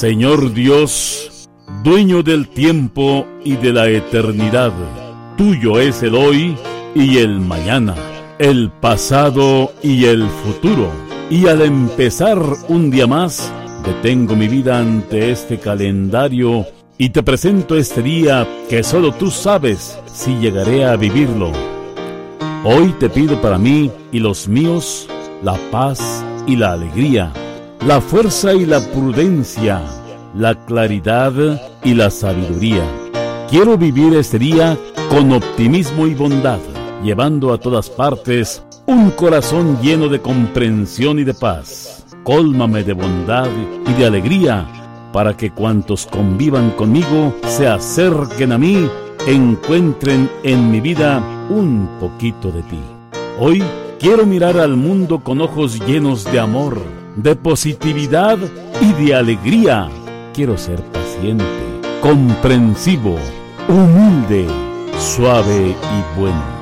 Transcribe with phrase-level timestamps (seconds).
[0.00, 1.50] Señor Dios,
[1.84, 4.72] dueño del tiempo y de la eternidad,
[5.36, 6.56] tuyo es el hoy
[6.94, 7.94] y el mañana,
[8.40, 10.90] el pasado y el futuro.
[11.28, 13.52] Y al empezar un día más,
[13.84, 16.64] detengo mi vida ante este calendario
[16.96, 21.52] y te presento este día que solo tú sabes si llegaré a vivirlo.
[22.64, 25.06] Hoy te pido para mí y los míos
[25.42, 27.34] la paz y la alegría,
[27.86, 29.82] la fuerza y la prudencia,
[30.34, 32.84] la claridad y la sabiduría.
[33.50, 34.78] Quiero vivir este día
[35.10, 36.58] con optimismo y bondad
[37.02, 42.04] llevando a todas partes un corazón lleno de comprensión y de paz.
[42.24, 43.48] Cólmame de bondad
[43.86, 44.66] y de alegría
[45.12, 48.88] para que cuantos convivan conmigo se acerquen a mí,
[49.26, 52.80] encuentren en mi vida un poquito de ti.
[53.38, 53.62] Hoy
[53.98, 56.80] quiero mirar al mundo con ojos llenos de amor,
[57.16, 58.38] de positividad
[58.80, 59.88] y de alegría.
[60.32, 61.44] Quiero ser paciente,
[62.00, 63.16] comprensivo,
[63.68, 64.46] humilde,
[64.98, 66.59] suave y bueno.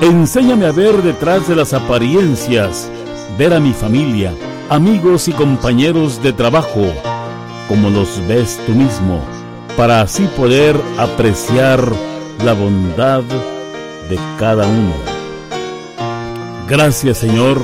[0.00, 2.90] Enséñame a ver detrás de las apariencias,
[3.38, 4.34] ver a mi familia,
[4.68, 6.84] amigos y compañeros de trabajo,
[7.66, 9.20] como los ves tú mismo,
[9.74, 11.80] para así poder apreciar
[12.44, 13.22] la bondad
[14.10, 14.94] de cada uno.
[16.68, 17.58] Gracias Señor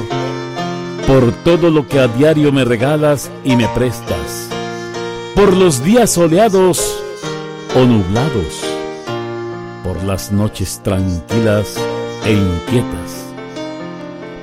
[1.06, 4.49] por todo lo que a diario me regalas y me prestas,
[5.34, 6.99] por los días soleados
[7.76, 8.64] o nublados,
[9.84, 11.78] por las noches tranquilas
[12.25, 13.27] e inquietas,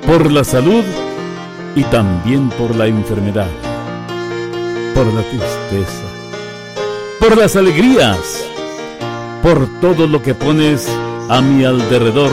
[0.06, 0.84] por la salud
[1.76, 3.50] y también por la enfermedad,
[4.94, 6.04] por la tristeza,
[7.20, 8.46] por las alegrías,
[9.42, 10.90] por todo lo que pones
[11.30, 12.32] a mi alrededor,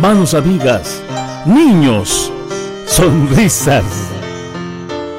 [0.00, 1.02] manos amigas,
[1.44, 2.32] niños,
[2.86, 3.84] sonrisas,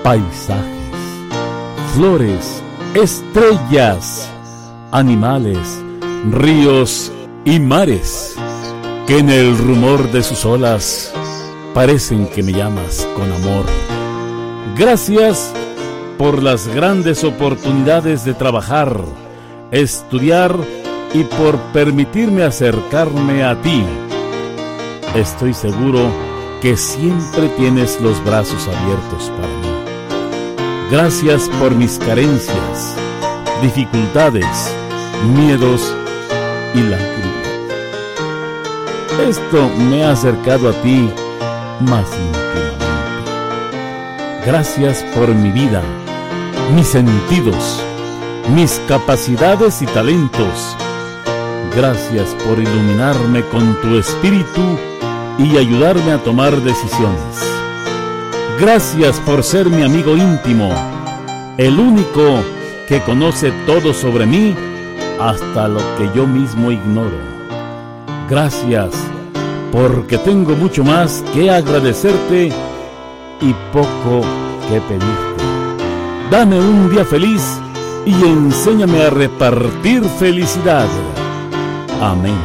[0.03, 0.65] paisajes,
[1.95, 2.63] flores,
[2.95, 4.27] estrellas,
[4.91, 5.81] animales,
[6.31, 7.11] ríos
[7.45, 8.35] y mares
[9.07, 11.13] que en el rumor de sus olas
[11.73, 13.65] parecen que me llamas con amor.
[14.77, 15.53] Gracias
[16.17, 18.97] por las grandes oportunidades de trabajar,
[19.71, 20.55] estudiar
[21.13, 23.83] y por permitirme acercarme a ti.
[25.15, 26.09] Estoy seguro
[26.61, 29.73] que siempre tienes los brazos abiertos para mí.
[30.89, 32.95] Gracias por mis carencias,
[33.61, 34.73] dificultades,
[35.35, 35.93] miedos
[36.73, 37.42] y lágrimas.
[39.21, 41.09] Esto me ha acercado a ti
[41.79, 42.53] más íntimamente.
[44.45, 45.81] Gracias por mi vida,
[46.75, 47.81] mis sentidos,
[48.53, 50.75] mis capacidades y talentos.
[51.75, 54.77] Gracias por iluminarme con tu espíritu
[55.37, 57.53] y ayudarme a tomar decisiones.
[58.59, 60.73] Gracias por ser mi amigo íntimo,
[61.57, 62.43] el único
[62.87, 64.55] que conoce todo sobre mí
[65.19, 67.32] hasta lo que yo mismo ignoro.
[68.29, 68.91] Gracias,
[69.71, 72.51] porque tengo mucho más que agradecerte
[73.41, 74.21] y poco
[74.69, 75.43] que pedirte.
[76.31, 77.59] Dame un día feliz
[78.05, 80.87] y enséñame a repartir felicidad.
[82.01, 82.37] Amén.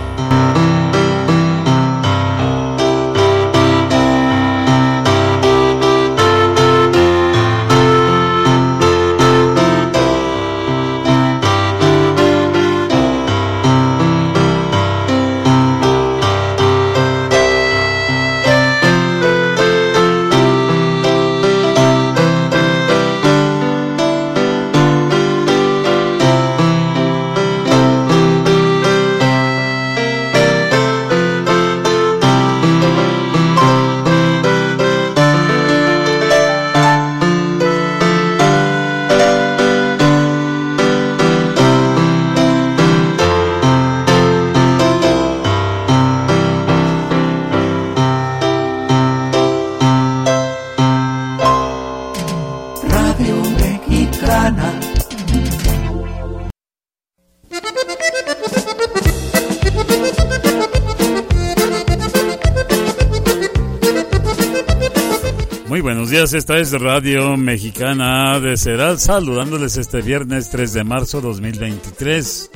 [66.34, 72.50] Esta es Radio Mexicana de Ceral, saludándoles este viernes 3 de marzo 2023,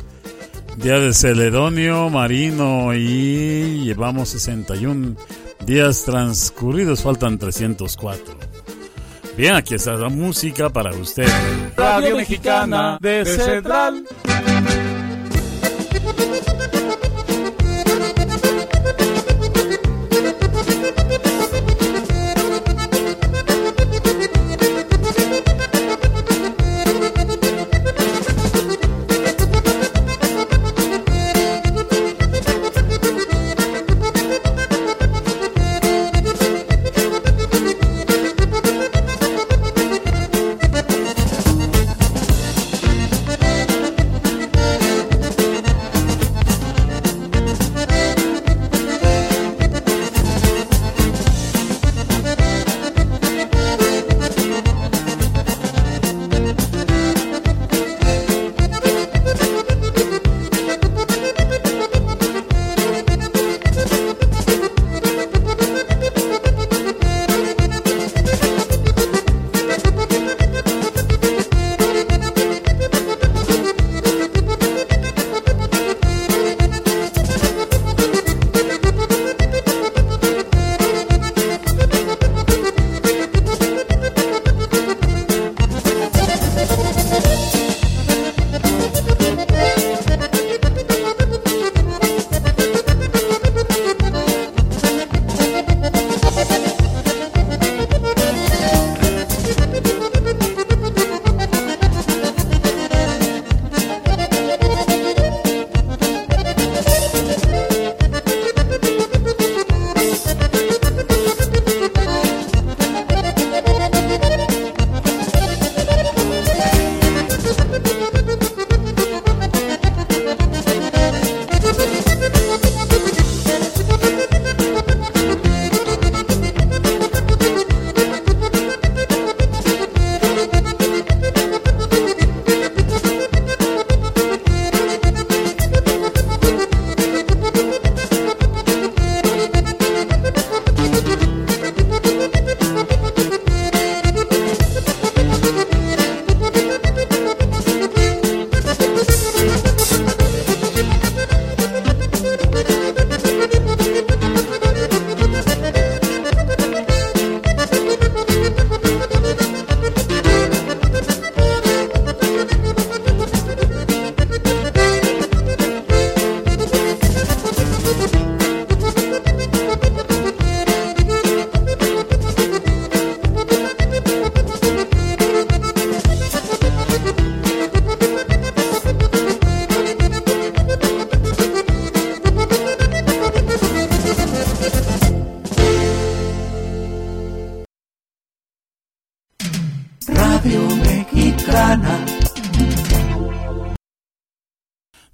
[0.77, 5.17] día de Celedonio Marino y llevamos 61
[5.65, 8.35] días transcurridos, faltan 304.
[9.37, 11.29] Bien, aquí está la música para usted.
[11.77, 13.25] Radio Mexicana de.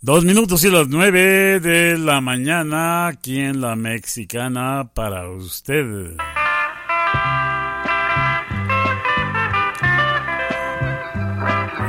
[0.08, 6.16] Dos minutos y las nueve de la mañana aquí en la mexicana para usted.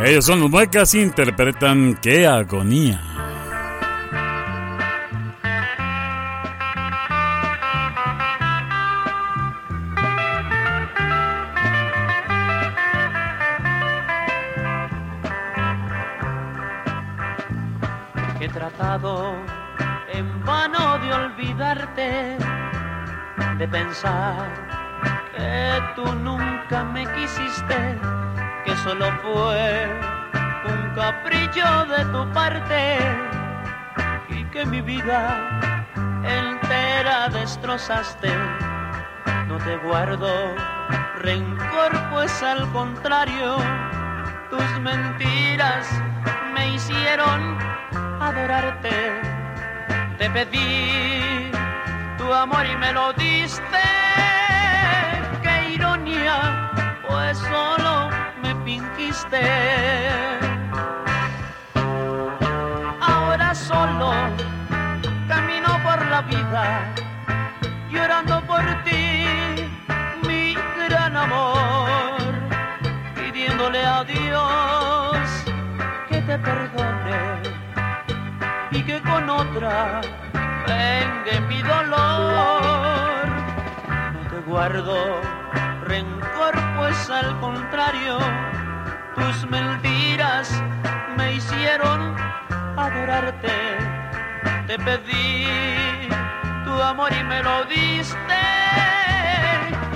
[0.03, 3.08] Ellos son los muecas interpretan qué agonía.
[39.49, 40.55] No te guardo
[41.17, 43.57] rencor, pues al contrario,
[84.79, 85.21] te guardo
[85.83, 88.17] rencor, pues al contrario,
[89.15, 90.63] tus mentiras
[91.17, 92.15] me hicieron
[92.77, 93.51] adorarte.
[94.67, 96.07] Te pedí
[96.63, 98.17] tu amor y me lo diste.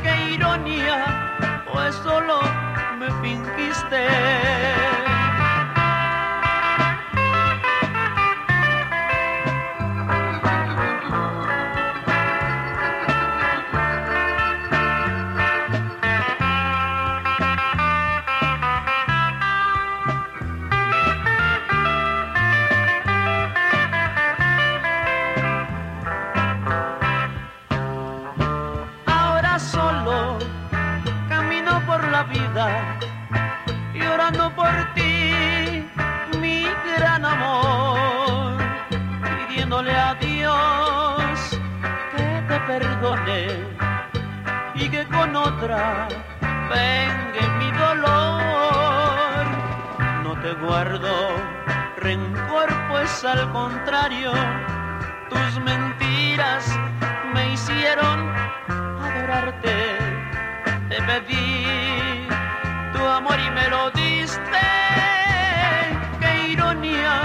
[0.02, 2.42] Qué ironía, pues solo
[2.98, 4.83] me fingiste.
[63.74, 64.66] Lo diste.
[66.22, 67.16] Qué ironía,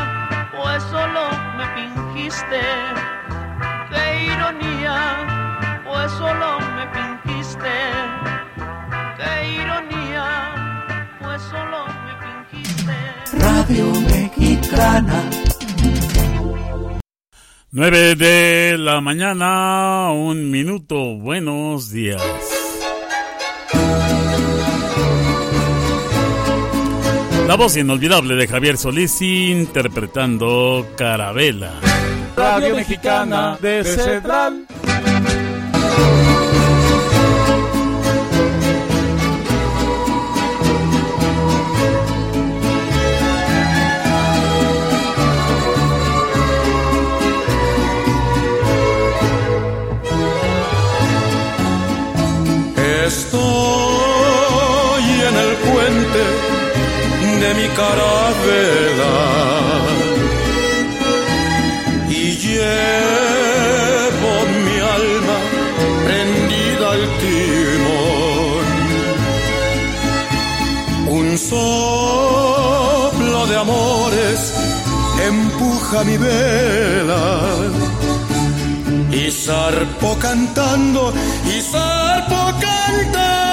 [0.56, 1.24] pues solo
[1.56, 2.62] me fingiste.
[3.92, 4.96] Qué ironía,
[5.86, 7.74] pues solo me fingiste.
[9.18, 10.26] Qué ironía,
[11.20, 12.96] pues solo me fingiste.
[13.46, 15.18] Radio Mexicana.
[17.70, 22.67] 9 de la mañana, un minuto, buenos días.
[27.48, 31.80] La voz inolvidable de Javier Solís interpretando Carabela.
[32.36, 34.66] Radio Mexicana de Central.
[57.48, 59.16] De mi carabela
[62.08, 62.10] y
[62.44, 64.32] llevo
[64.66, 65.36] mi alma
[66.04, 68.66] prendida al timón.
[71.18, 74.38] Un soplo de amores
[75.30, 77.24] empuja mi vela.
[79.10, 81.14] Y zarpo cantando
[81.46, 83.47] y zarpo cantando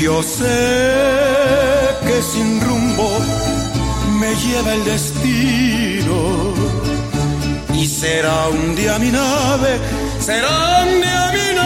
[0.00, 0.60] Yo sé
[2.06, 3.08] que sin rumbo
[4.20, 6.43] me lleva el destino
[8.04, 9.80] será un día mi nave,
[10.20, 11.63] será un día mi nave,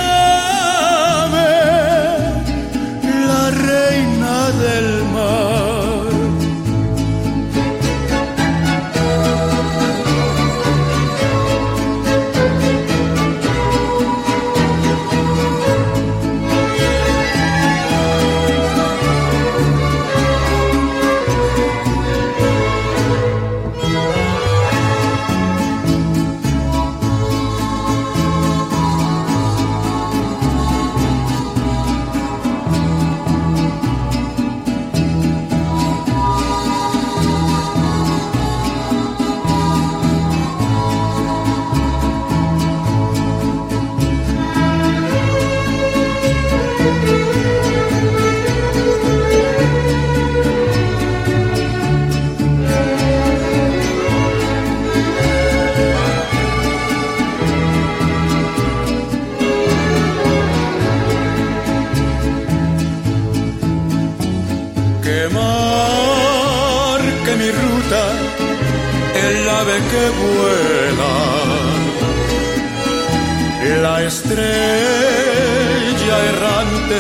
[74.39, 76.99] estrella errante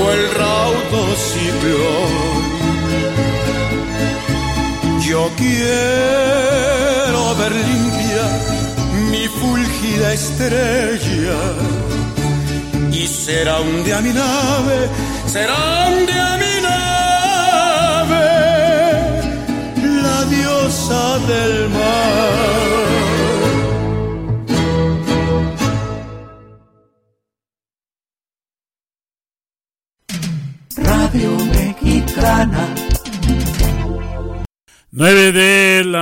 [0.00, 2.14] o el raudo ciclón.
[5.08, 8.24] Yo quiero ver limpia
[9.10, 11.40] mi fulgida estrella.
[12.92, 14.88] Y será un día mi nave,
[15.26, 18.26] será un día mi nave,
[20.02, 23.33] la diosa del mar.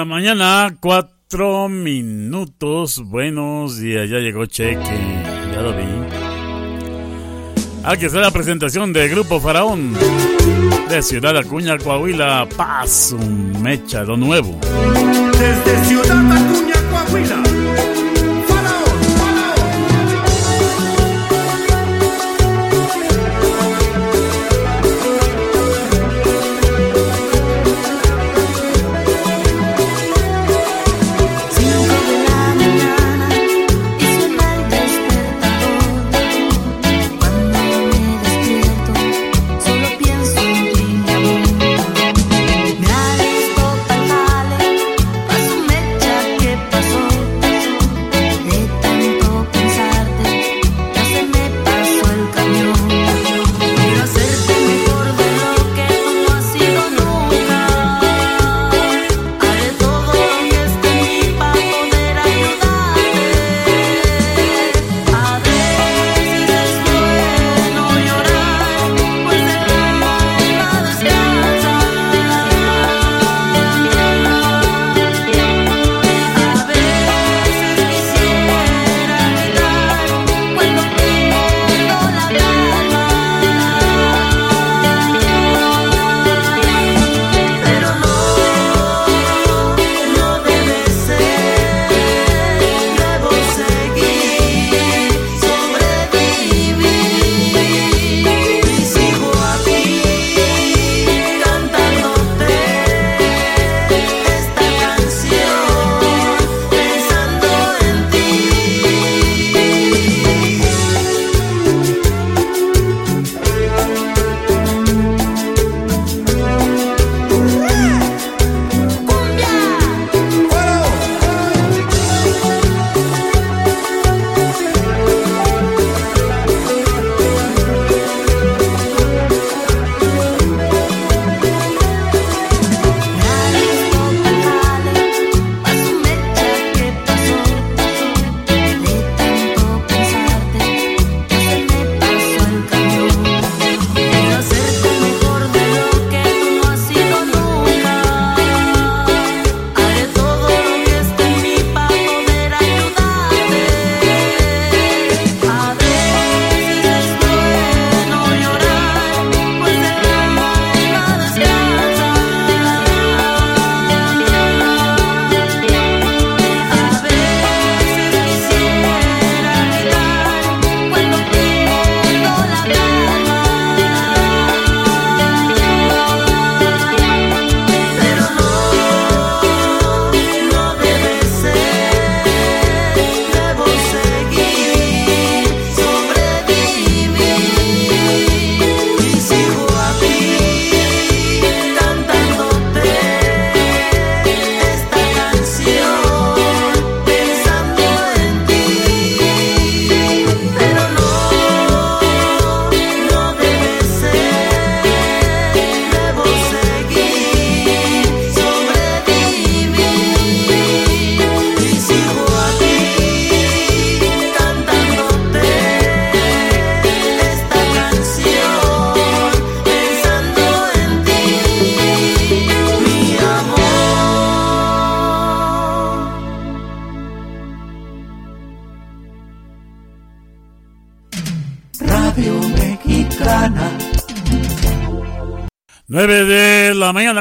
[0.05, 3.03] Mañana, 4 minutos.
[3.05, 5.83] Buenos días, ya llegó Cheque, ya lo vi.
[7.85, 9.95] Aquí está la presentación del Grupo Faraón
[10.89, 12.49] de Ciudad Acuña, Coahuila.
[12.57, 14.59] Paz, un mechado nuevo.
[15.33, 17.62] Desde Ciudad Acuña, Coahuila.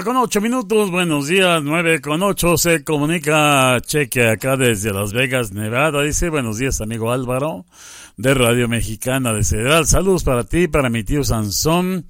[0.04, 0.90] Con ocho minutos.
[0.90, 2.58] Buenos días, nueve con ocho.
[2.58, 6.02] Se comunica Cheque acá desde Las Vegas, Nevada.
[6.02, 7.66] Dice, buenos días, amigo Álvaro,
[8.18, 9.86] de Radio Mexicana de Cedral.
[9.86, 12.06] Saludos para ti, para mi tío Sansón.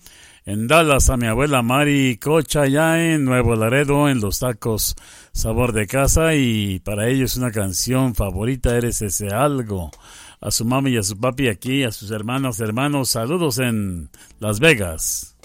[0.46, 4.96] En Dallas, a mi abuela Mari Cocha, ya en Nuevo Laredo, en los tacos
[5.34, 6.36] Sabor de Casa.
[6.36, 9.92] Y para ellos una canción favorita, Eres ese algo.
[10.40, 13.10] A su mami y a su papi aquí, a sus hermanos, hermanos.
[13.10, 15.36] Saludos en Las Vegas.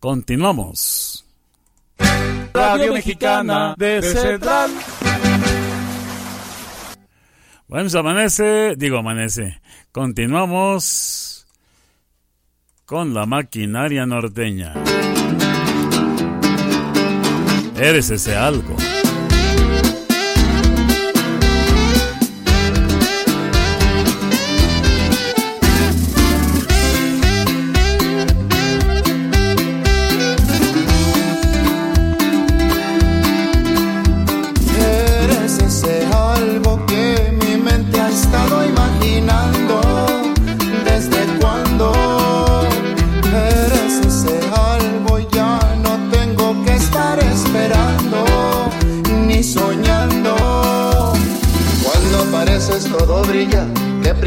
[0.00, 1.27] Continuamos.
[2.52, 4.70] Radio Mexicana de Central.
[7.68, 9.60] Bueno, se amanece, digo amanece.
[9.92, 11.46] Continuamos
[12.86, 14.72] con la maquinaria norteña.
[17.76, 18.76] Eres ese algo.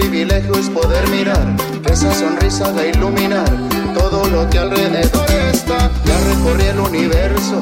[0.01, 1.45] Privilegio es poder mirar,
[1.85, 3.49] esa sonrisa a iluminar
[3.93, 5.91] todo lo que alrededor está.
[6.05, 7.61] Ya recorrí el universo,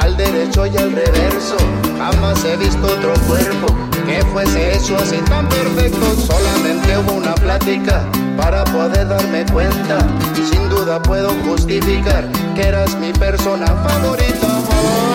[0.00, 1.56] al derecho y al reverso,
[1.98, 3.66] jamás he visto otro cuerpo
[4.06, 6.06] que fuese hecho así tan perfecto.
[6.16, 8.02] Solamente hubo una plática
[8.36, 9.98] para poder darme cuenta.
[10.50, 15.13] Sin duda puedo justificar que eras mi persona favorita.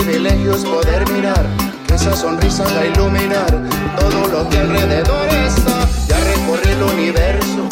[0.00, 1.46] Qué privilegio es poder mirar,
[1.86, 3.50] que esa sonrisa va iluminar
[3.98, 5.86] todo lo que alrededor está.
[6.08, 7.68] Ya recorrí el universo,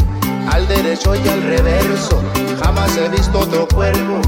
[0.51, 2.23] al derecho y al reverso,
[2.63, 4.21] jamás he visto otro cuerpo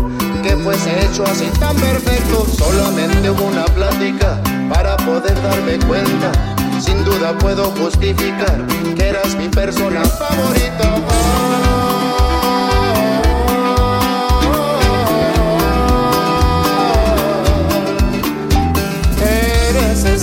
[0.42, 2.46] que fuese hecho así tan perfecto.
[2.56, 4.40] Solamente hubo una plática
[4.72, 6.32] para poder darme cuenta.
[6.80, 11.89] Sin duda puedo justificar que eras mi persona favorita.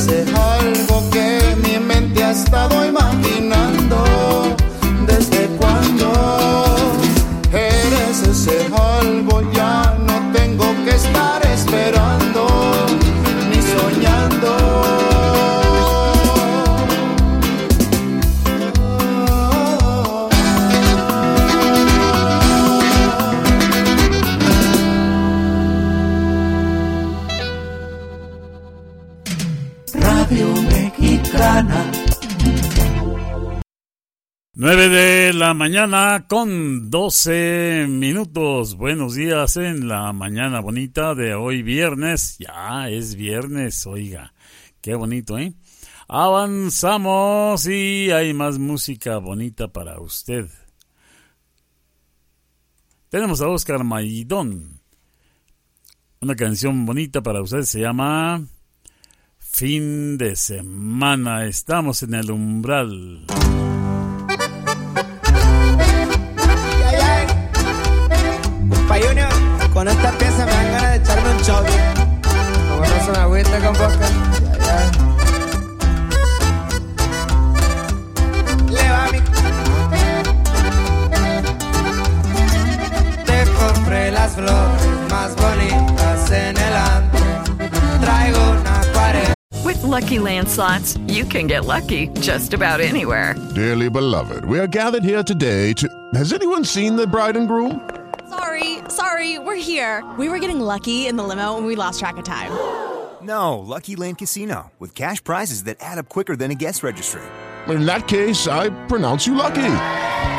[0.08, 3.57] Ese algo que mi mente ha estado imaginando.
[35.48, 38.76] La mañana con 12 minutos.
[38.76, 42.36] Buenos días en la mañana bonita de hoy viernes.
[42.38, 44.34] Ya es viernes, oiga.
[44.82, 45.54] Qué bonito, ¿eh?
[46.10, 50.50] Avanzamos y hay más música bonita para usted.
[53.08, 54.82] Tenemos a Oscar Maidón.
[56.20, 58.46] Una canción bonita para usted se llama
[59.38, 61.46] Fin de semana.
[61.46, 63.26] Estamos en el umbral.
[69.78, 71.66] Con esta pieza me dan ganas de echarme un shot.
[72.68, 74.08] Como no se me agüita con vodka.
[74.42, 74.92] Ya, ya.
[78.72, 79.20] Le va mi...
[83.24, 87.26] Te compré las flores más bonitas en el antro.
[88.02, 89.34] Traigo una acuarela.
[89.64, 93.36] With Lucky Land slots, you can get lucky just about anywhere.
[93.54, 95.88] Dearly beloved, we are gathered here today to.
[96.16, 97.80] Has anyone seen the bride and groom?
[98.98, 100.04] Sorry, sorry, we're here.
[100.18, 102.52] We were getting lucky in the limo and we lost track of time.
[103.20, 107.24] No, Lucky Land Casino, with cash prizes that add up quicker than a guest registry.
[107.68, 109.74] In that case, I pronounce you lucky.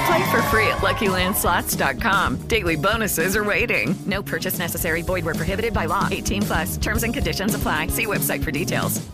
[0.07, 2.37] Play for free at LuckyLandSlots.com.
[2.47, 3.97] Daily bonuses are waiting.
[4.07, 5.03] No purchase necessary.
[5.03, 6.09] Void where prohibited by law.
[6.11, 6.77] 18 plus.
[6.79, 7.89] Terms and conditions apply.
[7.89, 9.07] See website for details.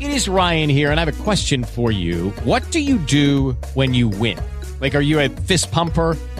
[0.00, 2.30] It is Ryan here, and I have a question for you.
[2.44, 4.38] What do you do when you win?
[4.80, 6.16] Like, are you a fist pumper?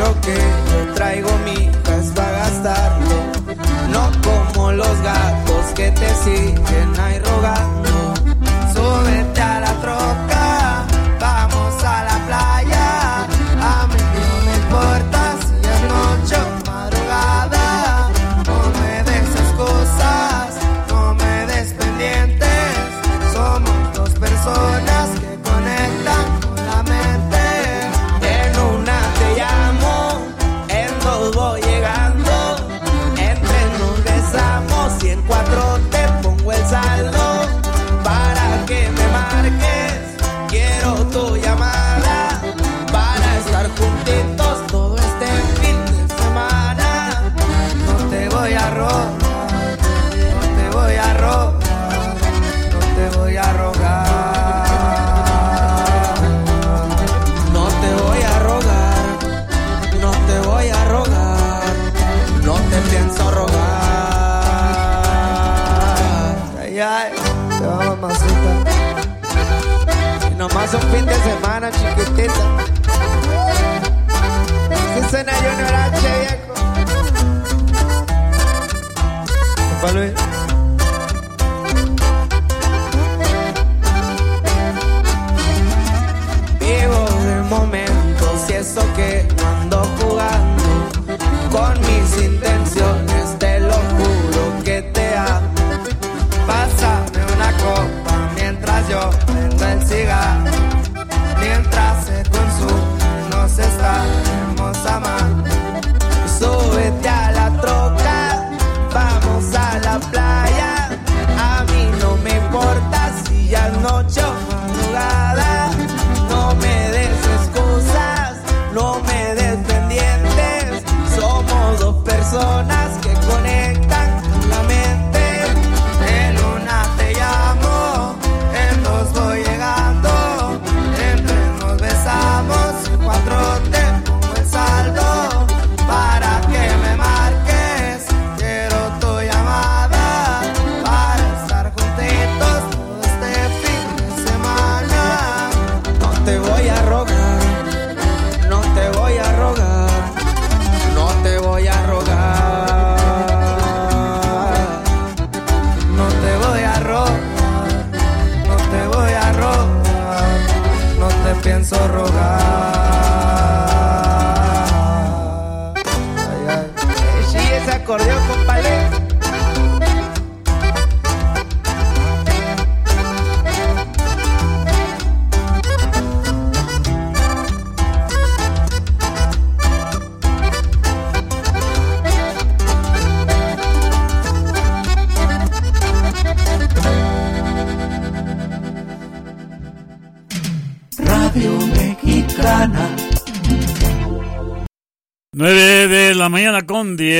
[0.00, 3.16] dinero que yo traigo mientras va a gastarlo.
[3.90, 8.14] No como los gatos que te siguen ahí rogando.
[8.72, 9.99] Súbete a la troca
[71.60, 72.44] hermana chiquitita.
[74.94, 76.54] Susana Junior H, viejo.
[79.80, 80.39] Papá Luis.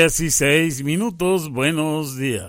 [0.01, 1.51] 10 y 6 minutos.
[1.51, 2.47] Buenos días.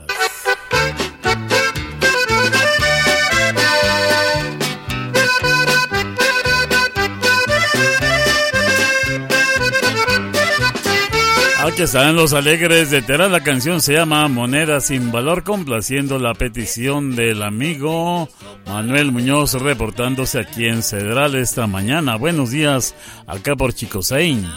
[11.57, 13.27] Ah, aquí están los alegres de Tera.
[13.27, 18.29] La canción se llama Moneda sin valor, complaciendo la petición del amigo
[18.65, 22.15] Manuel Muñoz, reportándose aquí en Cedral esta mañana.
[22.15, 22.95] Buenos días,
[23.27, 24.47] acá por Chicosain.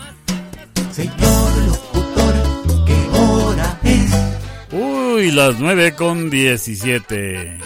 [0.93, 1.84] Señor,
[5.21, 7.59] y las 9 con 17.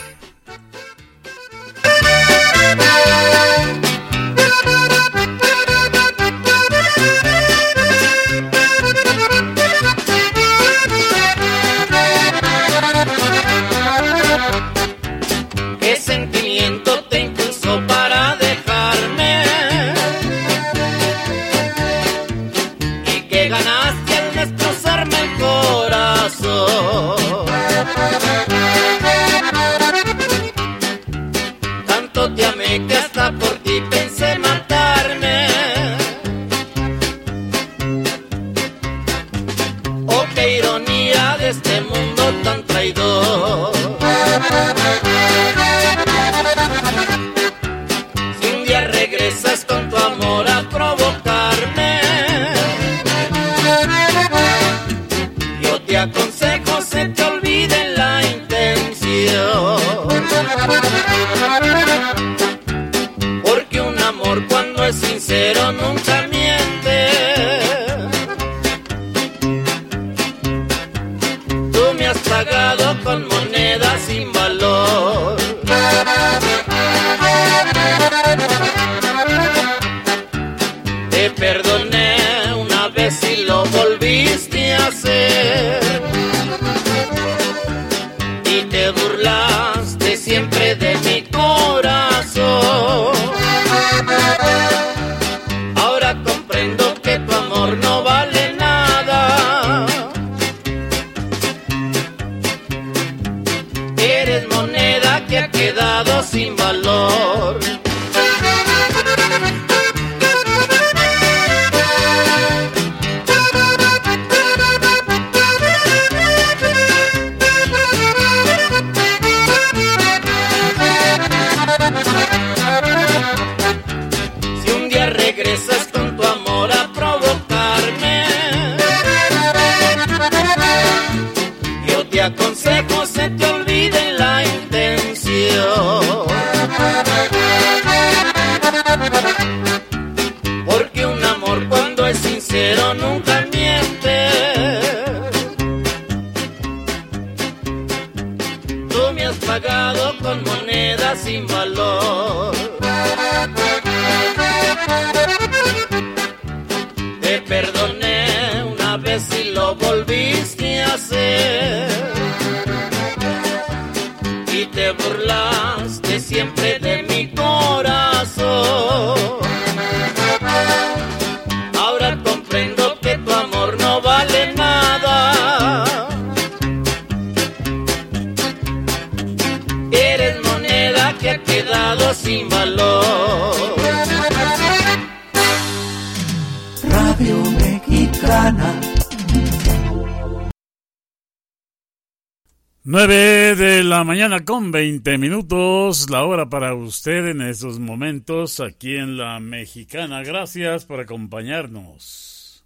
[194.19, 200.25] Mañana con 20 minutos, la hora para usted en estos momentos aquí en la Mexicana.
[200.25, 202.65] Gracias por acompañarnos.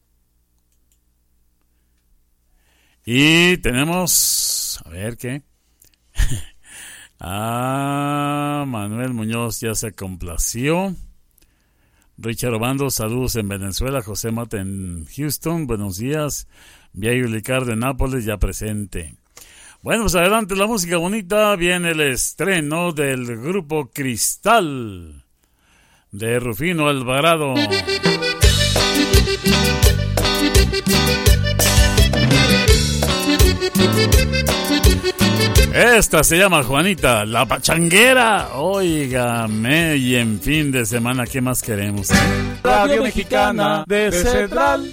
[3.04, 5.42] Y tenemos, a ver qué.
[7.20, 10.96] ah, Manuel Muñoz ya se complació.
[12.16, 14.00] Richard Obando, saludos en Venezuela.
[14.00, 16.48] José Mata en Houston, buenos días.
[16.94, 19.21] Viejo Licar de Nápoles ya presente.
[19.82, 21.56] Bueno, pues adelante la música bonita.
[21.56, 25.24] Viene el estreno del grupo Cristal
[26.12, 27.54] de Rufino Alvarado.
[35.74, 38.50] Esta se llama Juanita, la pachanguera.
[38.54, 42.08] Óigame, y en fin de semana, ¿qué más queremos?
[42.62, 44.92] Radio Mexicana de Central.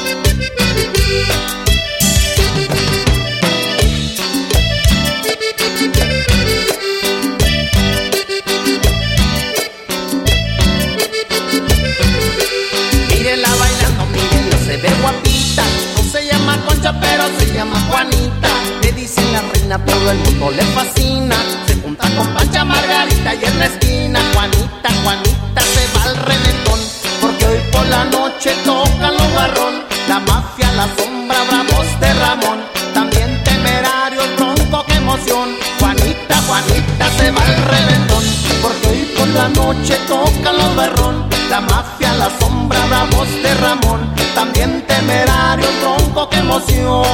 [16.99, 18.49] pero se llama Juanita.
[18.81, 21.35] Le dicen la reina, todo el mundo le fascina.
[21.65, 24.19] Se junta con Pancha, Margarita y en la esquina.
[24.33, 26.79] Juanita, Juanita se va al reventón.
[27.21, 29.83] Porque hoy por la noche tocan los barrón.
[30.07, 32.59] La mafia, la sombra, bravos de Ramón.
[32.93, 35.55] También temerario, tronco, qué emoción.
[35.79, 38.23] Juanita, Juanita se va al reventón.
[38.61, 38.80] Porque
[39.29, 41.29] la noche tocan los barrón.
[41.49, 43.99] La mafia, la sombra, bravos de Ramón.
[44.33, 47.05] También temerario, tronco, qué emoción.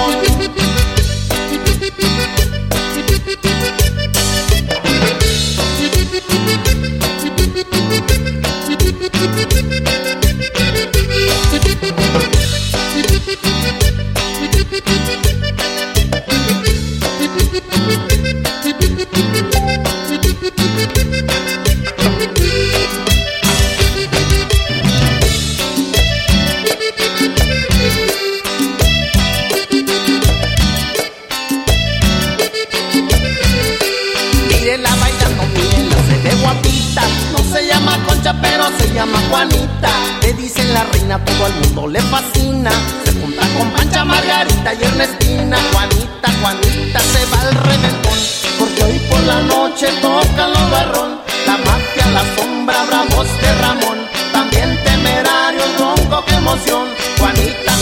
[38.98, 39.92] Llama Juanita.
[40.22, 42.72] Le dicen la reina, todo el mundo le fascina.
[43.06, 45.58] Se junta con Pancha, Margarita y Ernestina.
[45.72, 48.18] Juanita, Juanita se va al reventón.
[48.60, 51.12] Porque hoy por la noche tocan los barrón.
[51.46, 54.00] La mafia, la sombra, bravos de Ramón.
[54.32, 56.88] También temerario, ronco, qué emoción.
[57.20, 57.74] Juanita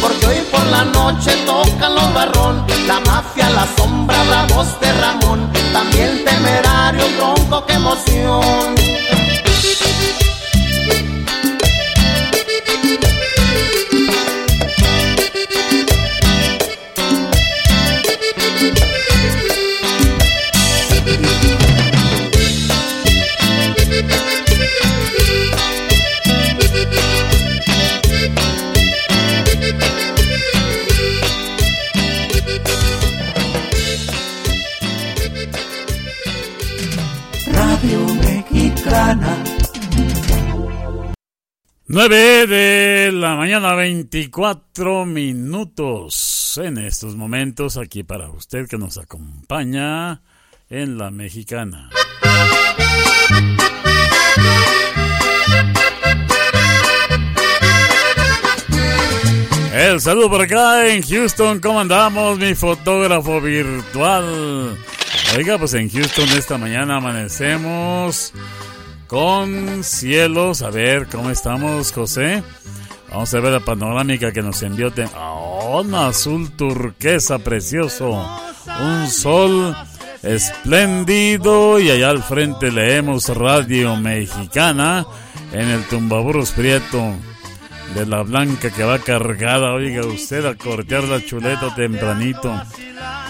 [0.00, 2.64] Porque hoy por la noche tocan los barrón.
[2.86, 5.50] La mafia, la sombra, bravos de Ramón.
[5.72, 8.74] También temerario, ronco, qué emoción.
[41.92, 46.56] 9 de la mañana, 24 minutos.
[46.62, 50.22] En estos momentos, aquí para usted que nos acompaña
[50.68, 51.90] en la mexicana.
[59.74, 61.58] El saludo por acá en Houston.
[61.58, 64.78] ¿Cómo andamos, mi fotógrafo virtual?
[65.36, 68.32] Oiga, pues en Houston esta mañana amanecemos
[69.10, 70.62] con cielos.
[70.62, 72.44] A ver, ¿cómo estamos, José?
[73.10, 74.92] Vamos a ver la panorámica que nos envió.
[74.92, 78.12] Te- Oh, un azul turquesa precioso.
[78.80, 79.76] Un sol
[80.22, 81.80] espléndido.
[81.80, 85.04] Y allá al frente leemos Radio Mexicana
[85.52, 87.14] en el Tumbaburros Prieto.
[87.94, 92.54] de la blanca que va cargada, oiga usted, a cortear la chuleta tempranito.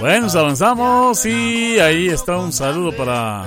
[0.00, 3.46] Bueno, nos avanzamos y ahí está un saludo para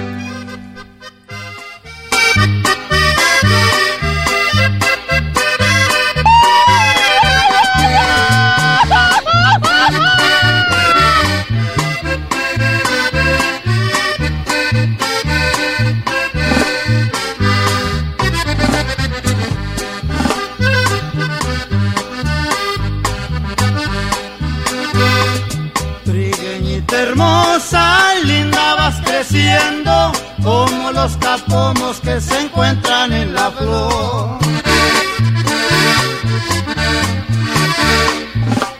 [27.11, 34.39] Hermosa, linda vas creciendo, como los capomos que se encuentran en la flor.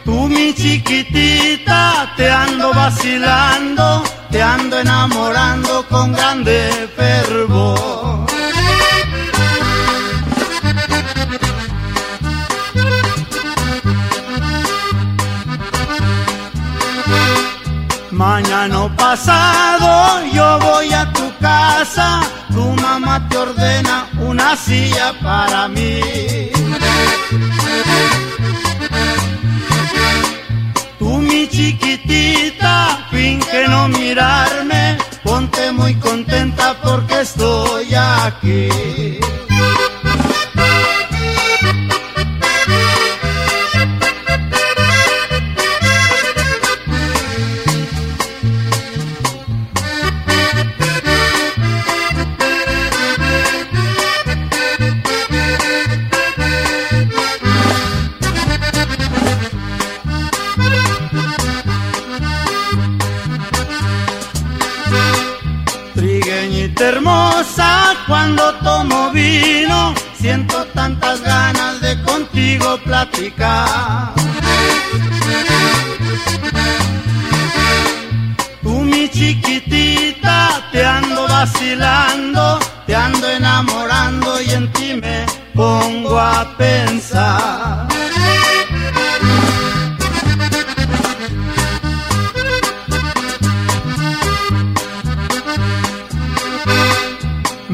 [0.06, 8.21] Tú mi chiquitita, te ando vacilando, te ando enamorando con grande fervor.
[18.22, 22.22] Mañana pasado yo voy a tu casa,
[22.54, 26.00] tu mamá te ordena una silla para mí.
[31.00, 38.70] Tú mi chiquitita, finge no mirarme, ponte muy contenta porque estoy aquí.
[66.82, 74.14] Hermosa, cuando tomo vino, siento tantas ganas de contigo platicar.
[78.64, 86.58] Tú mi chiquitita, te ando vacilando, te ando enamorando y en ti me pongo a
[86.58, 88.01] pensar.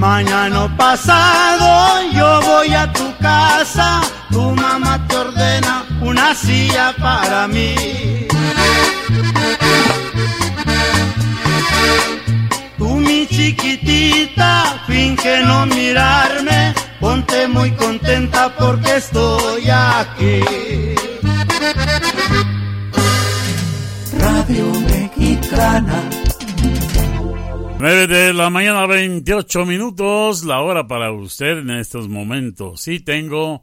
[0.09, 1.67] Mañana pasado
[2.13, 3.99] yo voy a tu casa,
[4.31, 7.75] tu mamá te ordena una silla para mí.
[12.77, 20.41] Tú mi chiquitita, finge no mirarme, ponte muy contenta porque estoy aquí.
[24.17, 26.26] Radio Mexicana.
[27.79, 32.81] 9 de la mañana, 28 minutos, la hora para usted en estos momentos.
[32.81, 33.61] Sí, tengo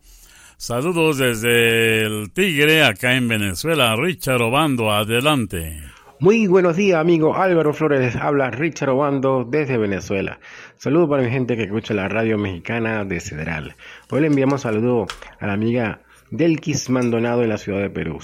[0.56, 3.96] saludos desde el Tigre, acá en Venezuela.
[3.96, 5.80] Richard Obando, adelante.
[6.20, 8.14] Muy buenos días, amigo Álvaro Flores.
[8.14, 10.38] Habla Richard Obando desde Venezuela.
[10.76, 13.74] Saludos para mi gente que escucha la radio mexicana de Cedral.
[14.10, 15.08] Hoy le enviamos saludo
[15.40, 18.20] a la amiga Delkis Maldonado en la ciudad de Perú.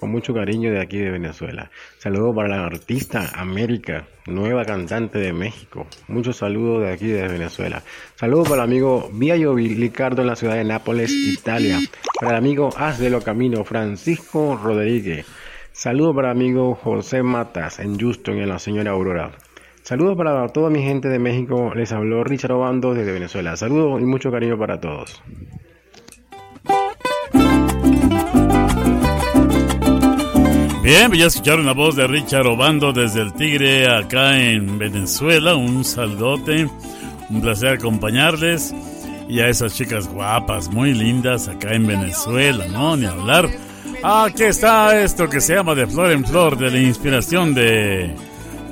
[0.00, 1.70] Con mucho cariño de aquí de Venezuela.
[1.98, 5.88] Saludos para la artista América, nueva cantante de México.
[6.06, 7.82] Muchos saludos de aquí de Venezuela.
[8.14, 11.78] Saludos para el amigo Viaggio Licardo en la ciudad de Nápoles, Italia.
[12.20, 15.26] Para el amigo Haz de lo Camino, Francisco Rodríguez.
[15.72, 19.32] Saludos para el amigo José Matas en Houston, en la señora Aurora.
[19.82, 21.72] Saludos para toda mi gente de México.
[21.74, 23.56] Les habló Richard Obando desde Venezuela.
[23.56, 25.22] Saludos y mucho cariño para todos.
[30.88, 35.54] Bien, pues ya escucharon la voz de Richard Obando desde el Tigre acá en Venezuela.
[35.54, 36.66] Un saludote,
[37.28, 38.74] un placer acompañarles.
[39.28, 42.96] Y a esas chicas guapas, muy lindas acá en Venezuela, ¿no?
[42.96, 43.50] Ni hablar.
[44.02, 48.16] Aquí está esto que se llama De Flor en Flor, de la inspiración de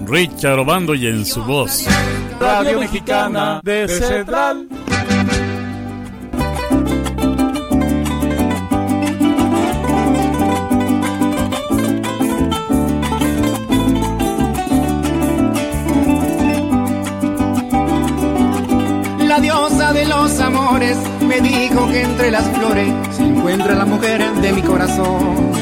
[0.07, 1.85] Richard Obando y en su voz.
[2.41, 4.67] Radio Mexicana de Central.
[21.29, 25.53] Me dijo que entre las flores se encuentra la mujer de mi corazón.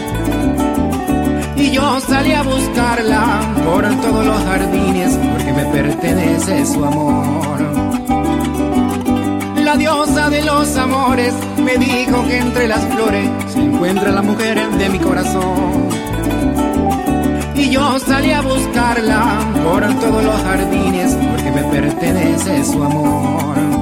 [1.56, 7.60] Y yo salí a buscarla por todos los jardines porque me pertenece su amor.
[9.62, 14.66] La diosa de los amores me dijo que entre las flores se encuentra la mujer
[14.70, 15.88] de mi corazón.
[17.54, 23.73] Y yo salí a buscarla por todos los jardines porque me pertenece su amor.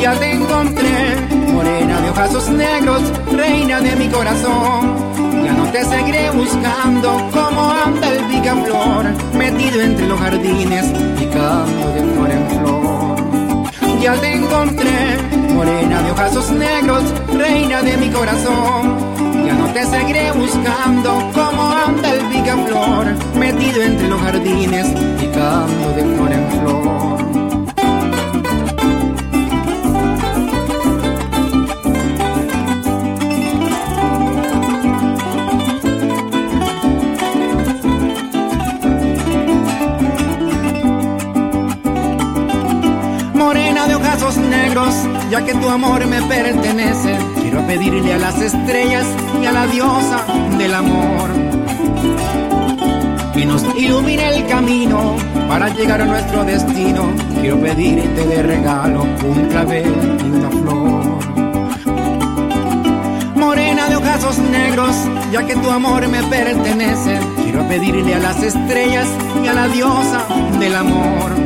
[0.00, 1.14] Ya te encontré,
[1.52, 4.96] morena de ojazos negros, reina de mi corazón.
[5.44, 10.86] Ya no te seguiré buscando como anda el picaflor, metido entre los jardines,
[11.18, 14.00] picando de flor en flor.
[14.00, 15.18] Ya te encontré,
[15.54, 19.44] morena de ojazos negros, reina de mi corazón.
[19.44, 23.06] Ya no te seguiré buscando como anda el picaflor,
[23.38, 24.86] metido entre los jardines,
[25.20, 27.39] picando de flor en flor.
[45.30, 49.06] Ya que tu amor me pertenece, quiero pedirle a las estrellas
[49.40, 50.24] y a la diosa
[50.58, 51.30] del amor
[53.32, 55.16] que nos ilumine el camino
[55.48, 57.12] para llegar a nuestro destino.
[57.40, 61.20] Quiero pedirte de regalo un clavel y una flor.
[63.36, 64.94] Morena de ojazos negros,
[65.32, 69.06] ya que tu amor me pertenece, quiero pedirle a las estrellas
[69.42, 70.26] y a la diosa
[70.58, 71.39] del amor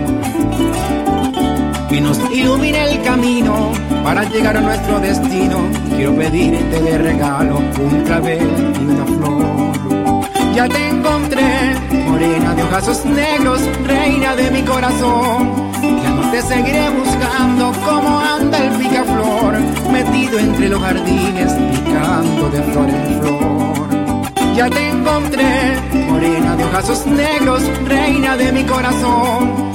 [1.94, 3.70] que nos el camino
[4.02, 5.58] para llegar a nuestro destino.
[5.94, 8.48] Quiero pedirte de regalo un clavel
[8.80, 10.54] y una flor.
[10.56, 11.76] Ya te encontré,
[12.08, 15.70] morena de ojazos negros, reina de mi corazón.
[16.02, 19.60] Ya no te seguiré buscando como anda el picaflor,
[19.92, 24.56] metido entre los jardines, picando de flor en flor.
[24.56, 29.74] Ya te encontré, morena de ojazos negros, reina de mi corazón.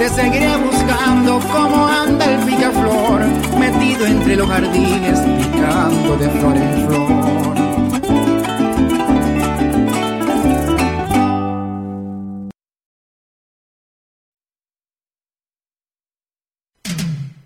[0.00, 3.20] Te seguiré buscando como anda el picaflor,
[3.58, 7.10] metido entre los jardines, picando de flor en flor.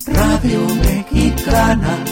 [0.06, 2.04] Radio Mexicana.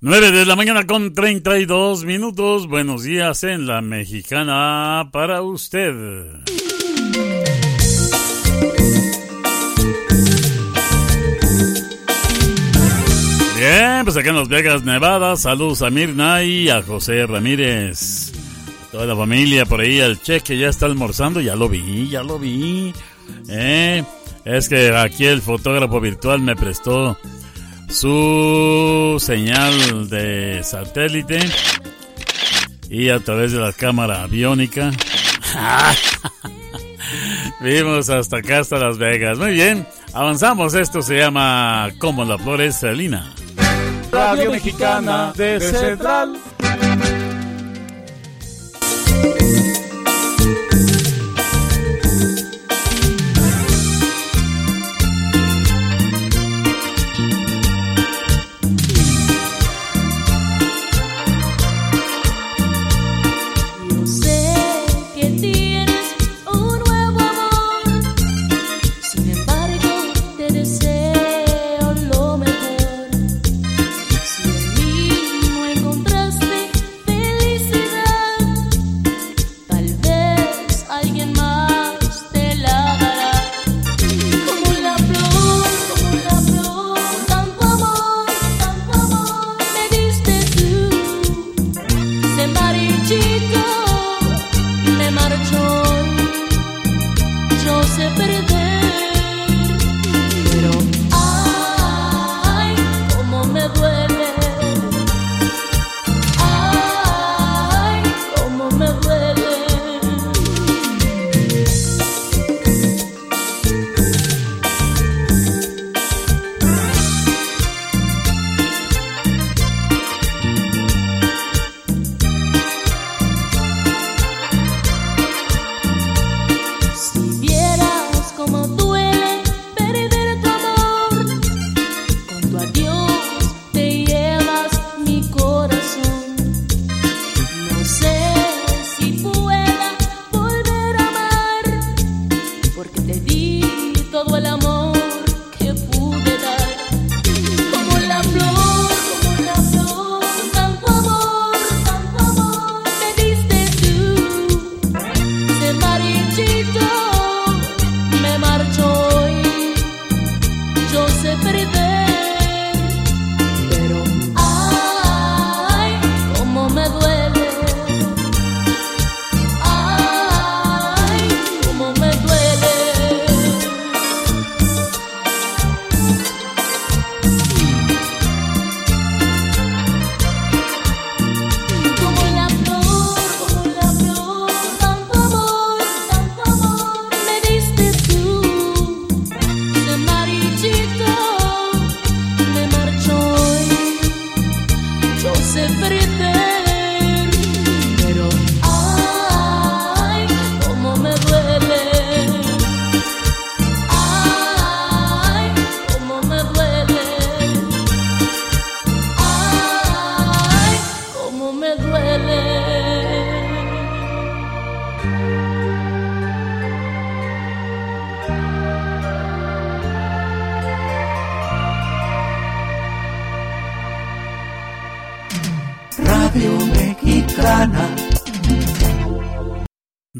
[0.00, 2.68] 9 de la mañana con 32 minutos.
[2.68, 6.44] Buenos días en la mexicana para usted.
[13.70, 15.36] Bien, pues acá en Las Vegas, Nevada.
[15.36, 18.32] Saludos a Mirna y a José Ramírez.
[18.90, 21.40] Toda la familia por ahí, el cheque ya está almorzando.
[21.40, 22.92] Ya lo vi, ya lo vi.
[23.48, 24.02] Eh,
[24.44, 27.16] es que aquí el fotógrafo virtual me prestó
[27.88, 31.38] su señal de satélite
[32.88, 34.90] y a través de la cámara aviónica.
[37.60, 39.38] Vimos hasta acá, hasta Las Vegas.
[39.38, 40.74] Muy bien, avanzamos.
[40.74, 43.32] Esto se llama Como la Flores Salina.
[44.12, 46.36] Radio Mexicana de Central.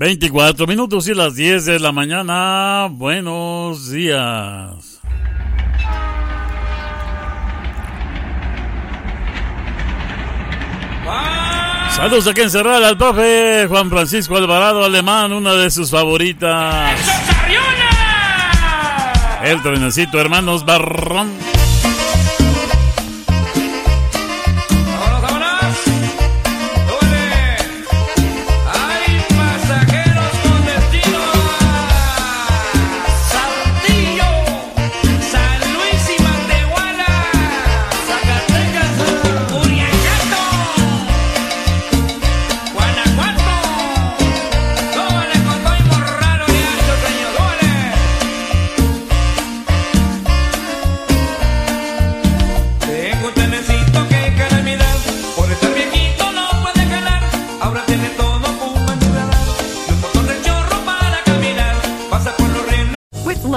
[0.00, 2.88] 24 minutos y las 10 de la mañana.
[2.90, 4.98] Buenos días.
[11.90, 16.98] Saludos aquí en Cerral al profe Juan Francisco Alvarado Alemán, una de sus favoritas.
[19.44, 21.28] El trenecito, hermanos Barrón.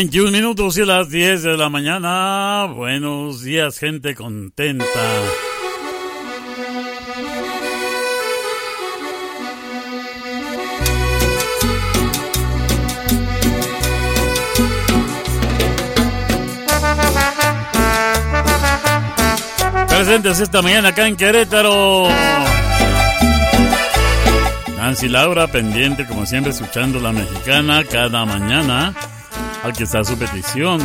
[0.00, 2.72] 21 minutos y las 10 de la mañana.
[2.74, 4.86] Buenos días, gente contenta.
[19.86, 22.08] Presentes esta mañana acá en Querétaro.
[24.78, 28.94] Nancy Laura pendiente, como siempre, escuchando la mexicana cada mañana.
[29.62, 30.80] Aquí está su petición.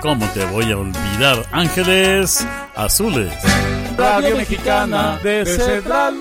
[0.00, 1.44] ¿Cómo te voy a olvidar?
[1.50, 3.32] Ángeles Azules.
[3.96, 6.19] Radio Mexicana de Central.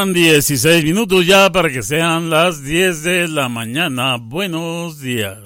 [0.00, 4.16] Faltan 16 minutos ya para que sean las 10 de la mañana.
[4.16, 5.36] Buenos días.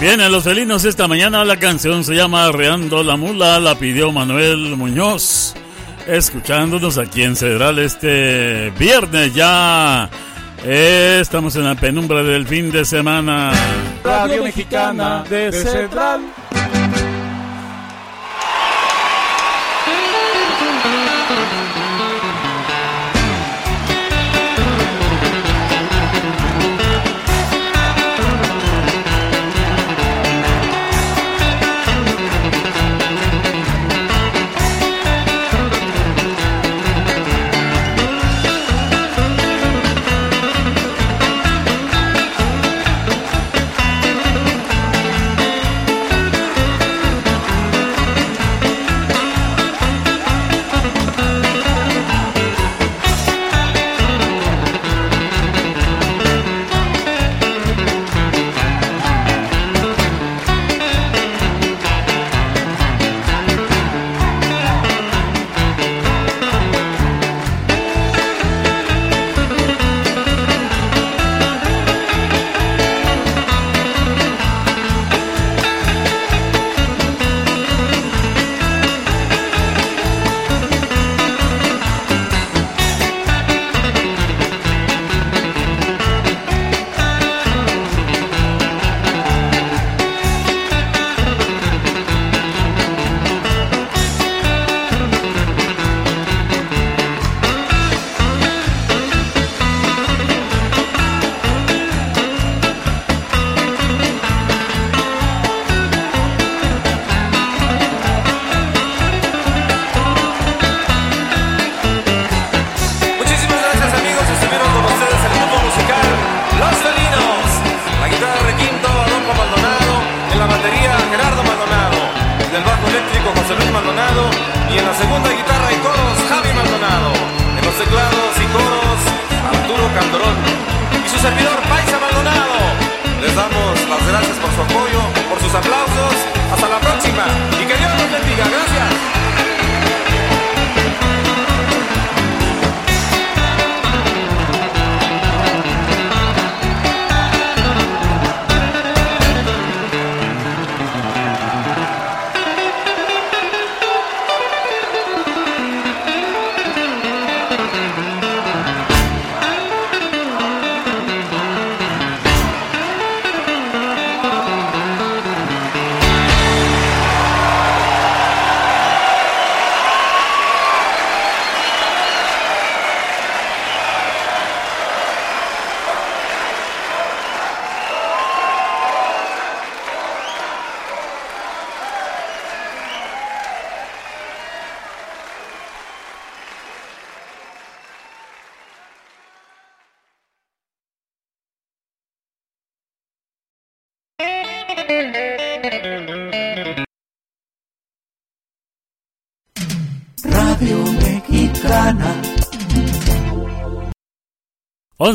[0.00, 1.44] Vienen los felinos esta mañana.
[1.44, 3.58] La canción se llama Arreando la Mula.
[3.58, 5.45] La pidió Manuel Muñoz.
[6.06, 10.08] Escuchándonos aquí en Cedral este viernes ya.
[10.64, 13.52] Eh, estamos en la penumbra del fin de semana.
[14.04, 16.20] Radio Mexicana de Central.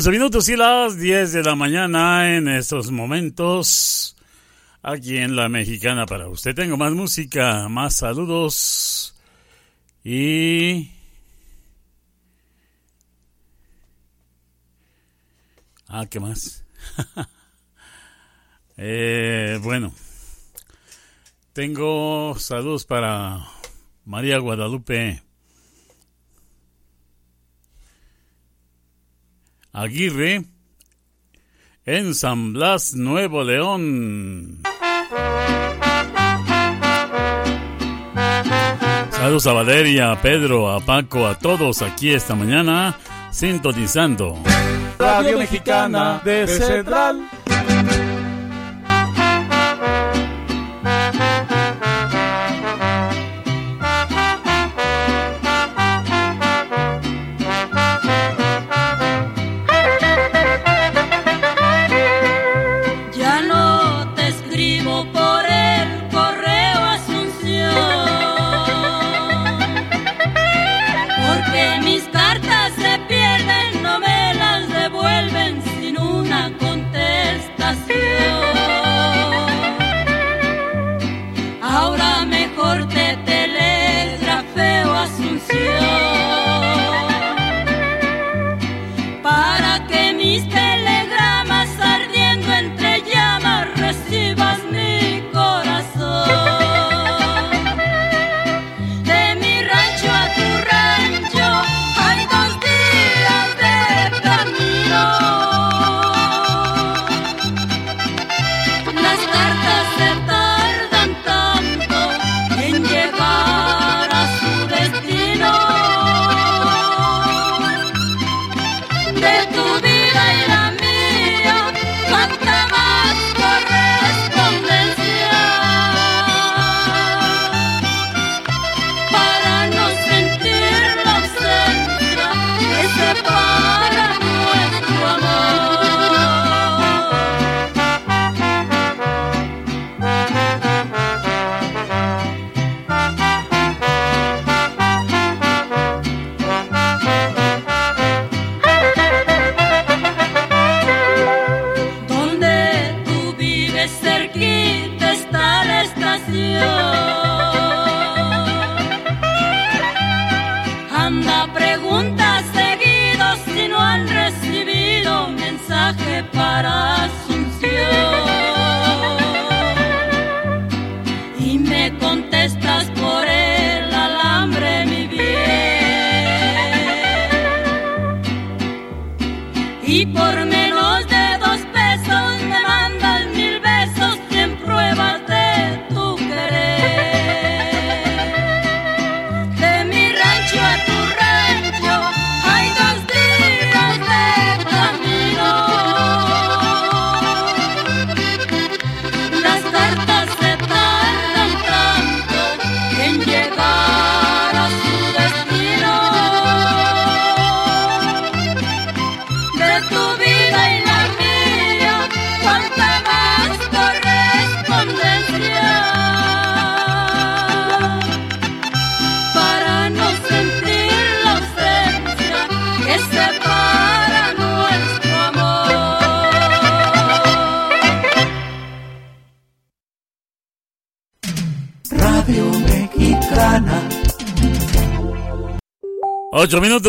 [0.01, 4.15] 11 minutos y las 10 de la mañana en estos momentos.
[4.81, 6.55] Aquí en La Mexicana para usted.
[6.55, 9.15] Tengo más música, más saludos.
[10.03, 10.89] Y...
[15.87, 16.65] Ah, ¿qué más?
[18.77, 19.93] Eh, bueno.
[21.53, 23.45] Tengo saludos para
[24.05, 25.21] María Guadalupe
[29.73, 30.43] Aguirre
[31.85, 34.61] en San Blas, Nuevo León.
[39.11, 42.97] Saludos a Valeria, a Pedro, a Paco, a todos aquí esta mañana,
[43.31, 44.37] sintonizando.
[44.97, 47.29] Radio Mexicana de Central.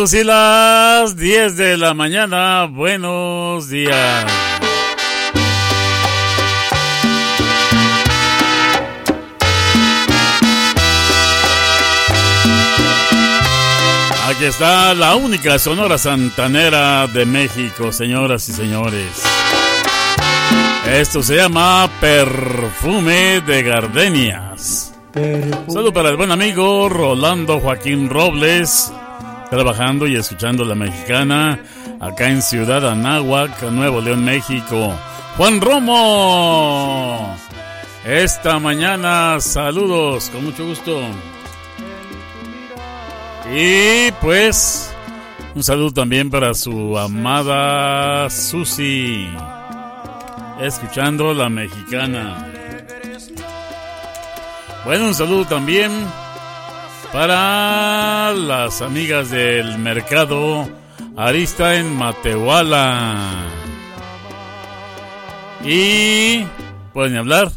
[0.03, 2.65] Minutos y las 10 de la mañana.
[2.65, 4.27] Buenos días.
[14.29, 19.23] Aquí está la única Sonora Santanera de México, señoras y señores.
[20.91, 24.93] Esto se llama Perfume de Gardenias.
[25.69, 28.93] Saludo para el buen amigo Rolando Joaquín Robles,
[29.53, 31.59] trabajando y escuchando la mexicana
[32.01, 34.95] acá en Ciudad Anáhuac, Nuevo León, México.
[35.37, 37.37] Juan Romo,
[38.03, 41.03] esta mañana saludos, con mucho gusto.
[43.55, 44.91] Y pues,
[45.55, 49.29] un saludo también para su amada Susi,
[50.63, 52.49] escuchando la mexicana.
[54.87, 55.93] Bueno, un saludo también
[57.13, 60.69] para las amigas del mercado
[61.17, 63.17] Arista en Matehuala.
[65.65, 66.45] Y
[66.93, 67.53] pueden hablar.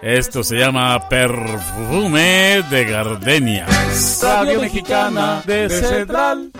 [0.00, 4.20] Esto se llama perfume de gardenias.
[4.22, 6.52] Radio Mexicana de Central.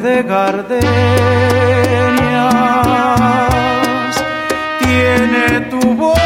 [0.00, 0.84] De gardenias.
[4.78, 6.20] Tiene tu boca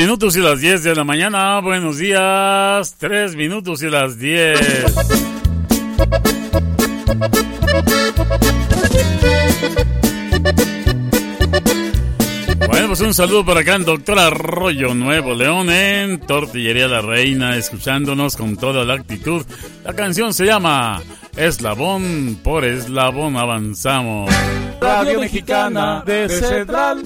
[0.05, 1.59] minutos y las diez de la mañana.
[1.61, 2.95] Buenos días.
[2.99, 4.93] Tres minutos y las diez.
[12.67, 17.57] Bueno, pues un saludo para acá en Doctor Arroyo Nuevo León en Tortillería La Reina,
[17.57, 19.43] escuchándonos con toda la actitud.
[19.83, 21.01] La canción se llama
[21.35, 24.31] Eslabón por Eslabón Avanzamos.
[24.79, 27.01] Radio Mexicana de Central.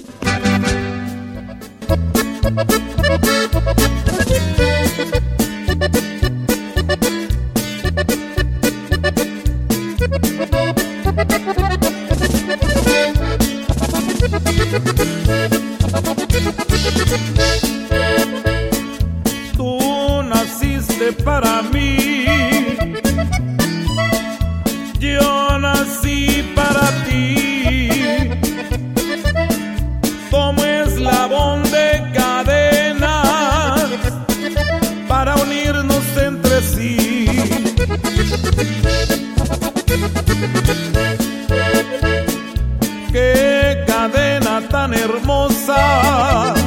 [19.58, 21.99] Tú naciste para mí,
[45.30, 46.59] hermosa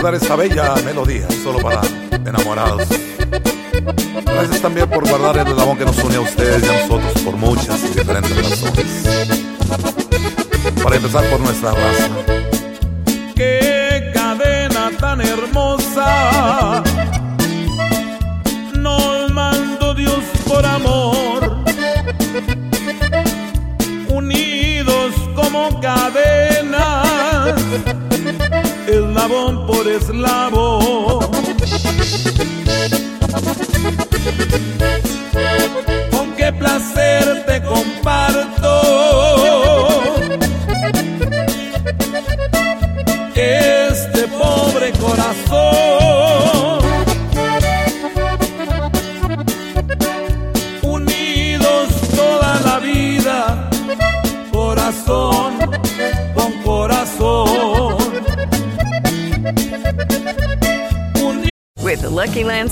[0.00, 1.82] recordar esta bella melodía, solo para
[2.24, 2.88] enamorados.
[4.24, 7.36] Gracias también por guardar el eslabón que nos une a ustedes y a nosotros por
[7.36, 9.04] muchas y diferentes razones.
[10.82, 12.39] Para empezar por nuestra raza.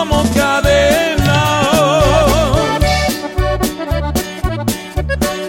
[0.00, 2.00] Como cadena,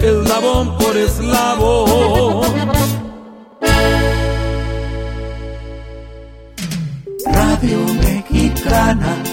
[0.01, 2.51] eslabón por eslabón.
[7.33, 9.23] Radio Mexicana.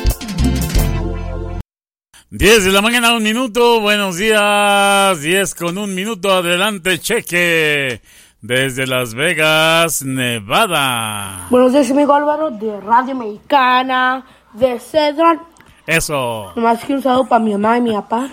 [2.31, 3.81] 10 de la mañana, un minuto.
[3.81, 5.21] Buenos días.
[5.21, 6.33] 10 con un minuto.
[6.33, 8.01] Adelante, cheque.
[8.41, 11.49] Desde Las Vegas, Nevada.
[11.51, 15.41] Buenos días, amigo Álvaro, de Radio Mexicana, de Cedral.
[15.87, 16.53] Eso.
[16.57, 18.29] Nomás quiero un saludo para mi mamá y mi papá.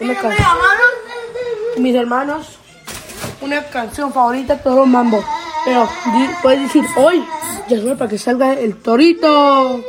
[0.00, 0.46] Una canción.
[1.78, 2.58] Mis hermanos.
[3.40, 5.22] Una canción favorita, todos los mambo.
[5.64, 7.24] Pero di- puedes decir hoy,
[7.68, 9.80] ya es para que salga el torito.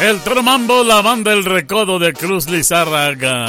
[0.00, 3.46] El Toro Mambo, la banda El Recodo de Cruz Lizárraga.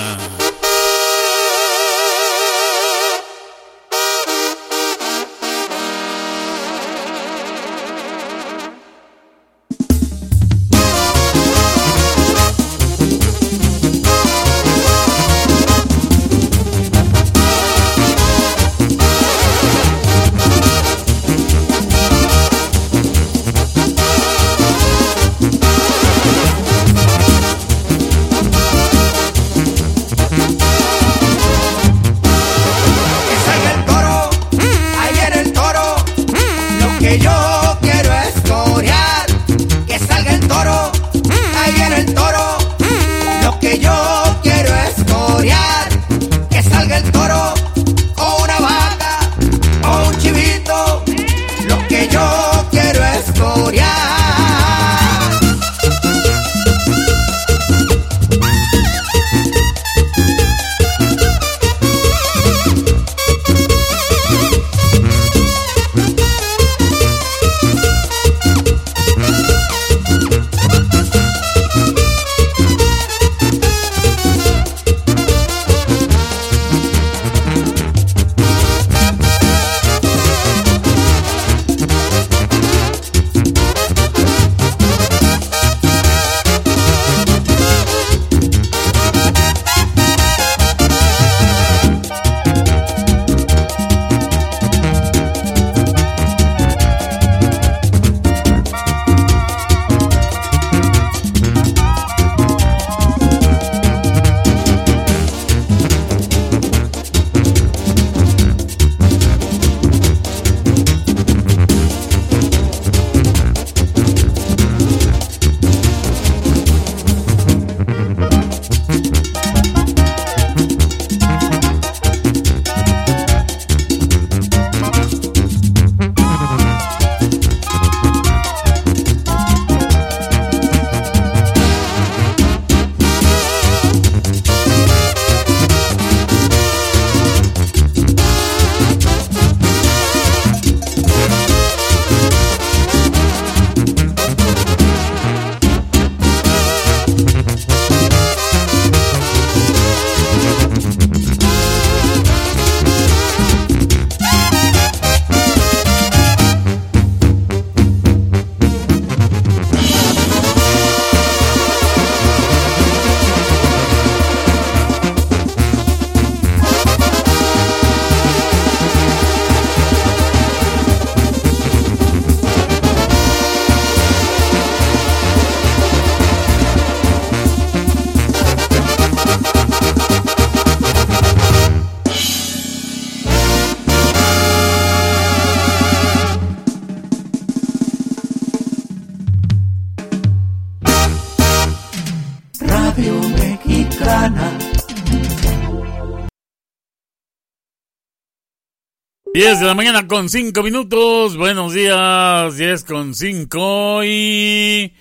[199.34, 201.38] 10 de la mañana con 5 minutos.
[201.38, 204.94] Buenos días, 10 con 5 y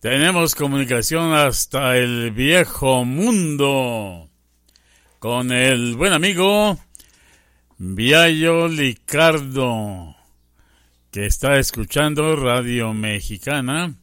[0.00, 4.28] tenemos comunicación hasta el viejo mundo
[5.20, 6.76] con el buen amigo
[7.76, 10.16] Viallo Licardo
[11.12, 13.94] que está escuchando Radio Mexicana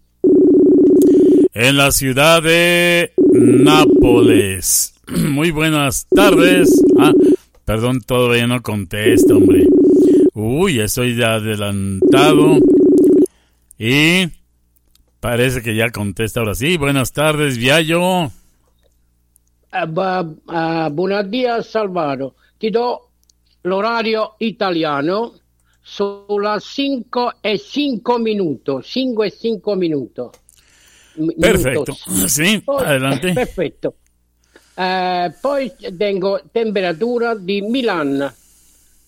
[1.54, 4.94] en la ciudad de Nápoles.
[5.08, 6.82] Muy buenas tardes.
[6.98, 7.12] Ah,
[7.66, 9.66] perdón, todavía no contesta, hombre.
[10.34, 12.58] Uy, estoy ya adelantado.
[13.78, 14.28] Y
[15.20, 16.78] parece que ya contesta ahora sí.
[16.78, 18.32] Buenas tardes, Viallo.
[19.72, 22.34] Ah, ah, buenos días Salvador.
[22.58, 23.10] Ti do
[23.64, 25.34] l'orario italiano
[25.82, 28.72] sulle 5 e 5 minuti.
[28.82, 30.22] 5 e 5 minuti.
[31.18, 31.94] Mi- Perfecto.
[32.08, 32.32] minutos.
[32.32, 33.34] Sí, adelante.
[33.34, 33.96] Perfetto.
[34.78, 38.30] Eh, poi tengo temperatura di Milan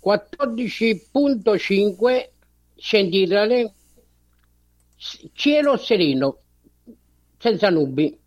[0.02, 2.30] 14.5
[2.76, 3.69] centigradi,
[5.34, 6.38] cielo sereno,
[7.38, 8.18] senza nubi.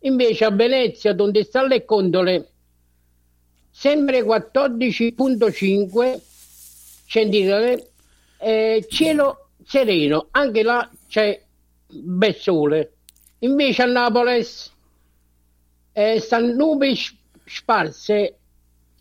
[0.00, 2.48] Invece a Venezia, dove stanno le condole,
[3.70, 6.20] sempre 14.5
[7.06, 7.82] centigradi,
[8.38, 11.42] eh, cielo sereno, anche là c'è
[11.88, 12.92] bel sole.
[13.40, 14.73] Invece a Napoles
[15.94, 17.14] eh, stanno nubi s-
[17.46, 18.36] sparse,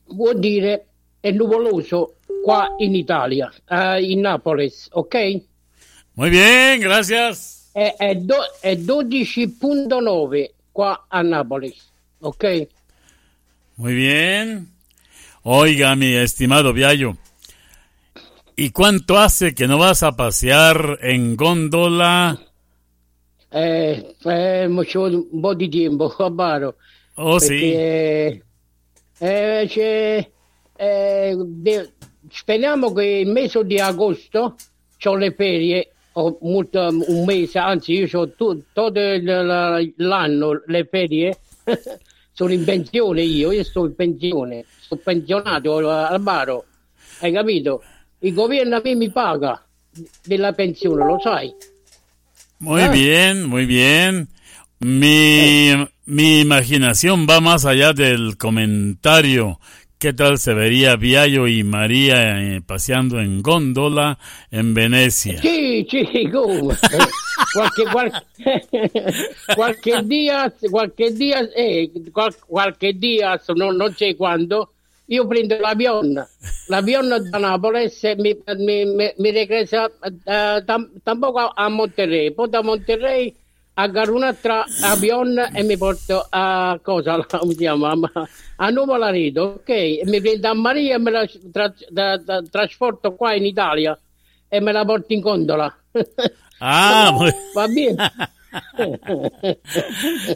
[0.07, 0.85] vuol dire
[1.19, 5.41] è nuvoloso qua in Italia, eh, in Napoles, ok?
[6.13, 7.69] Muy bien, gracias.
[7.73, 11.73] È, è do- è 12.9 qua a Napoli,
[12.19, 12.67] ok?
[13.75, 14.71] Muy bien.
[15.43, 17.17] Oiga, mi estimado Viallo.
[18.55, 22.39] ¿Y cuánto hace que no vas a pasear en góndola?
[23.55, 26.75] Eh, eh, ci vuole un po' di tempo, Fabaro.
[27.15, 28.45] Oh, perché,
[29.19, 30.31] eh, c'è-
[30.75, 31.93] eh, de-
[32.29, 34.55] speriamo che il mese di agosto
[35.05, 40.85] ho le ferie, ho molto, un mese, anzi io ho tutto il- la- l'anno le
[40.85, 41.37] ferie,
[42.33, 46.65] sono in pensione io, io sto in pensione, sto pensionato al baro,
[47.19, 47.83] hai capito?
[48.19, 49.63] Il governo a me mi paga
[50.25, 51.53] della pensione, lo sai?
[52.63, 52.87] Muy Ah.
[52.91, 54.29] bien, muy bien.
[54.79, 55.71] Mi,
[56.05, 59.59] mi imaginación va más allá del comentario.
[59.99, 64.17] ¿Qué tal se vería Viallo y María eh, paseando en góndola
[64.49, 65.41] en Venecia?
[66.31, 66.75] Come?
[67.43, 68.23] Eh, qualche, qualche,
[69.55, 71.91] qualche dia, qualche dia, eh,
[72.47, 74.72] qualche dia, non, non so quando,
[75.05, 76.27] io prendo l'avion,
[76.67, 79.31] l'avion da Napoli e mi, mi, mi, mi
[80.23, 83.35] eh, tam- tampoco a, Monterrey, poi da Monterrey
[83.75, 87.95] agarro un altro avion e mi porto a cosa, come si chiama,
[88.57, 89.69] a, Nuovo Laredo, ok?
[89.69, 93.99] E mi prendo a Maria e me la tra- da- da- trasporto qua in Italia
[94.47, 95.75] e me la porto in gondola.
[96.65, 97.11] Ah,
[97.53, 97.95] Va bene.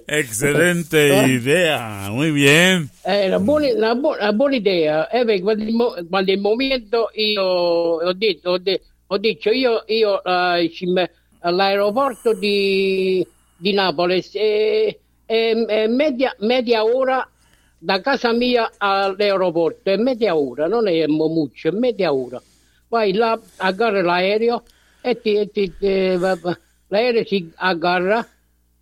[0.06, 2.10] excelente idea.
[2.12, 2.90] Muy bien.
[3.04, 5.10] È una buona, una bu- una buona idea.
[5.10, 10.72] Eh, quando, quando il momento io ho detto, ho, de- ho detto io, io eh,
[10.88, 13.26] me- all'aeroporto di,
[13.56, 17.28] di Napoli è, è- è media, media ora
[17.80, 22.42] da casa mia all'aeroporto, è media ora, non è muccio, è media ora.
[22.90, 24.64] Vai là, aggarra l'aereo
[25.02, 26.58] e ti, ti- eh, va- va-
[26.88, 28.28] l'aereo si aggarra,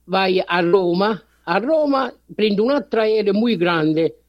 [0.06, 4.20] vai a Roma, a Roma prendi un altro aereo molto grande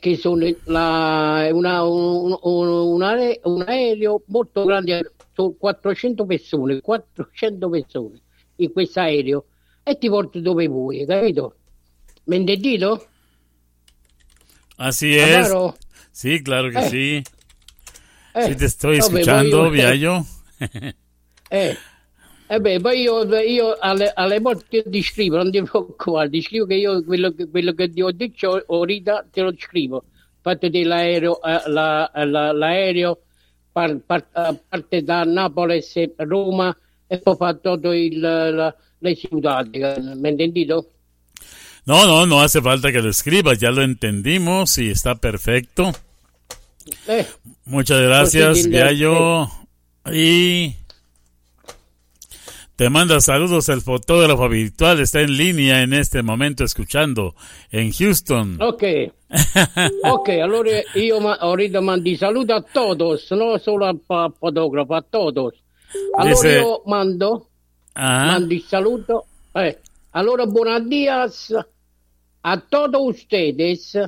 [0.00, 8.20] che sono la- una- un, un- un aereo molto grande, sono 400 persone, 400 persone
[8.56, 9.44] in questo aereo
[9.82, 11.54] e ti porto dove vuoi, capito?
[12.24, 13.06] Mi hai intendito?
[14.78, 15.28] Así es.
[15.48, 15.76] Claro.
[16.12, 16.88] Sí, claro que Eh.
[16.88, 17.22] sí.
[18.34, 20.26] Eh, Sí, te estoy escuchando, io- Viallo.
[21.48, 21.76] Eh,
[22.48, 26.66] eh beh, poi io, io alle, alle volte ti scrivo, non ti preoccupare, ti scrivo
[26.66, 30.04] che io quello, che- quello che ti ho detto ora te lo scrivo.
[30.40, 33.18] Fate dell'aereo, eh, la- la- l'aereo
[33.72, 36.76] par- par- eh, parte da Napoli e Roma
[37.08, 40.90] e poi fa tutto il, la- le ciudad, mi hai intendito?
[41.84, 45.92] No, no, no hace falta que lo escribas, ya lo entendimos y está perfecto.
[47.06, 47.26] Eh,
[47.64, 49.48] Muchas gracias, Viallo.
[50.12, 50.74] Y
[52.76, 57.34] te manda saludos el fotógrafo virtual, está en línea en este momento escuchando
[57.70, 58.60] en Houston.
[58.60, 58.82] ok,
[60.04, 64.94] ok, allora io ma- ora mando i saluti a todos, non solo al pa- fotografo,
[64.94, 65.54] a todos.
[66.16, 67.48] Allora Dice- io mando
[67.98, 69.24] Ah, mando il saluto.
[69.54, 69.78] Eh,
[70.10, 71.54] allora, buenos días
[72.42, 73.98] a todos ustedes,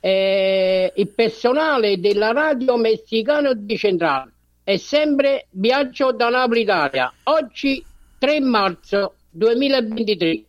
[0.00, 4.32] eh, il personale della radio messicano di Centrale.
[4.68, 7.10] È sempre viaggio da Napoli Italia.
[7.22, 7.82] Oggi
[8.18, 10.44] 3 marzo 2023.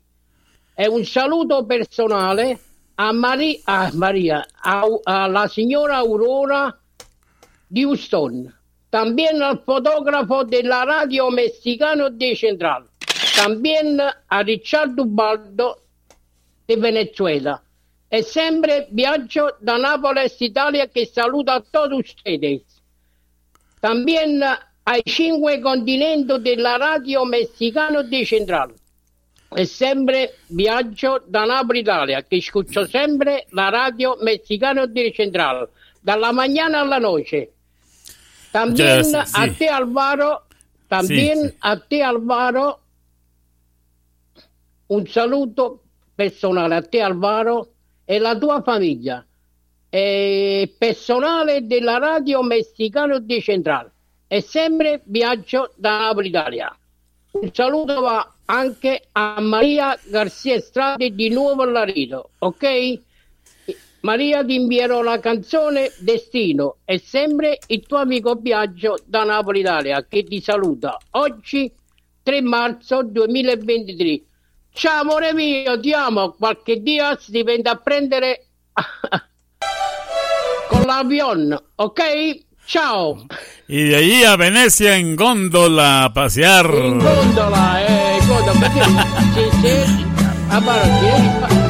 [0.76, 2.60] E un saluto personale
[2.96, 4.46] a, Mari- a Maria,
[5.04, 6.78] alla signora Aurora
[7.66, 8.54] di Houston,
[8.90, 12.90] también al fotógrafo de la radio mexicano de Central,
[13.38, 15.78] también a Riccardo Baldo
[16.66, 17.64] de Venezuela.
[18.10, 22.79] E sempre viaggio da Nápoles, Italia, che saluta a todos ustedes.
[23.80, 24.44] También
[24.84, 28.74] ai cinque continenti della radio mexicano de Central.
[29.52, 35.68] E sempre viaggio da Napoli, Italia, che ascolto sempre la radio mexicano di Central,
[36.00, 37.54] dalla mañana alla noche.
[38.52, 39.56] También gracias, a sí.
[39.58, 40.46] te, Alvaro,
[40.88, 41.56] también sí.
[41.60, 42.80] a te, Alvaro,
[44.88, 45.84] un saluto
[46.16, 47.70] personale a te, Alvaro,
[48.06, 49.24] e la tua famiglia
[49.90, 53.92] e il personale della radio messicano di Centrale.
[54.28, 56.78] E sempre viaggio da Napoli Italia.
[57.32, 63.00] Un saluto va anche a Maria Garcia Strade di Nuovo Laredo, ok?
[64.02, 70.06] Maria ti invierò la canzone Destino e sempre il tuo amico Biagio da Napoli Italia
[70.08, 71.72] che ti saluta oggi
[72.24, 74.22] 3 marzo 2023.
[74.72, 78.46] Ciao amore mio, ti amo, qualche dia si viene a prendere
[80.70, 82.02] con l'avion, ok?
[82.66, 83.18] Ciao!
[83.68, 86.66] Y de allí a Venecia en góndola a pasear.
[86.72, 89.90] In gondola, eh, se-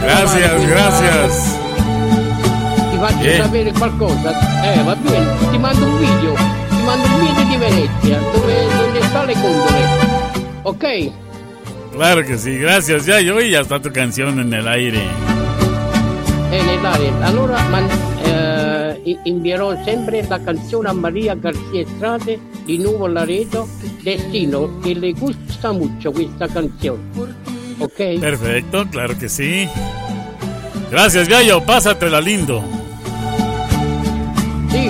[0.01, 1.57] Gracias, gracias.
[2.91, 3.38] Ti faccio Eh.
[3.41, 4.31] sapere qualcosa.
[4.63, 6.34] Eh, va bene, ti mando un video,
[6.69, 9.85] ti mando un video di Venezia, dove, dove sta le gondole.
[10.63, 10.85] Ok?
[11.93, 13.39] Claro que sí, gracias Yayo.
[13.41, 15.03] Y ya está tu canción en el aire.
[16.51, 17.11] E nell'aria.
[17.26, 17.88] Allora man-
[18.26, 18.28] eh,
[19.03, 23.67] i- invierò sempre la canzone a Maria Garcia Strade di Nuovo Laredo,
[24.01, 26.99] Destino, che le gusta mucho questa canzone.
[27.80, 28.19] Ok?
[28.19, 29.67] Perfecto, claro que sí.
[30.89, 32.61] Gracias Yayo, pásatela lindo.
[34.69, 34.89] Sí.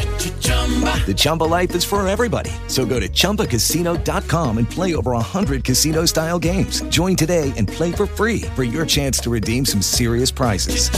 [1.05, 2.51] The Chumba life is for everybody.
[2.67, 6.81] So go to ChumbaCasino.com and play over 100 casino-style games.
[6.83, 10.89] Join today and play for free for your chance to redeem some serious prizes.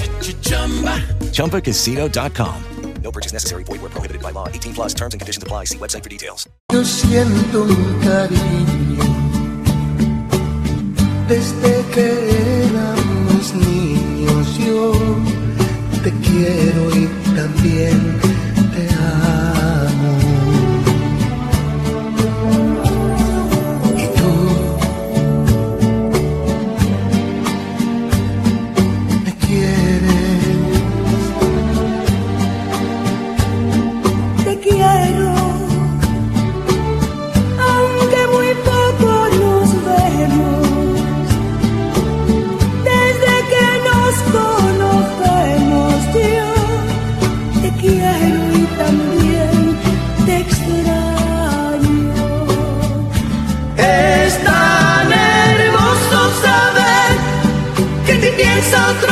[1.32, 2.64] ChumbaCasino.com.
[3.04, 3.64] No purchase necessary.
[3.66, 4.48] Void where prohibited by law.
[4.48, 5.66] 18 plus terms and conditions apply.
[5.66, 6.48] See website for details.
[6.72, 9.04] Yo siento un cariño
[11.28, 12.08] desde que
[12.66, 14.58] éramos niños.
[14.58, 14.94] Yo
[16.02, 18.20] te quiero y también
[18.74, 19.23] te amo.
[58.74, 59.03] so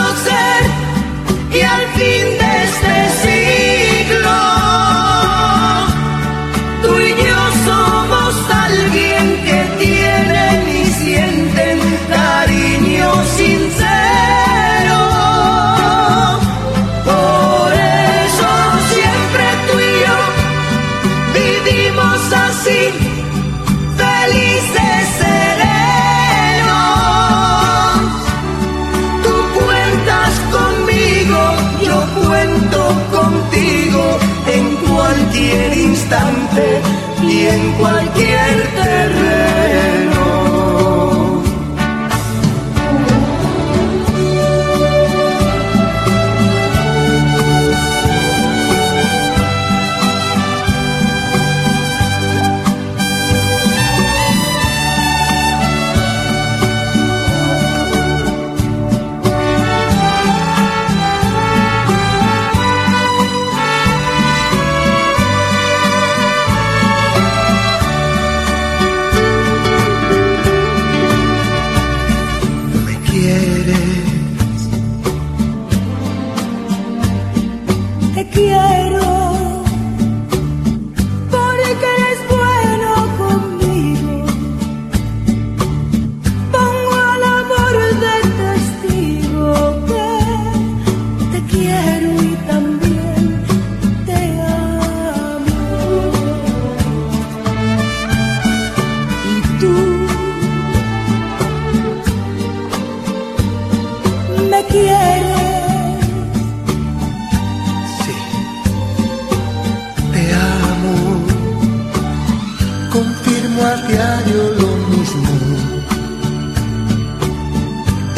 [37.52, 38.01] 尽管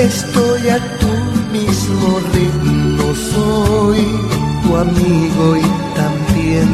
[0.03, 1.07] Estoy a tu
[1.53, 4.05] mismo ritmo, soy
[4.61, 6.67] tu amigo y también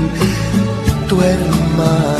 [1.07, 2.18] tu hermano.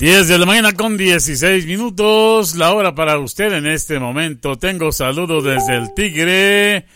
[0.00, 4.56] 10 de la mañana con 16 minutos, la hora para usted en este momento.
[4.56, 6.86] Tengo saludos desde el Tigre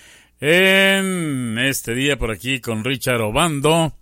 [0.40, 3.92] en este día por aquí con Richard Obando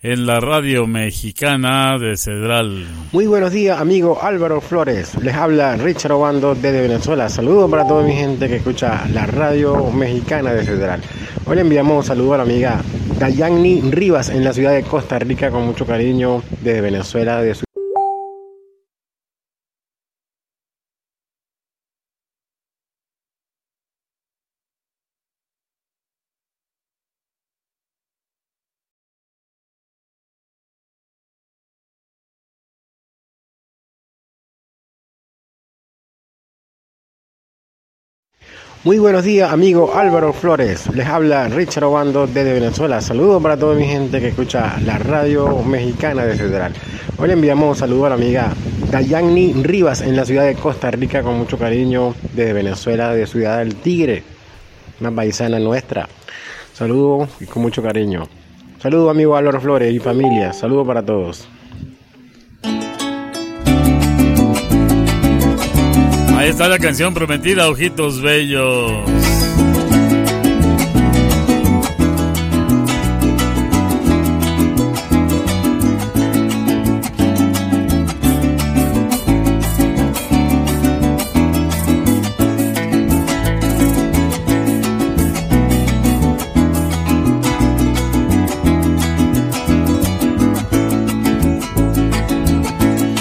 [0.00, 2.86] en la radio mexicana de Cedral.
[3.10, 5.16] Muy buenos días, amigo Álvaro Flores.
[5.20, 7.28] Les habla Richard Obando desde Venezuela.
[7.28, 11.02] Saludos para toda mi gente que escucha la radio mexicana de Cedral.
[11.46, 12.80] Hoy le enviamos un saludo a la amiga
[13.18, 17.64] Dayani Rivas en la ciudad de Costa Rica con mucho cariño desde Venezuela, de su
[38.84, 40.92] Muy buenos días, amigo Álvaro Flores.
[40.92, 43.00] Les habla Richard Obando desde Venezuela.
[43.00, 46.72] Saludos para toda mi gente que escucha la radio mexicana de Federal.
[47.16, 48.52] Hoy le enviamos un saludo a la amiga
[48.90, 53.58] Dayani Rivas en la ciudad de Costa Rica con mucho cariño desde Venezuela, de Ciudad
[53.58, 54.24] del Tigre,
[55.00, 56.08] una paisana nuestra.
[56.72, 58.24] Saludos y con mucho cariño.
[58.80, 60.52] Saludos, amigo Álvaro Flores y familia.
[60.52, 61.46] Saludos para todos.
[66.42, 69.08] Ahí está la canción prometida, Ojitos Bellos.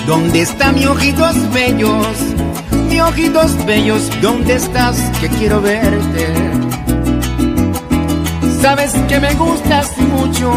[0.08, 2.31] ¿Dónde están mis ojitos bellos?
[3.02, 4.96] Mis ojitos bellos, ¿dónde estás?
[5.20, 6.28] Que quiero verte.
[8.62, 10.52] Sabes que me gustas mucho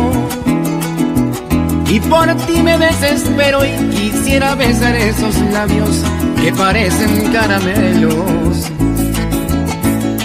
[1.88, 6.02] y por ti me desespero y quisiera besar esos labios
[6.42, 8.70] que parecen caramelos.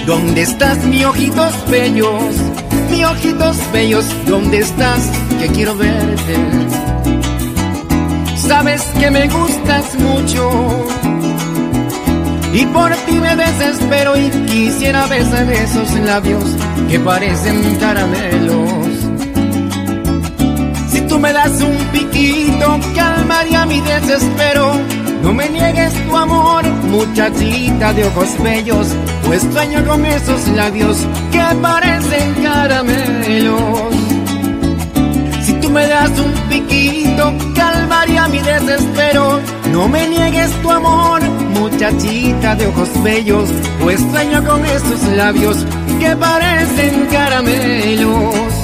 [0.05, 2.35] ¿Dónde estás, mis ojitos bellos?
[2.91, 5.09] Mis ojitos bellos, ¿dónde estás?
[5.39, 6.35] Que quiero verte.
[8.35, 10.89] Sabes que me gustas mucho
[12.59, 16.43] y por ti me desespero y quisiera besar esos labios
[16.89, 18.89] que parecen caramelos.
[20.91, 24.73] Si tú me das un piquito, calmaría mi desespero.
[25.23, 26.65] No me niegues tu amor,
[26.95, 28.87] muchachita de ojos bellos,
[29.25, 30.97] pues sueño con esos labios
[31.31, 33.93] que parecen caramelos.
[35.45, 39.39] Si tú me das un piquito, calmaría mi desespero.
[39.71, 41.21] No me niegues tu amor,
[41.59, 43.49] muchachita de ojos bellos,
[43.81, 45.57] pues sueño con esos labios
[45.99, 48.58] que parecen caramelos.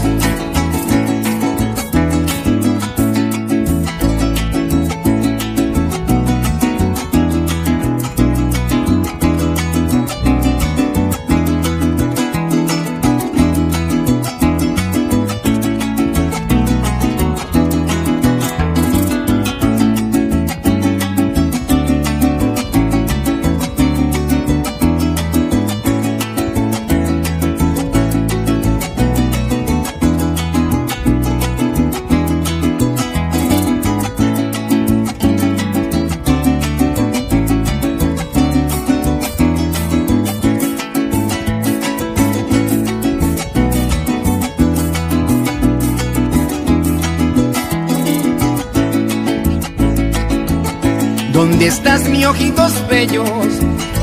[51.66, 53.48] ¿Dónde estás, mi ojitos bellos?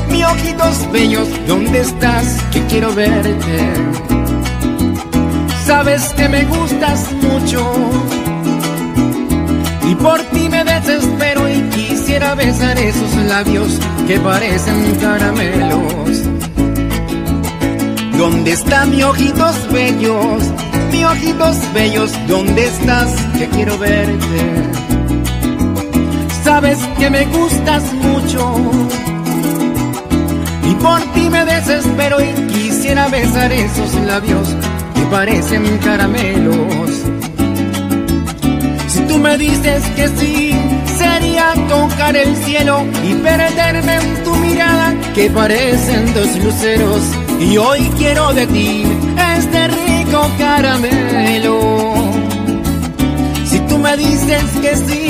[0.09, 2.43] Mi ojitos bellos, ¿dónde estás?
[2.51, 3.73] Que quiero verte.
[5.65, 7.65] Sabes que me gustas mucho
[9.89, 16.21] y por ti me desespero y quisiera besar esos labios que parecen caramelos.
[18.17, 20.43] ¿Dónde están mis ojitos bellos?
[20.91, 23.09] Mis ojitos bellos, ¿dónde estás?
[23.37, 24.72] Que quiero verte.
[26.43, 28.55] Sabes que me gustas mucho
[30.69, 34.49] y por ti me desespero y quisiera besar esos labios
[34.93, 36.91] que parecen caramelos.
[38.87, 40.55] Si tú me dices que sí,
[40.97, 47.01] sería tocar el cielo y perderme en tu mirada que parecen dos luceros.
[47.39, 48.83] Y hoy quiero de ti
[49.37, 51.93] este rico caramelo.
[53.45, 55.02] Si tú me dices que sí,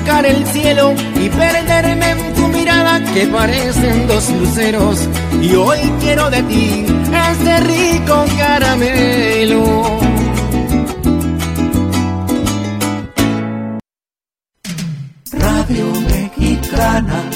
[0.00, 5.08] tocar el cielo y perderme en tu mirada que parecen dos luceros.
[5.40, 6.86] Y hoy quiero de ti
[7.30, 10.00] este rico caramelo.
[15.32, 17.30] Radio Mexicana.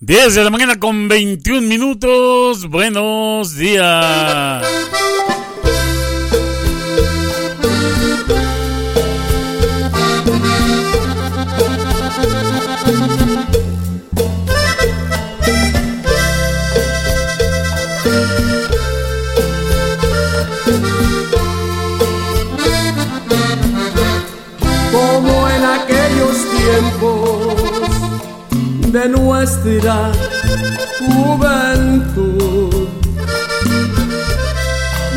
[0.00, 2.68] 10 de la mañana con 21 minutos.
[2.68, 4.62] Buenos días.
[28.92, 30.12] De nuestra
[30.98, 32.88] juventud.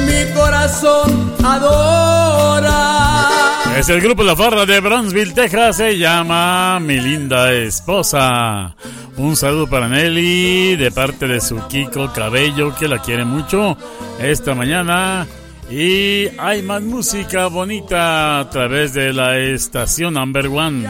[0.05, 3.29] Mi corazón adora.
[3.77, 5.75] Es el grupo La Farra de Brownsville, Texas.
[5.77, 8.75] Se llama Mi Linda Esposa.
[9.17, 13.77] Un saludo para Nelly de parte de su Kiko Cabello, que la quiere mucho
[14.19, 15.27] esta mañana.
[15.69, 20.87] Y hay más música bonita a través de la estación Number One.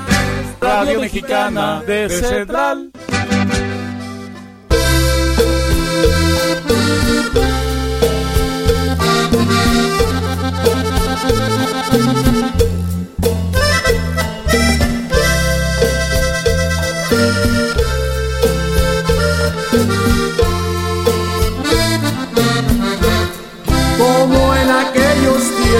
[0.59, 2.91] Radio Mexicana de Central.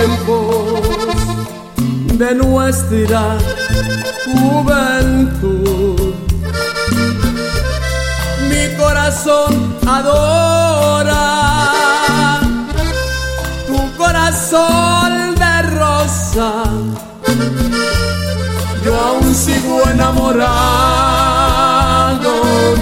[0.06, 0.82] Tiempos
[2.18, 3.38] de nuestra
[4.34, 6.14] juventud.
[8.50, 11.22] Mi corazón adora
[13.68, 16.52] tu corazón de rosa.
[18.84, 20.36] Yo aún sigo enamorado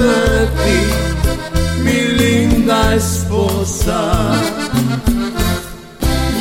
[0.03, 0.79] de ti,
[1.83, 4.33] mi linda esposa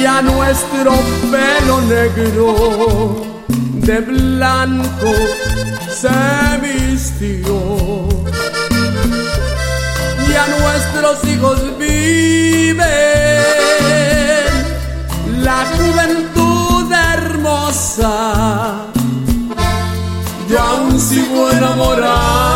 [0.03, 0.93] ya nuestro
[1.31, 3.24] pelo negro
[3.87, 5.12] de blanco
[5.89, 6.09] se
[6.61, 8.09] vistió.
[10.33, 12.83] Ya nuestros hijos viven
[15.41, 18.87] la juventud hermosa.
[20.49, 22.52] Yo aún sigo enamorado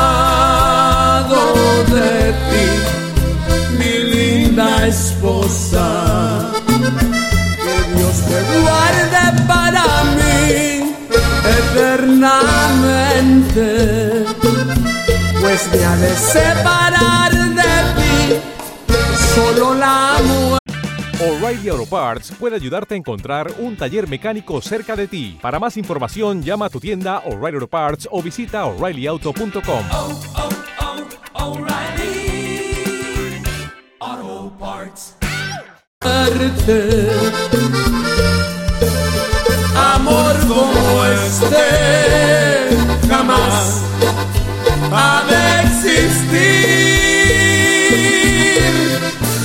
[9.46, 9.84] para
[10.16, 10.94] mí
[11.44, 14.24] eternamente,
[15.40, 18.36] pues me ha de separar de ti
[19.34, 20.56] solo la muerte.
[21.18, 25.38] O'Reilly Auto Parts puede ayudarte a encontrar un taller mecánico cerca de ti.
[25.40, 29.84] Para más información, llama a tu tienda O'Reilly Auto Parts o visita oreillyauto.com.
[34.00, 35.16] Auto Parts.
[39.76, 41.66] Amor como este
[43.08, 43.82] jamás
[44.92, 46.56] ha de existir.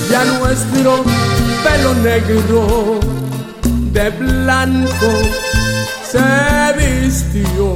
[0.10, 1.04] Ya nuestro
[1.64, 3.00] pelo negro
[3.92, 5.12] de blanco
[6.10, 6.20] se
[6.78, 7.68] vistió.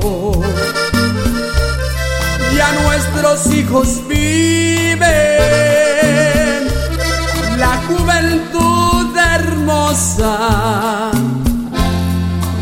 [2.56, 5.06] Ya nuestros hijos viven
[7.58, 11.12] la juventud hermosa.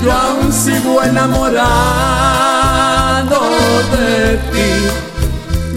[0.04, 1.64] Yo aún sigo enamorado
[3.96, 4.72] de ti,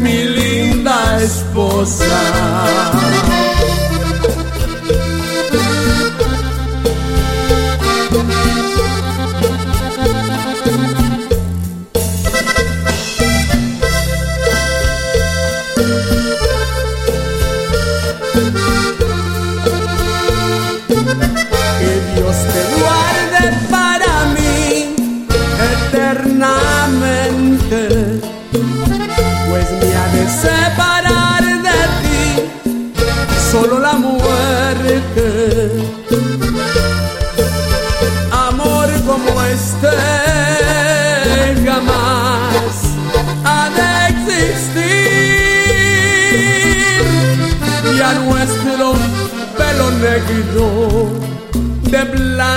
[0.01, 2.05] mi linda esposa.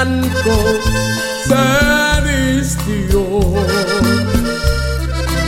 [0.03, 0.57] Blanco
[1.47, 1.55] se
[2.27, 3.21] vistió.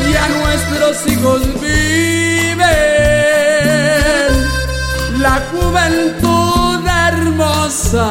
[0.09, 2.61] Y a nuestros hijos viven
[5.19, 8.07] la juventud hermosa.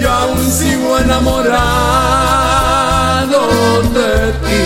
[0.00, 1.50] Yo aún sigo enamorado
[3.94, 4.64] de ti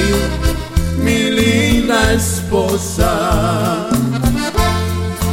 [1.02, 3.12] mi linda esposa.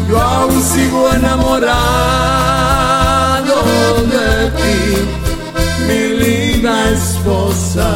[0.09, 2.70] Yo aún sigo enamorado
[5.87, 7.89] mi linda esposa.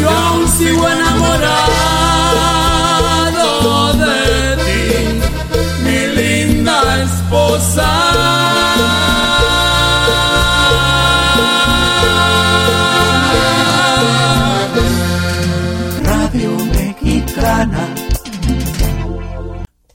[0.00, 1.72] Yo aún sigo enamorado
[3.94, 4.82] de ti,
[5.84, 8.11] mi linda esposa.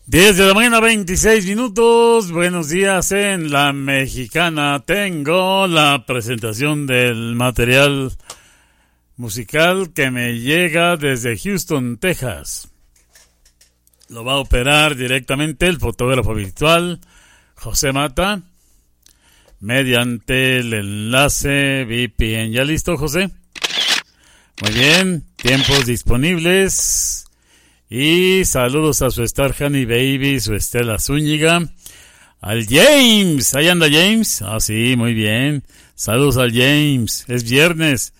[0.10, 2.32] 10 de la mañana, 26 minutos.
[2.32, 4.82] Buenos días en la mexicana.
[4.86, 8.14] Tengo la presentación del material
[9.18, 12.70] musical que me llega desde Houston, Texas.
[14.08, 17.02] Lo va a operar directamente el fotógrafo virtual
[17.56, 18.42] José Mata
[19.60, 22.54] mediante el enlace VPN.
[22.54, 23.30] ¿Ya listo, José?
[24.62, 27.27] Muy bien, tiempos disponibles.
[27.90, 31.62] Y saludos a su Star Honey Baby, su Estela Zúñiga.
[32.42, 34.42] Al James, ahí anda James.
[34.42, 35.64] Ah, sí, muy bien.
[35.96, 37.26] Saludos al James.
[37.28, 38.14] Es viernes.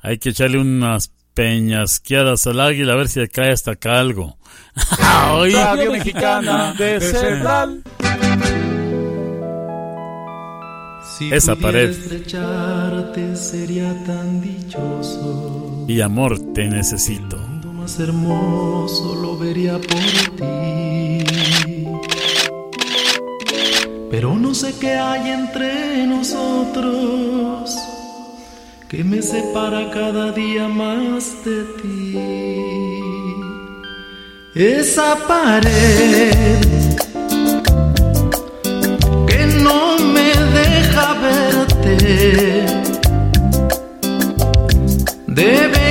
[0.00, 4.38] Hay que echarle unas peñasqueadas al águila a ver si le cae hasta acá algo.
[4.98, 7.82] Radio Mexicana de Central.
[11.18, 11.92] Si Esa pared.
[13.34, 15.84] sería tan dichoso.
[15.88, 17.49] Y amor, te necesito.
[17.98, 21.24] Hermoso lo vería por ti.
[24.10, 27.76] Pero no sé qué hay entre nosotros
[28.88, 32.18] que me separa cada día más de ti.
[34.54, 36.60] Esa pared
[39.26, 42.66] que no me deja verte
[45.26, 45.89] debe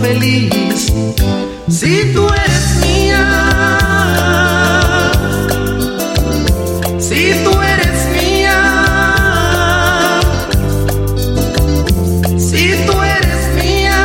[0.00, 0.92] feliz
[1.68, 3.24] si tú eres mía.
[6.98, 8.58] Si tú eres mía.
[12.38, 14.00] Si tú eres mía.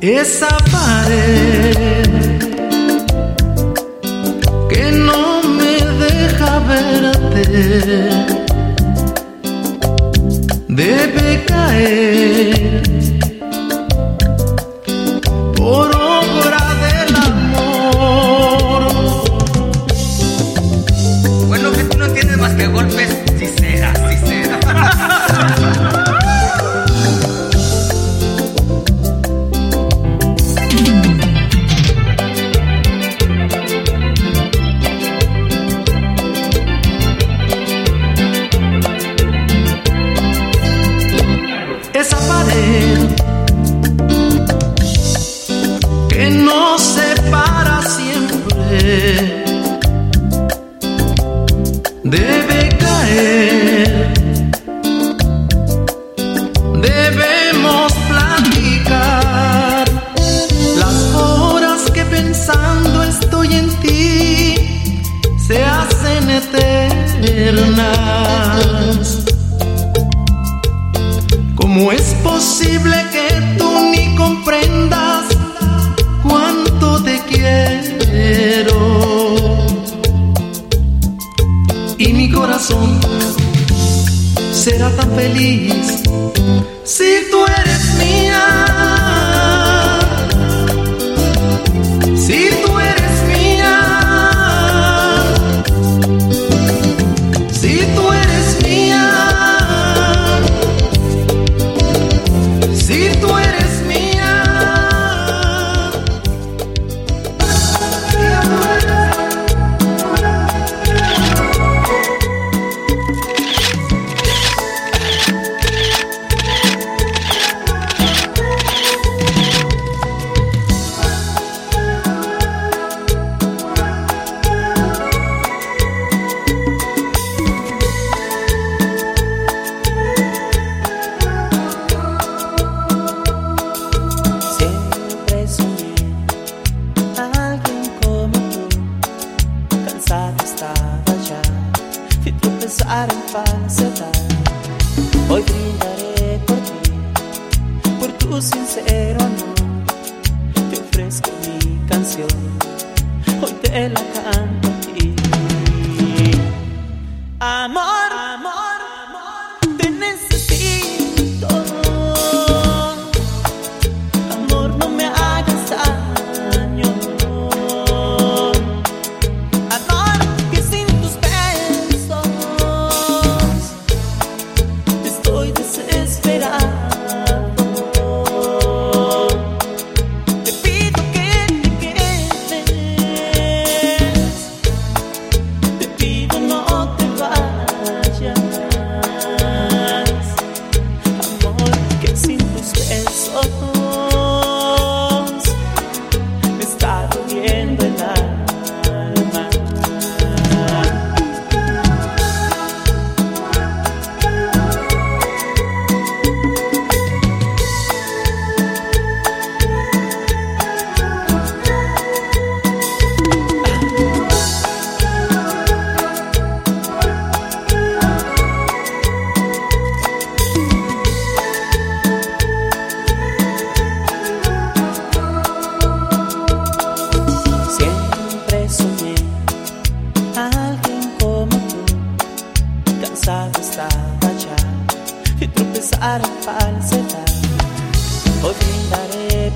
[0.00, 0.65] Esa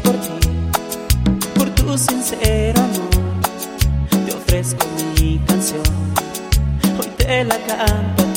[0.02, 0.48] por ti,
[1.54, 4.26] por tu sincero amor.
[4.26, 4.86] Te ofrezco
[5.16, 5.82] mi canción,
[6.98, 8.29] hoy te la canto.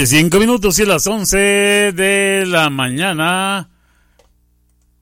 [0.00, 1.36] y cinco minutos y las 11
[1.92, 3.68] de la mañana.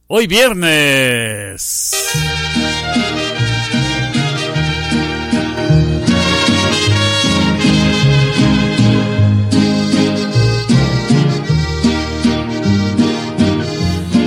[0.08, 1.94] Hoy viernes.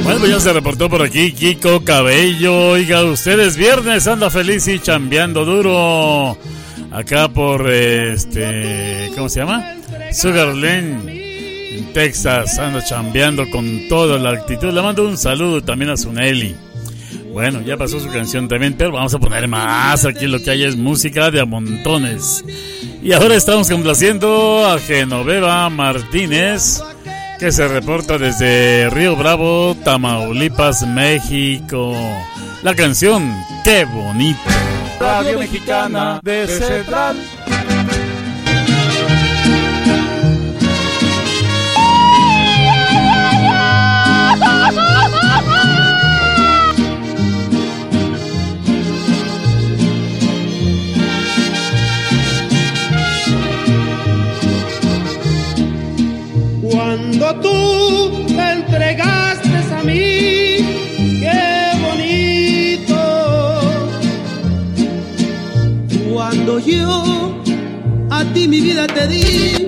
[0.03, 2.69] Bueno, ya se reportó por aquí Kiko Cabello.
[2.69, 6.37] Oiga, ustedes viernes anda feliz y chambeando duro.
[6.91, 9.80] Acá por este, ¿cómo se llama?
[10.13, 14.71] Sugar Lane, en Texas, anda chambeando con toda la actitud.
[14.73, 16.55] Le mando un saludo también a su Nelly.
[17.31, 20.03] Bueno, ya pasó su canción también, pero vamos a poner más.
[20.05, 22.43] Aquí lo que hay es música de a montones.
[23.01, 26.83] Y ahora estamos complaciendo a Genoveva Martínez,
[27.39, 31.95] que se reporta desde Río Bravo, Tamaulipas, México.
[32.63, 33.33] La canción,
[33.63, 34.39] qué bonito.
[34.99, 37.15] Radio Mexicana de Central.
[57.39, 60.57] Tú te entregaste a mí,
[61.21, 62.95] qué bonito.
[66.11, 67.41] Cuando yo
[68.09, 69.60] a ti mi vida te di,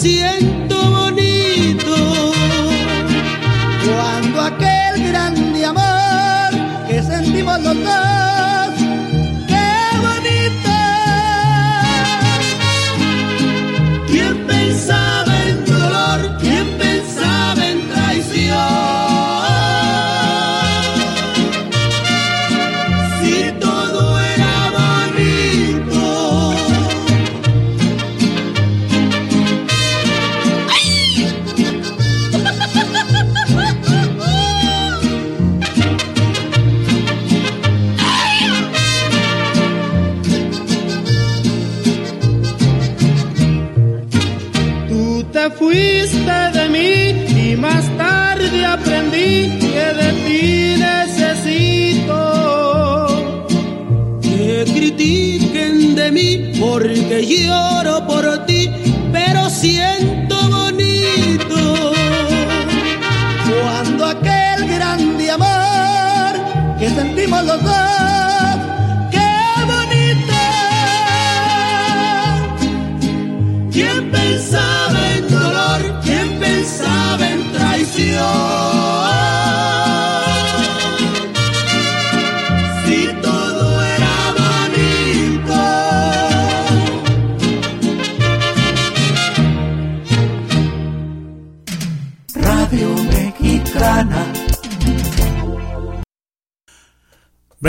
[0.00, 0.59] siento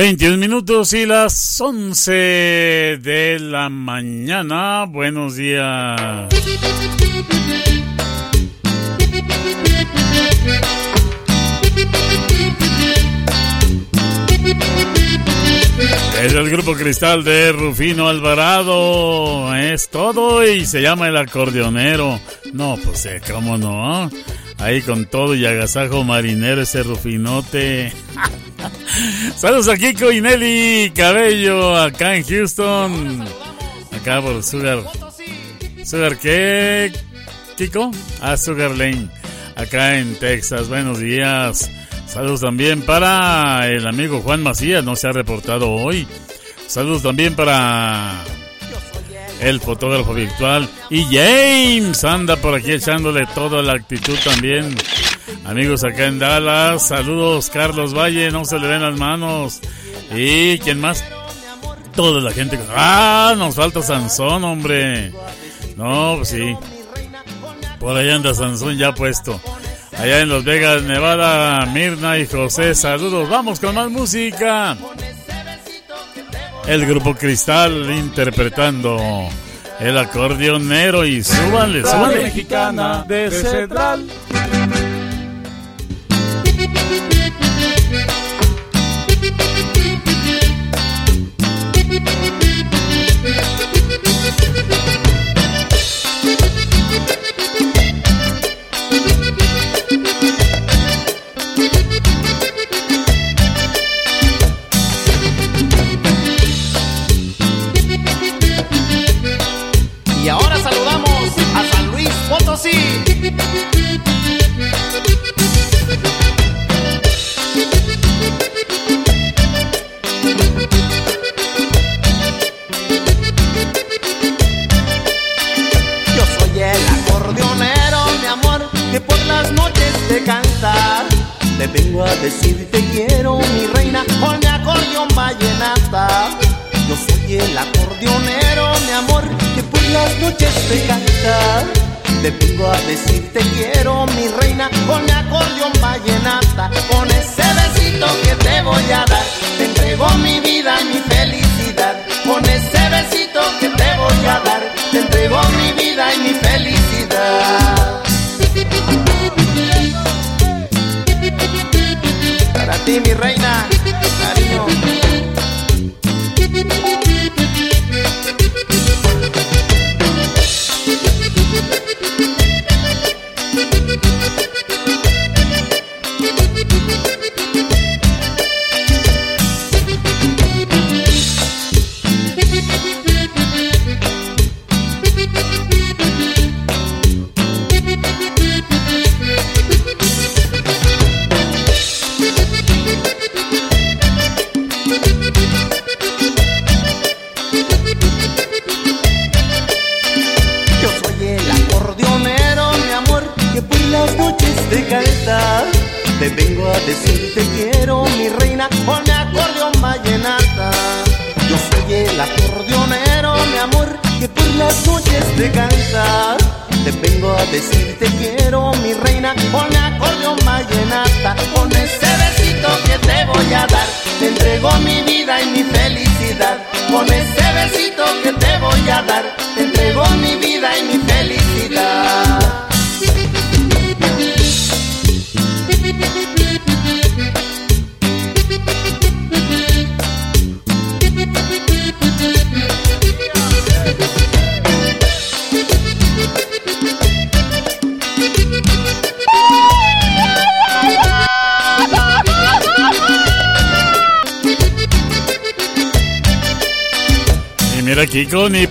[0.02, 4.86] 21 minutos y las 11 de la mañana.
[4.90, 6.28] Buenos días.
[16.24, 19.56] Es el grupo cristal de Rufino Alvarado.
[19.56, 22.20] Es todo y se llama el acordeonero.
[22.54, 24.10] No, pues eh, cómo no.
[24.62, 27.92] Ahí con todo y agasajo marinero ese Rufinote.
[29.36, 33.26] Saludos a Kiko y Nelly Cabello acá en Houston.
[33.92, 34.84] Acá por Sugar.
[35.84, 36.92] ¿Sugar qué?
[37.58, 37.92] Kiko?
[38.22, 39.10] Ah, Sugar Lane.
[39.56, 40.70] Acá en Texas.
[40.70, 41.70] Buenos días.
[42.12, 46.06] Saludos también para el amigo Juan Macías, no se ha reportado hoy.
[46.68, 48.22] Saludos también para
[49.42, 50.70] el fotógrafo virtual.
[50.90, 54.76] Y James anda por aquí echándole toda la actitud también.
[55.46, 59.60] Amigos acá en Dallas, saludos Carlos Valle, no se le ven las manos.
[60.16, 61.04] ¿Y quién más?
[61.96, 62.60] Toda la gente.
[62.76, 65.12] Ah, nos falta Sansón, hombre.
[65.76, 66.56] No, pues sí.
[67.80, 69.42] Por ahí anda Sansón ya puesto.
[69.98, 73.30] Allá en Las Vegas, Nevada, Mirna y José, saludos.
[73.30, 74.78] Vamos con más música.
[76.68, 78.98] El grupo Cristal interpretando
[79.80, 82.24] el acordeonero y súbanle, Radio súbanle.
[82.24, 84.08] Mexicana de Central.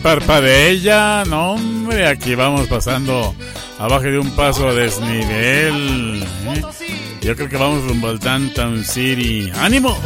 [0.01, 1.25] parpadea ella.
[1.25, 3.35] No, hombre, aquí vamos pasando
[3.79, 6.23] abajo de un paso a desnivel.
[6.23, 6.63] ¿eh?
[7.21, 9.51] Yo creo que vamos rumbo al Downtown City.
[9.55, 9.99] ¡Ánimo!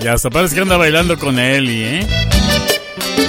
[0.00, 2.06] Y hasta parece que anda bailando con Eli, ¿eh?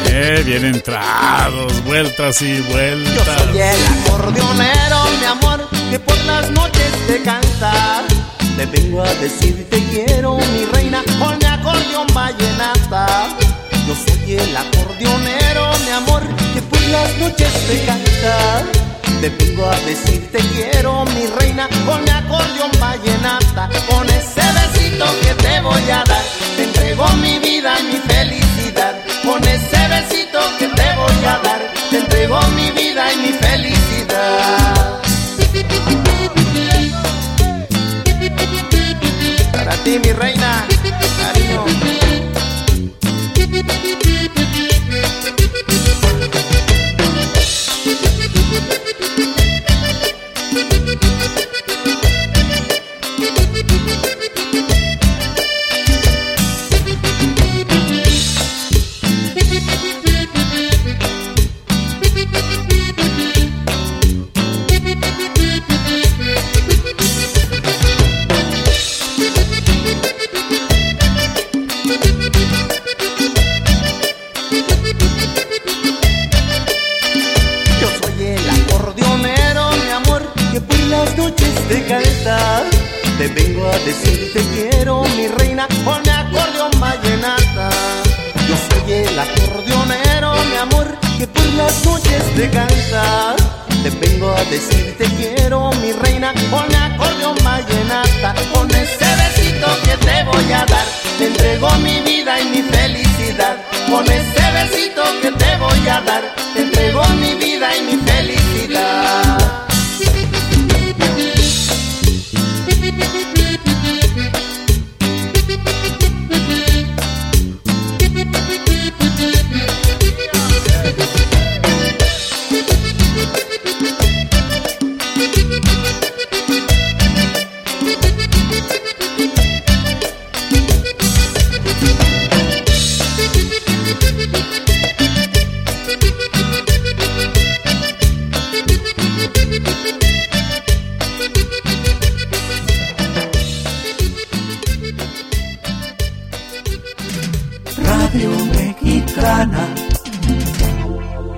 [0.07, 3.25] Eh, bien entrados, vueltas y vueltas.
[3.25, 8.03] Yo soy el acordeonero, mi amor, que por las noches te canta.
[8.57, 13.27] Te vengo a decir te quiero, mi reina, con mi acordeón vallenata.
[13.87, 16.21] Yo soy el acordeonero, mi amor,
[16.53, 18.63] que por las noches te canta.
[19.21, 23.69] Te vengo a decir te quiero, mi reina, con mi acordeón vallenata.
[23.89, 26.23] Con ese besito que te voy a dar,
[26.55, 28.93] te entrego mi vida, mi felicidad.
[29.25, 35.02] Con ese besito que te voy a dar, te entrego mi vida y mi felicidad.
[39.83, 40.65] ti, mi reina.
[41.19, 41.63] Cariño.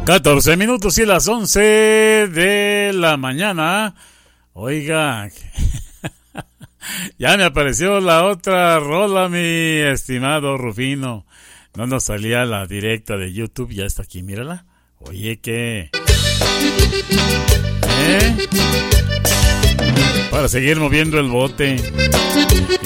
[0.05, 3.95] 14 minutos y las 11 de la mañana.
[4.53, 5.27] Oiga,
[7.17, 11.25] ya me apareció la otra rola, mi estimado Rufino.
[11.75, 14.65] No nos salía la directa de YouTube, ya está aquí, mírala.
[14.99, 15.89] Oye, ¿qué?
[18.07, 18.37] ¿Eh?
[20.29, 21.77] Para seguir moviendo el bote.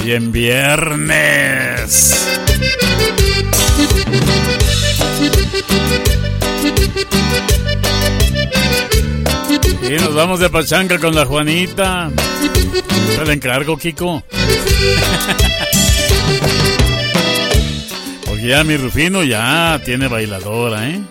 [0.05, 2.15] Y en viernes.
[9.90, 12.11] Y nos vamos de pachanga con la Juanita.
[13.18, 14.23] Te la encargo, Kiko.
[18.26, 21.02] Porque ya mi Rufino ya tiene bailadora, ¿eh?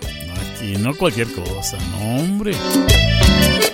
[0.55, 2.53] Aquí no cualquier cosa, no, hombre.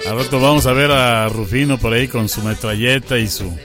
[0.09, 3.55] Al rato vamos a ver a Rufino por ahí con su metralleta y su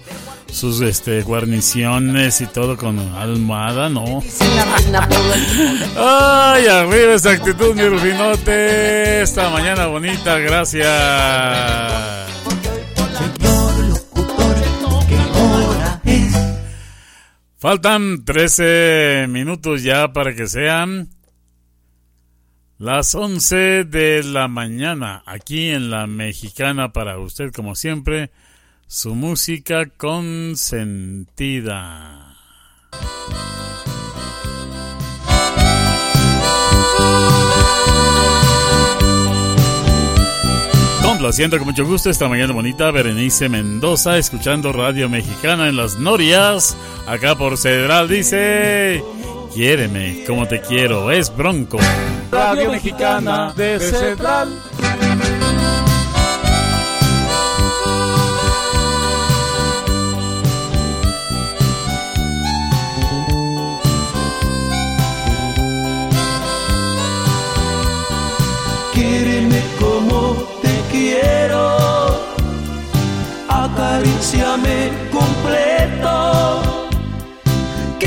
[0.53, 4.05] sus este guarniciones y todo con almohada, no.
[5.97, 9.23] Ay, arriba esa actitud, mi Rufinote.
[9.23, 10.87] Esta mañana bonita, gracias.
[17.59, 21.11] Faltan 13 minutos ya para que sean
[22.79, 28.31] las 11 de la mañana aquí en la mexicana para usted como siempre
[28.91, 30.67] su música consentida.
[41.05, 46.77] Complaciendo con mucho gusto esta mañana bonita Berenice Mendoza escuchando Radio Mexicana en las Norias.
[47.07, 49.05] Acá por Cedral dice,
[49.55, 51.79] quiéreme como te quiero, es Bronco.
[52.33, 54.49] Radio Mexicana de Cedral.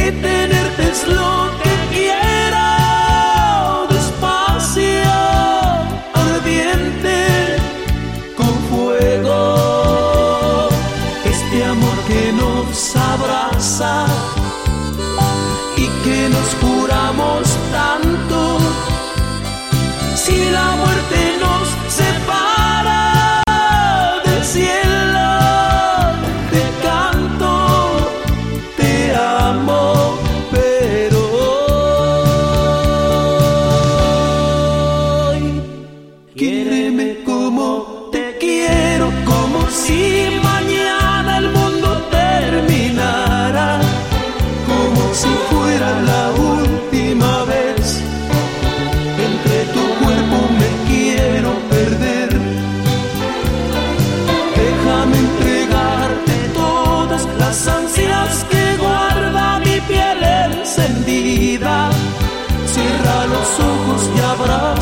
[0.03, 1.42] Que tenerte es lo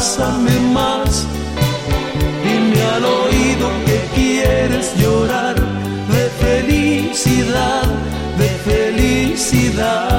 [0.02, 1.28] abrázame más.
[2.44, 7.84] Dime al oído que quieres llorar de felicidad,
[8.38, 10.11] de felicidad.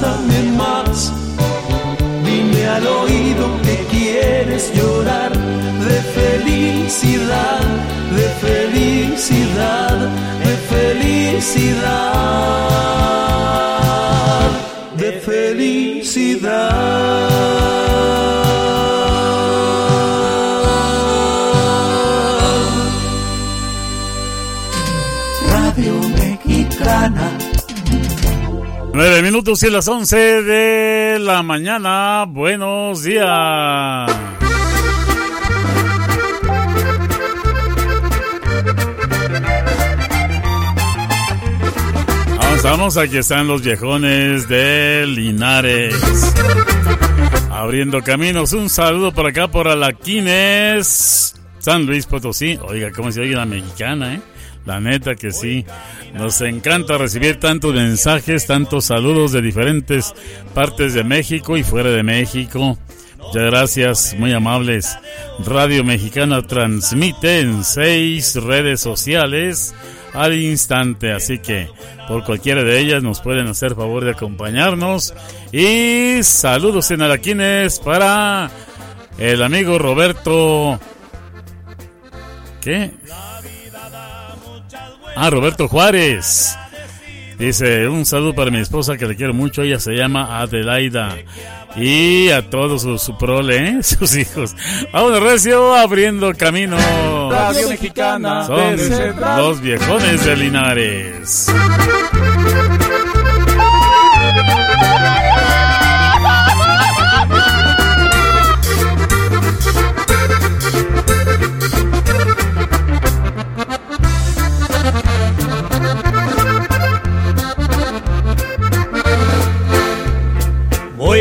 [0.00, 1.12] Abrázame más.
[2.24, 7.60] Dime al oído que quieres llorar de felicidad,
[8.16, 9.98] de felicidad,
[10.44, 12.00] de felicidad,
[14.96, 16.50] de felicidad.
[29.02, 32.26] Nueve minutos y las once de la mañana.
[32.28, 33.24] Buenos días.
[42.38, 45.94] Avanzamos, aquí están los viejones de Linares.
[47.50, 52.58] Abriendo caminos, un saludo por acá por Alaquines, San Luis Potosí.
[52.60, 54.20] Oiga, ¿cómo se oye la mexicana, eh?
[54.66, 55.64] La neta que sí.
[56.14, 60.14] Nos encanta recibir tantos mensajes, tantos saludos de diferentes
[60.54, 62.78] partes de México y fuera de México.
[63.18, 64.96] Muchas gracias, muy amables.
[65.44, 69.74] Radio Mexicana transmite en seis redes sociales
[70.12, 71.68] al instante, así que
[72.08, 75.14] por cualquiera de ellas nos pueden hacer favor de acompañarnos.
[75.52, 78.50] Y saludos en Araquines para
[79.18, 80.80] el amigo Roberto.
[82.60, 82.90] ¿Qué?
[85.22, 86.56] Ah, Roberto Juárez.
[87.38, 89.60] Dice, un saludo para mi esposa que le quiero mucho.
[89.60, 91.14] Ella se llama Adelaida.
[91.76, 93.82] Y a todos su, prole, ¿eh?
[93.82, 94.56] sus hijos.
[94.94, 96.78] Vamos, Recio, abriendo camino.
[97.30, 98.46] Radio Mexicana.
[98.46, 98.76] Son
[99.36, 101.52] los viejones de Linares.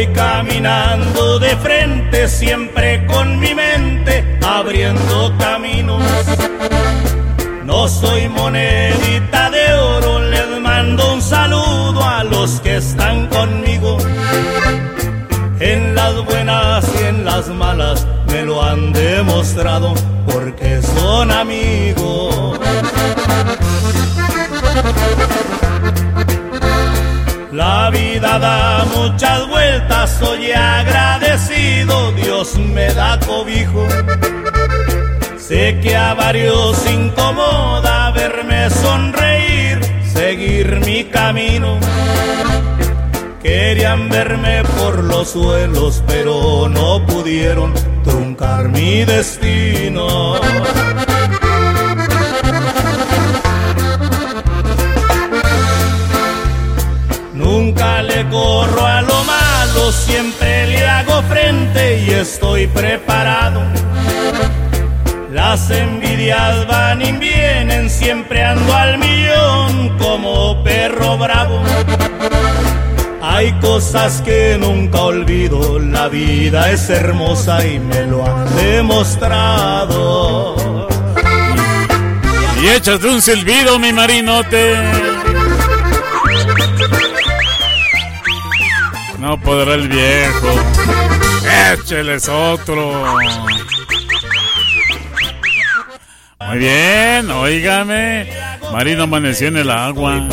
[0.07, 6.01] Caminando de frente, siempre con mi mente abriendo caminos.
[7.65, 13.97] No soy monedita de oro, les mando un saludo a los que están conmigo.
[15.59, 19.93] En las buenas y en las malas me lo han demostrado
[20.31, 22.48] porque son amigos.
[28.40, 33.88] Da muchas vueltas, soy agradecido, Dios me da cobijo.
[35.38, 39.80] Sé que a varios incomoda verme sonreír,
[40.14, 41.80] seguir mi camino.
[43.41, 50.36] Querían verme por los suelos, pero no pudieron truncar mi destino.
[58.30, 63.61] Corro a lo malo, siempre le hago frente y estoy preparado.
[65.31, 71.61] Las envidias van y vienen, siempre ando al millón como perro bravo.
[73.22, 80.56] Hay cosas que nunca olvido, la vida es hermosa y me lo han demostrado.
[82.61, 85.19] Y échate un silbido, mi marinote.
[89.30, 90.47] No podrá el viejo.
[91.72, 92.91] Écheles otro.
[96.47, 98.27] Muy bien, óigame.
[98.73, 100.27] Marino amaneció en el agua.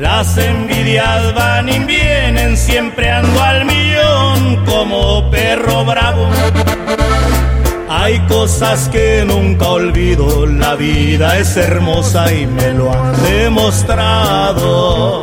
[0.00, 6.28] Las envidias van y vienen, siempre ando al millón como perro bravo.
[7.88, 15.22] Hay cosas que nunca olvido, la vida es hermosa y me lo han demostrado.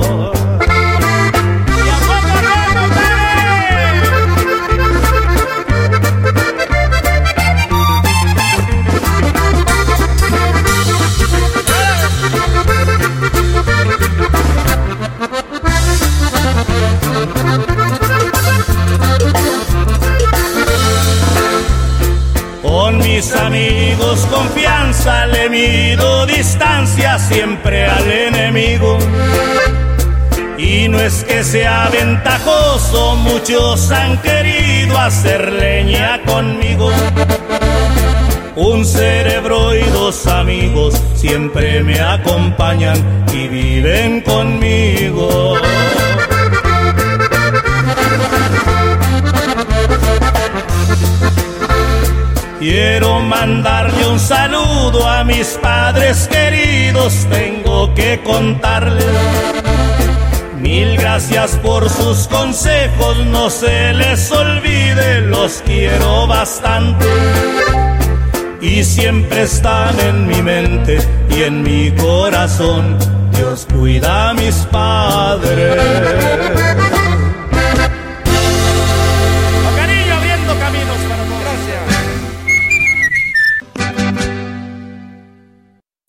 [24.17, 28.97] Confianza le mido distancia siempre al enemigo.
[30.57, 36.91] Y no es que sea ventajoso, muchos han querido hacer leña conmigo.
[38.55, 45.55] Un cerebro y dos amigos siempre me acompañan y viven conmigo.
[52.69, 59.07] Quiero mandarle un saludo a mis padres queridos, tengo que contarles.
[60.59, 67.07] Mil gracias por sus consejos, no se les olvide, los quiero bastante.
[68.61, 70.99] Y siempre están en mi mente
[71.35, 72.99] y en mi corazón.
[73.31, 76.68] Dios cuida a mis padres.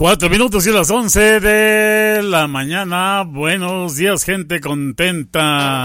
[0.01, 3.23] Cuatro minutos y las once de la mañana.
[3.23, 5.85] Buenos días, gente contenta.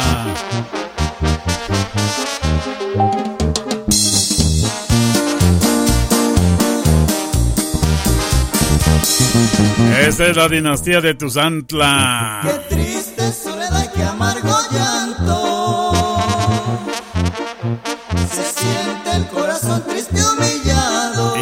[10.00, 12.42] Esta es la dinastía de Tuzantla.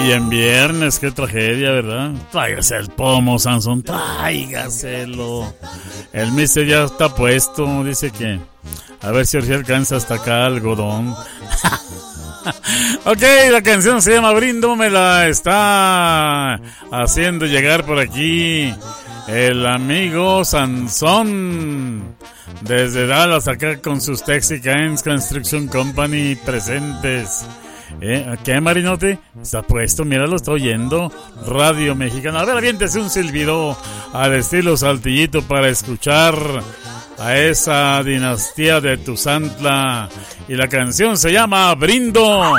[0.03, 2.11] Y en viernes, qué tragedia, ¿verdad?
[2.29, 5.53] Tráigase el pomo, Sansón, tráigaselo.
[6.11, 8.37] El mister ya está puesto, dice que.
[9.01, 11.15] A ver si ahora alcanza hasta acá algodón.
[13.05, 16.59] ok, la canción se llama Brindo, me la está
[16.91, 18.73] haciendo llegar por aquí
[19.29, 22.15] el amigo Sansón.
[22.59, 27.45] Desde Dallas, acá con sus Texicans Construction Company presentes.
[28.01, 28.35] ¿Eh?
[28.43, 29.19] ¿Qué, Marinote?
[29.41, 31.11] Está puesto, mira, lo está oyendo.
[31.47, 32.41] Radio Mexicana.
[32.41, 33.77] A ver, aviéntese un silbido
[34.13, 36.35] al estilo saltillito para escuchar
[37.19, 40.09] a esa dinastía de Tuzantla.
[40.47, 42.55] Y la canción se llama Brindo.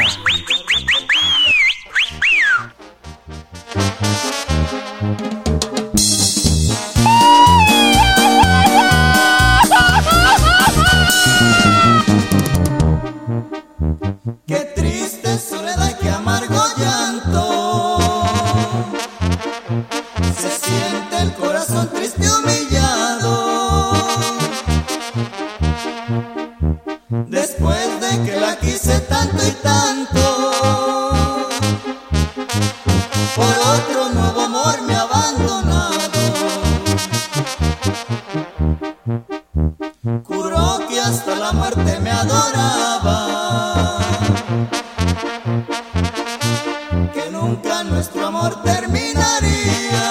[48.15, 50.03] Nuestro amor terminaría.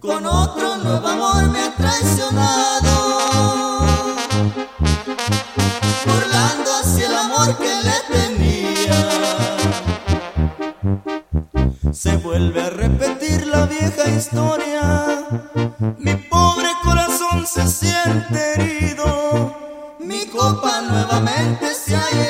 [0.00, 2.92] Con otro nuevo amor me ha traicionado.
[6.06, 9.00] Burlando hacia el amor que le tenía.
[11.92, 15.26] Se vuelve a repetir la vieja historia.
[15.98, 19.56] Mi pobre corazón se siente herido.
[19.98, 22.23] Mi copa nuevamente se ha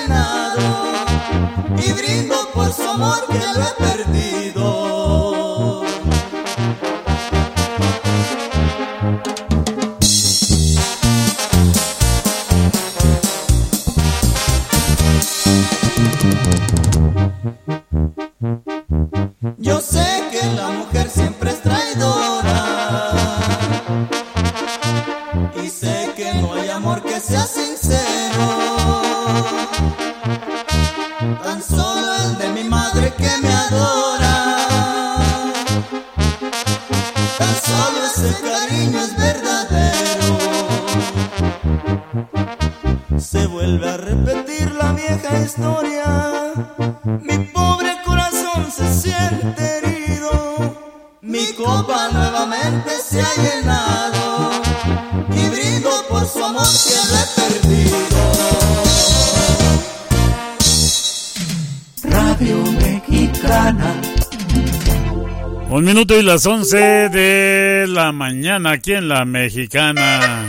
[66.24, 70.46] las once de la mañana aquí en la mexicana.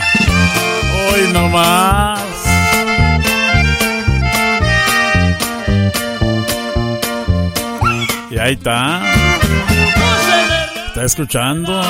[0.93, 2.21] Hoy no más.
[8.31, 9.01] Y ahí está.
[10.87, 11.81] ¿Está escuchando?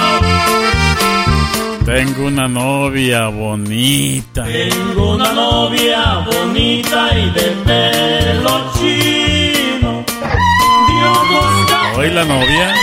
[1.86, 4.45] Tengo una novia bonita.
[4.45, 10.05] Tengo una novia bonita y de pelo chino.
[11.96, 12.73] Hoy la novia.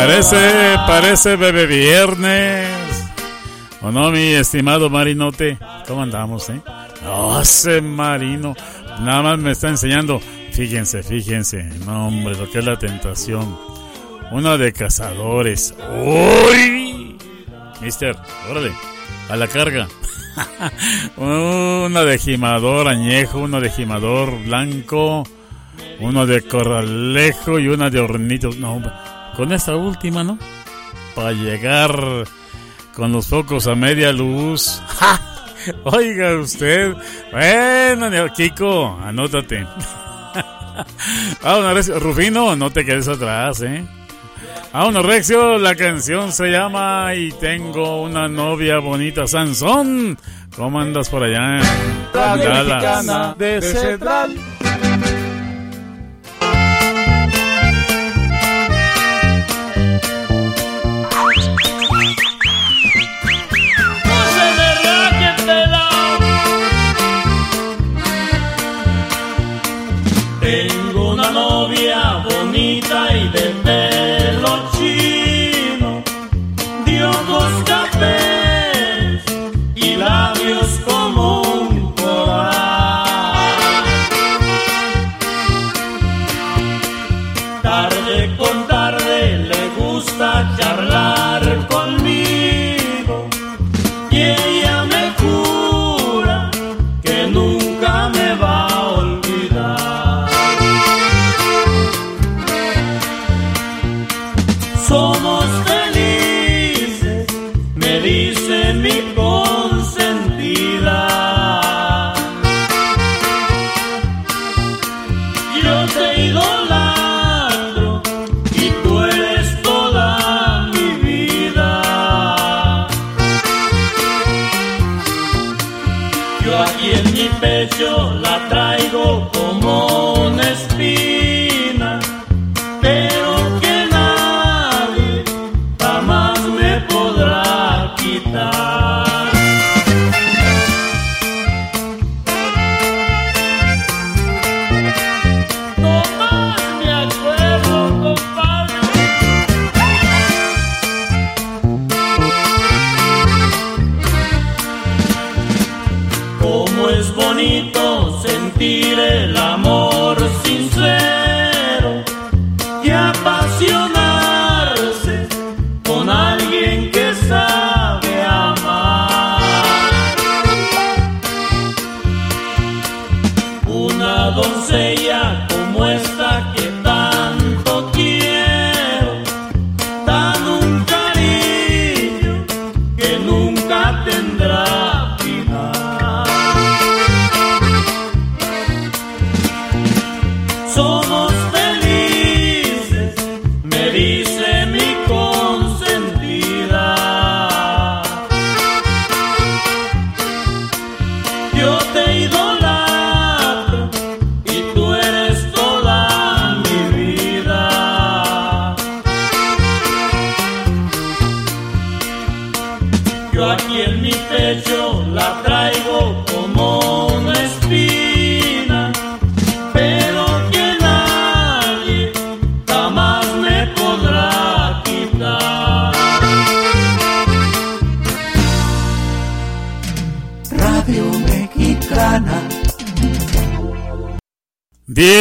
[0.00, 2.66] Parece, parece bebé viernes.
[3.82, 5.58] ¿O no, mi estimado Marinote?
[5.86, 6.58] ¿Cómo andamos, eh?
[7.04, 8.54] No, ese Marino.
[9.00, 10.18] Nada más me está enseñando.
[10.52, 11.64] Fíjense, fíjense.
[11.84, 13.58] No, hombre, lo que es la tentación.
[14.32, 15.74] Una de cazadores.
[15.92, 17.18] ¡Uy!
[17.82, 18.16] Mister,
[18.50, 18.72] órale.
[19.28, 19.86] A la carga.
[21.18, 25.24] Una de gimador añejo, una de gimador blanco,
[25.98, 28.56] uno de corralejo y una de hornitos.
[28.56, 28.80] No,
[29.36, 30.38] con esta última, ¿no?
[31.14, 31.92] Para llegar
[32.94, 34.82] con los focos a media luz.
[34.88, 35.20] ¡Ja!
[35.84, 36.94] Oiga usted.
[37.32, 39.66] Bueno, Kiko, anótate.
[41.42, 42.00] Vámonos, Recio.
[42.00, 43.86] Rufino, no te quedes atrás, ¿eh?
[44.72, 50.16] Vámonos, Rexio, la canción se llama Y tengo una novia bonita, Sansón.
[50.54, 51.58] ¿Cómo andas por allá?
[51.58, 51.62] en
[52.12, 53.36] Dallas?
[53.36, 54.36] De Central.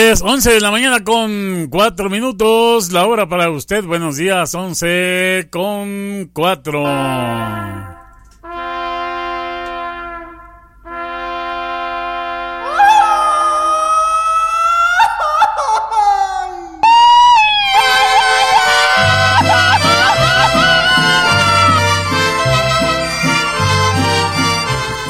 [0.10, 2.92] 10, 11 de la mañana con 4 minutos.
[2.92, 3.84] La hora para usted.
[3.84, 6.84] Buenos días, 11 con 4.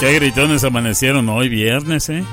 [0.01, 2.25] Qué gritones amanecieron hoy viernes, ¿eh?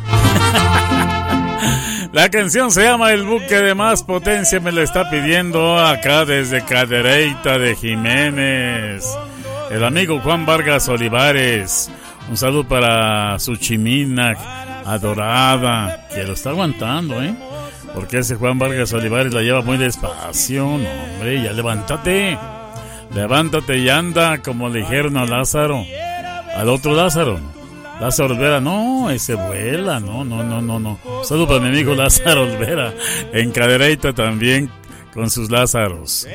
[2.17, 6.65] La canción se llama El buque de más potencia, me la está pidiendo acá desde
[6.65, 9.05] Cadereyta de Jiménez.
[9.70, 11.91] El amigo Juan Vargas Olivares.
[12.31, 14.33] Un saludo para su chimina
[14.86, 17.35] adorada, que lo está aguantando, ¿eh?
[17.93, 22.39] Porque ese Juan Vargas Olivares la lleva muy despacio, no, hombre, ya levántate.
[23.15, 25.85] Levántate y anda, como le dijeron Lázaro.
[26.57, 27.56] Al otro Lázaro.
[28.00, 30.99] Lázaro Olvera, no, ese vuela, no, no, no, no, no.
[31.25, 32.92] Saludo para mi amigo Lázaro Olvera,
[33.33, 34.70] en Cadereyta también,
[35.15, 36.26] con sus Lázaros.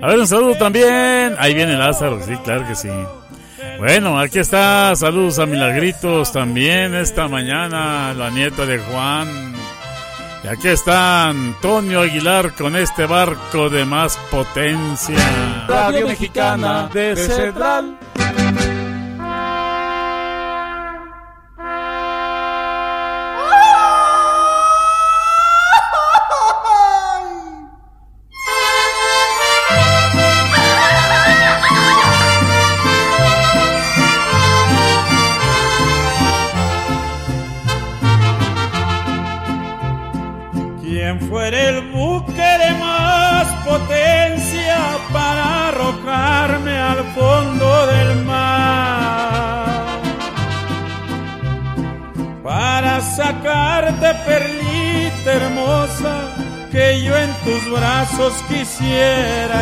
[0.00, 1.34] A ver, un saludo también.
[1.38, 2.88] Ahí viene Lázaro, sí, claro que sí.
[3.78, 9.54] Bueno, aquí está, saludos a Milagritos también esta mañana, la nieta de Juan.
[10.44, 15.66] Y aquí está Antonio Aguilar con este barco de más potencia.
[15.66, 17.97] Radio Mexicana de Central.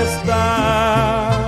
[0.03, 1.47] Estar.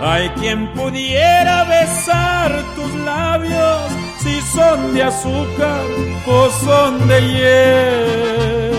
[0.00, 3.80] Hay quien pudiera besar tus labios
[4.18, 5.84] si son de azúcar
[6.26, 8.74] o son de hiel.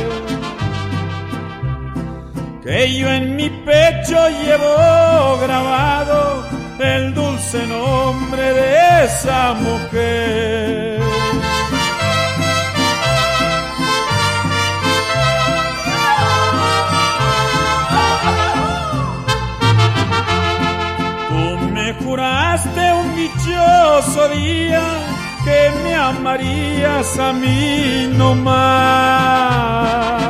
[2.64, 6.46] Que yo en mi pecho llevo grabado
[6.80, 10.45] el dulce nombre de esa mujer.
[24.30, 24.82] Día
[25.44, 30.24] que me amarías a mí no más.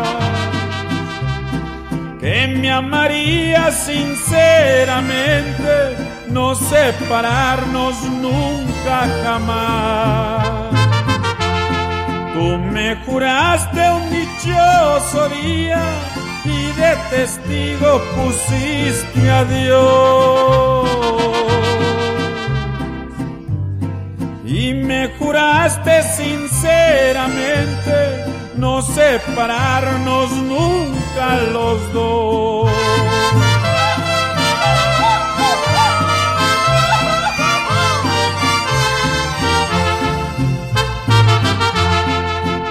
[2.19, 5.95] Que me amarías sinceramente,
[6.27, 10.73] no separarnos nunca jamás.
[12.33, 15.81] Tú me juraste un dichoso día
[16.43, 20.84] y de testigo pusiste a Dios.
[24.67, 27.97] Y me juraste sinceramente
[28.55, 32.71] no separarnos nunca los dos.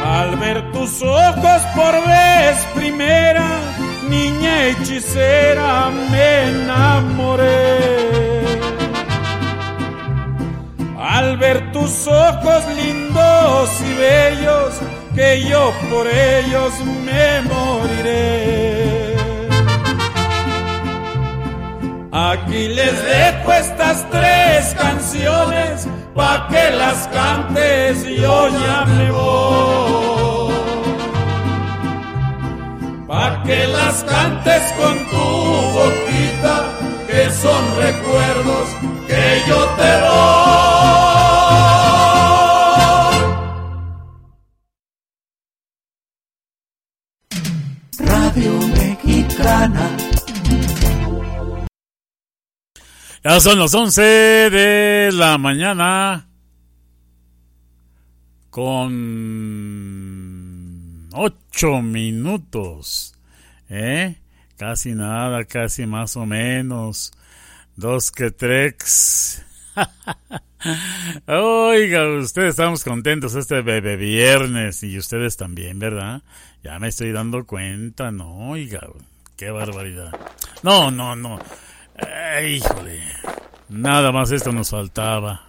[0.05, 3.48] Al ver tus ojos por vez primera,
[4.08, 8.03] niña hechicera, me enamoré.
[11.44, 14.73] Ver tus ojos lindos y bellos,
[15.14, 16.73] que yo por ellos
[17.06, 19.14] me moriré.
[22.12, 27.92] Aquí les dejo estas tres canciones pa' que las cantes
[28.23, 30.55] yo ya me voy.
[33.08, 35.26] Pa' que las cantes con tu
[35.78, 36.55] boquita,
[37.08, 38.66] que son recuerdos
[39.08, 40.74] que yo te doy.
[53.27, 56.28] Ya son las 11 de la mañana
[58.51, 58.93] con
[61.11, 63.15] 8 minutos.
[63.70, 64.17] ¿Eh?
[64.59, 67.12] Casi nada, casi más o menos.
[67.77, 69.43] Dos que tres.
[71.27, 76.20] Oiga, ustedes estamos contentos este bebé viernes y ustedes también, ¿verdad?
[76.62, 78.86] Ya me estoy dando cuenta, no, oiga,
[79.39, 80.12] qué barbaridad.
[80.62, 81.39] No, no, no.
[82.07, 83.00] Eh, híjole,
[83.68, 85.42] nada más esto nos faltaba.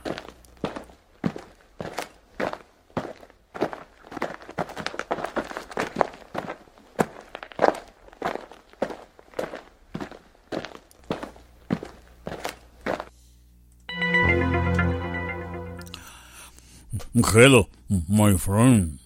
[17.34, 17.70] Hello,
[18.08, 18.98] my friend.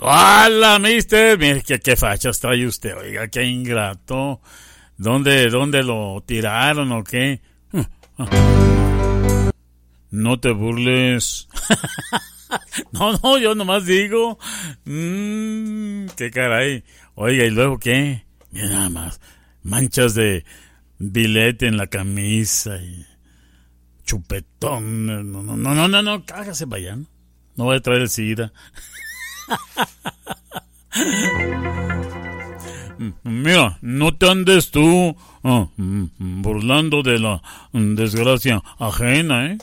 [0.00, 1.38] ¡Hola, mister!
[1.38, 2.96] Mire, ¿qué, qué fachas trae usted?
[2.96, 4.40] Oiga, qué ingrato.
[4.98, 7.40] ¿Dónde, dónde lo tiraron o qué?
[10.10, 11.48] No te burles.
[12.92, 14.40] no, no, yo nomás digo.
[14.84, 16.82] Mmm, qué caray.
[17.14, 18.24] Oiga, ¿y luego qué?
[18.50, 19.20] Mira nada más.
[19.62, 20.44] Manchas de
[20.98, 23.06] bilete en la camisa y
[24.04, 25.06] chupetón.
[25.06, 26.96] No, no, no, no, no, no, cágase vaya.
[26.96, 27.06] ¿no?
[27.54, 28.52] No voy a traer el SIDA.
[33.22, 39.58] Mira, no te andes tú ah, mm, burlando de la mm, desgracia ajena, ¿eh?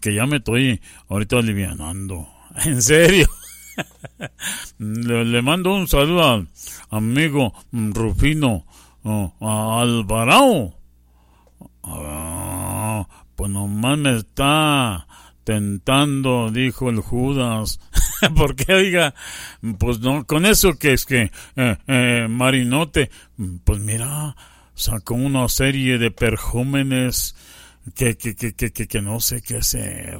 [0.00, 2.28] Que ya me estoy ahorita alivianando.
[2.64, 3.28] En serio.
[4.78, 6.48] le, mando un saludo al
[6.90, 8.66] amigo mm, Rufino
[9.04, 10.74] ah, Alvarado.
[11.82, 15.06] Ah, pues nomás me está
[15.44, 17.80] tentando, dijo el Judas.
[18.36, 19.14] Porque, oiga,
[19.78, 23.10] pues no, con eso que es que eh, eh, Marinote,
[23.64, 24.36] pues mira,
[24.74, 27.34] sacó una serie de perjúmenes
[27.94, 30.18] que, que, que, que, que, no sé qué hacer.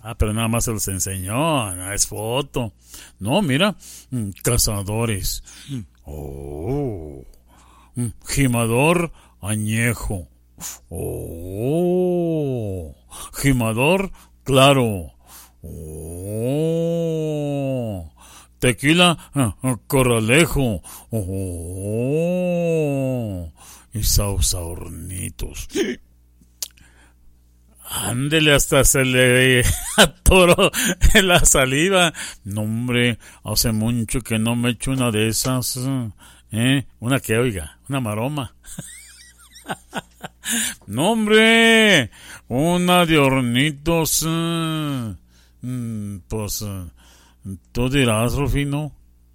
[0.00, 2.72] Ah, pero nada más se los enseñó, es foto.
[3.18, 3.76] No, mira,
[4.10, 5.42] mm, cazadores.
[6.04, 7.24] Oh,
[7.94, 10.28] mm, gimador añejo.
[10.88, 12.94] Oh,
[13.40, 14.10] gimador
[14.48, 15.12] claro.
[15.62, 16.40] Oh,
[18.58, 20.80] tequila ah, ah, corralejo.
[21.10, 22.32] Oh,
[23.92, 25.68] y sausaurnitos.
[27.90, 29.64] Ándele, hasta se le
[29.98, 30.70] atoró
[31.22, 32.14] la saliva.
[32.44, 35.78] No, hombre, hace mucho que no me echo una de esas.
[36.52, 36.86] ¿Eh?
[37.00, 38.54] Una que oiga, una maroma.
[40.86, 42.10] no, hombre,
[42.48, 44.26] una de hornitos.
[44.26, 46.84] mm, pues, eh,
[47.72, 48.92] tú dirás, Rufino,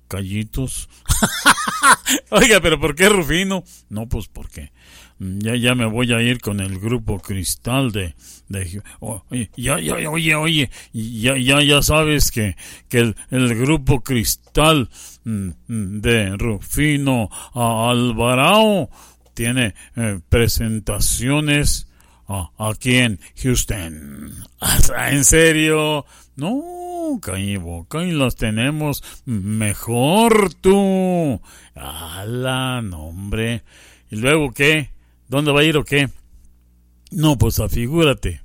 [0.07, 0.89] callitos.
[2.29, 3.63] Oiga, pero ¿por qué Rufino?
[3.89, 4.71] No, pues porque
[5.19, 8.15] ya, ya me voy a ir con el grupo Cristal de...
[8.49, 8.81] de
[9.55, 12.55] ya, ya, oye, oye, ya, ya, ya sabes que,
[12.89, 14.89] que el, el grupo Cristal
[15.23, 18.89] mm, mm, de Rufino Alvarado
[19.33, 21.87] tiene eh, presentaciones
[22.57, 24.33] aquí en Houston.
[25.09, 26.05] ¿En serio?
[26.35, 31.39] No, Caíbo, y los tenemos mejor tú.
[31.75, 33.63] ¡Hala, nombre!
[34.09, 34.91] ¿Y luego qué?
[35.27, 36.09] ¿Dónde va a ir o qué?
[37.11, 38.41] No, pues afigúrate.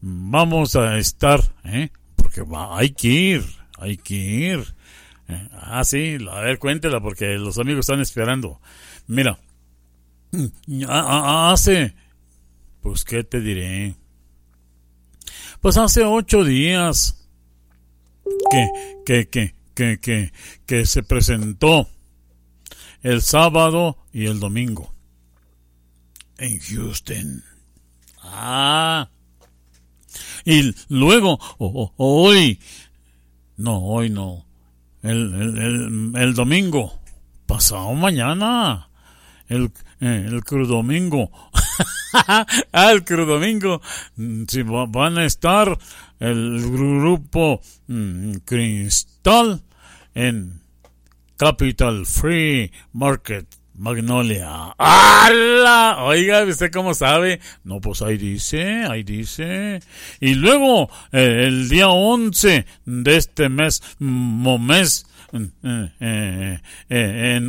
[0.00, 1.90] Vamos a estar, ¿eh?
[2.16, 3.44] Porque va, hay que ir,
[3.78, 4.74] hay que ir.
[5.28, 8.60] Eh, Ah, sí, a ver, cuéntela porque los amigos están esperando.
[9.06, 9.38] Mira,
[10.88, 11.94] hace,
[12.82, 13.96] pues, ¿qué te diré?
[15.60, 17.28] Pues hace ocho días
[18.50, 18.68] que,
[19.04, 20.32] que, que, que, que,
[20.66, 21.88] que se presentó
[23.02, 24.92] el sábado y el domingo
[26.38, 27.44] en Houston.
[28.22, 29.10] Ah.
[30.44, 31.38] Y luego,
[31.96, 32.60] hoy,
[33.56, 34.46] no, hoy no,
[35.02, 36.98] el, el, el domingo,
[37.46, 38.88] pasado mañana,
[39.48, 41.30] el, eh, el crudomingo.
[42.72, 43.80] ah, el crudomingo.
[44.16, 45.76] Mm, va- van a estar
[46.20, 49.62] el grupo mm, Cristal
[50.14, 50.60] en
[51.36, 54.74] Capital Free Market Magnolia.
[54.76, 55.98] ¡Hala!
[56.00, 57.38] Oiga, ¿usted cómo sabe?
[57.62, 59.78] No, pues ahí dice, ahí dice.
[60.18, 66.70] Y luego, eh, el día 11 de este mes, mo- mes, en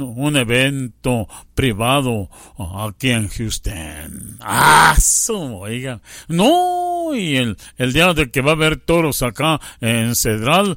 [0.02, 2.30] un evento privado
[2.78, 4.38] aquí en Houston.
[4.42, 4.96] ¡Ah!
[5.30, 6.02] Oiga.
[6.28, 10.76] No, y el, el día de que va a haber toros acá en Cedral,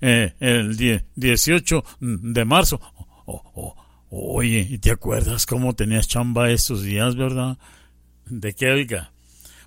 [0.00, 2.80] eh, el die- 18 de marzo.
[3.26, 3.76] Oh, oh,
[4.10, 7.56] oye, ¿y te acuerdas cómo tenías chamba esos días, verdad?
[8.26, 9.10] ¿De qué, oiga?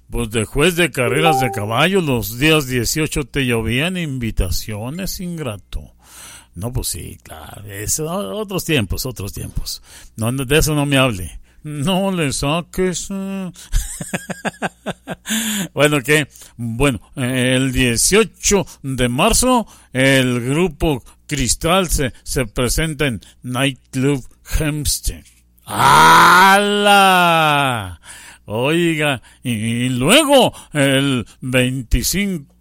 [0.09, 5.95] Pues de juez de carreras de caballo, los días 18 te llovían invitaciones, ingrato.
[6.57, 8.05] No, pues sí, claro, eso,
[8.35, 9.83] otros tiempos, otros tiempos.
[10.15, 11.39] No, de eso no me hable.
[11.61, 13.09] No le saques.
[13.11, 13.51] eh.
[15.75, 16.27] bueno, ¿qué?
[16.55, 24.27] Bueno, el 18 de marzo, el grupo Cristal se, se presenta en Nightclub
[24.59, 25.25] Hempstead.
[26.57, 27.21] ¡Hala!
[28.45, 32.56] Oiga, y luego, el 25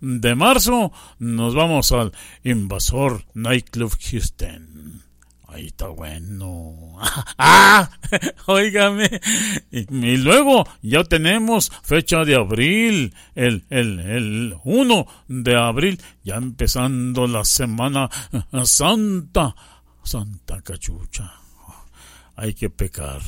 [0.00, 2.12] de marzo, nos vamos al
[2.44, 5.02] Invasor Nightclub Houston.
[5.48, 6.96] Ahí está bueno.
[7.38, 7.90] ¡Ah!
[8.46, 9.08] Óigame.
[9.70, 13.14] Y, y luego ya tenemos fecha de abril.
[13.34, 16.00] El, el, el 1 de abril.
[16.22, 18.08] Ya empezando la semana
[18.64, 19.56] santa.
[20.02, 21.32] Santa cachucha.
[22.36, 23.20] Hay que pecar.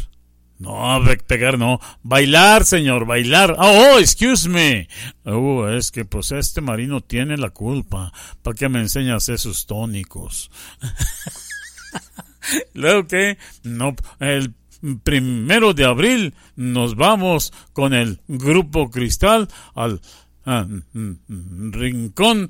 [0.58, 1.78] No, pe- pegar no.
[2.02, 3.54] Bailar, señor, bailar.
[3.58, 4.88] Ah, Oh, excuse me.
[5.24, 8.12] Oh, es que pues este marino tiene la culpa.
[8.42, 10.50] ¿Para qué me enseñas esos tónicos?
[12.74, 14.54] Luego que, no, el
[15.02, 20.00] primero de abril nos vamos con el grupo Cristal al
[20.46, 22.48] ah, mm, mm, Rincón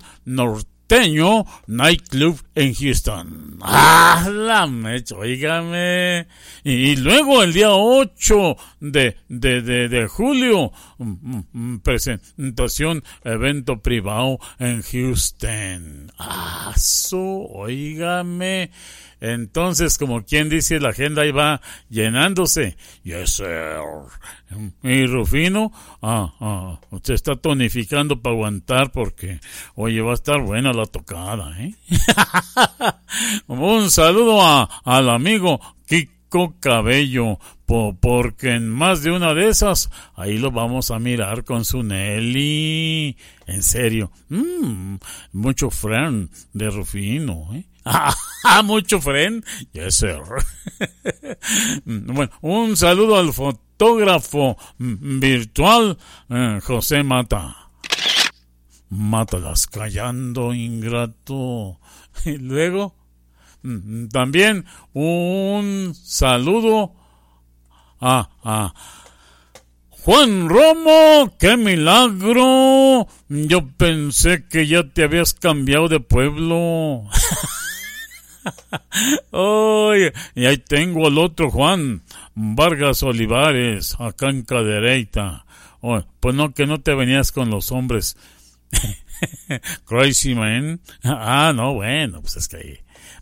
[0.90, 3.58] Norteño Nightclub en Houston.
[3.60, 5.16] ¡Ah, la mecha!
[5.16, 6.26] Óigame.
[6.64, 14.38] Y, luego el día 8 de, de, de, de julio, mm, mm, presentación, evento privado
[14.58, 16.10] en Houston.
[16.18, 17.46] ¡Ah, su!
[17.52, 18.70] Óigame.
[19.20, 22.76] Entonces, como quien dice, la agenda ahí va llenándose.
[23.02, 23.80] Yes, sir.
[24.82, 25.72] Y Rufino,
[26.02, 29.40] ah, ah, usted está tonificando para aguantar porque,
[29.74, 31.74] oye, va a estar buena la tocada, ¿eh?
[33.48, 39.90] Un saludo a, al amigo Kiko Cabello, po- porque en más de una de esas,
[40.14, 43.16] ahí lo vamos a mirar con su Nelly.
[43.46, 44.96] En serio, mm,
[45.32, 47.64] mucho friend de Rufino, ¿eh?
[48.44, 49.44] Ah, mucho friend.
[49.72, 50.22] Yes, sir.
[51.84, 55.98] bueno, un saludo al fotógrafo virtual
[56.30, 57.56] eh, José Mata.
[58.90, 61.80] Mátalas callando, ingrato.
[62.24, 62.94] Y luego,
[63.62, 66.94] mm, también un saludo
[68.00, 68.74] a, a
[69.90, 73.06] Juan Romo, qué milagro.
[73.28, 77.04] Yo pensé que ya te habías cambiado de pueblo.
[79.30, 82.02] Oye, y ahí tengo al otro Juan,
[82.34, 85.44] Vargas Olivares, acá en Cadereyta.
[85.80, 88.16] Oh, pues no, que no te venías con los hombres.
[89.86, 90.80] Crazy man.
[91.04, 92.78] Ah, no, bueno, pues es que ahí.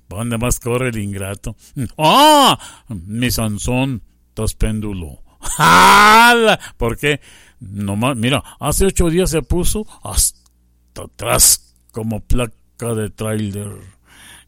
[0.08, 1.56] ¿Dónde más corre el ingrato?
[1.98, 2.58] ¡Ah!
[2.88, 5.22] Mi Sansón, estás péndulo.
[6.76, 7.20] ¿Por qué?
[7.60, 13.72] Nomás, mira, hace ocho días se puso hasta atrás como placa de trailer.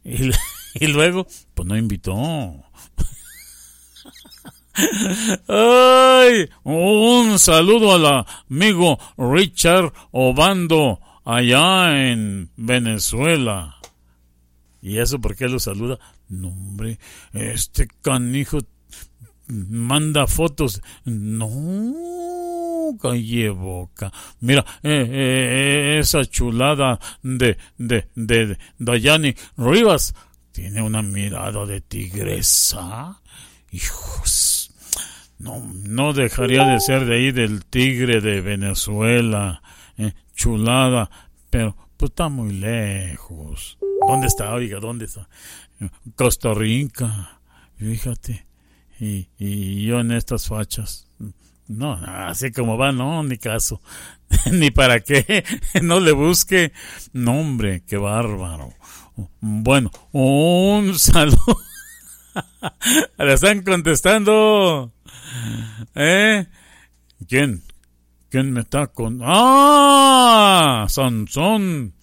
[0.04, 0.30] Y,
[0.80, 2.14] y luego, pues no invitó.
[5.48, 13.76] Ay, un saludo al amigo Richard Obando allá en Venezuela.
[14.80, 15.98] ¿Y eso por qué lo saluda?
[16.28, 16.98] No, hombre,
[17.32, 18.60] este canijo
[19.48, 20.80] manda fotos.
[21.04, 21.92] No,
[23.00, 24.12] calle boca.
[24.40, 30.14] Mira, eh, eh, esa chulada de, de, de Dayani Rivas
[30.52, 33.20] tiene una mirada de tigresa.
[33.70, 34.72] Hijos.
[35.38, 39.62] No, no dejaría de ser de ahí del tigre de Venezuela.
[39.96, 41.10] Eh, chulada.
[41.50, 43.78] Pero, pues está muy lejos.
[44.06, 44.52] ¿Dónde está?
[44.54, 45.28] Oiga, ¿dónde está?
[46.14, 47.40] Costa Rica.
[47.76, 48.46] Fíjate.
[49.00, 51.08] Y, y yo en estas fachas.
[51.68, 53.82] No, así como va, no, ni caso.
[54.52, 55.44] ni para qué.
[55.82, 56.72] no le busque.
[57.12, 58.72] No, hombre, qué bárbaro.
[59.40, 61.58] Bueno, un saludo.
[63.18, 64.92] Le están contestando.
[65.94, 66.46] ¿Eh?
[67.28, 67.62] ¿Quién?
[68.30, 69.20] ¿Quién me está con.?
[69.22, 70.86] ¡Ah!
[70.88, 71.94] Sansón.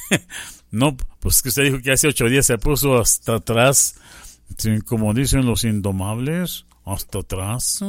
[0.70, 3.96] no, pues que usted dijo que hace ocho días se puso hasta atrás.
[4.86, 7.82] como dicen los indomables, hasta atrás.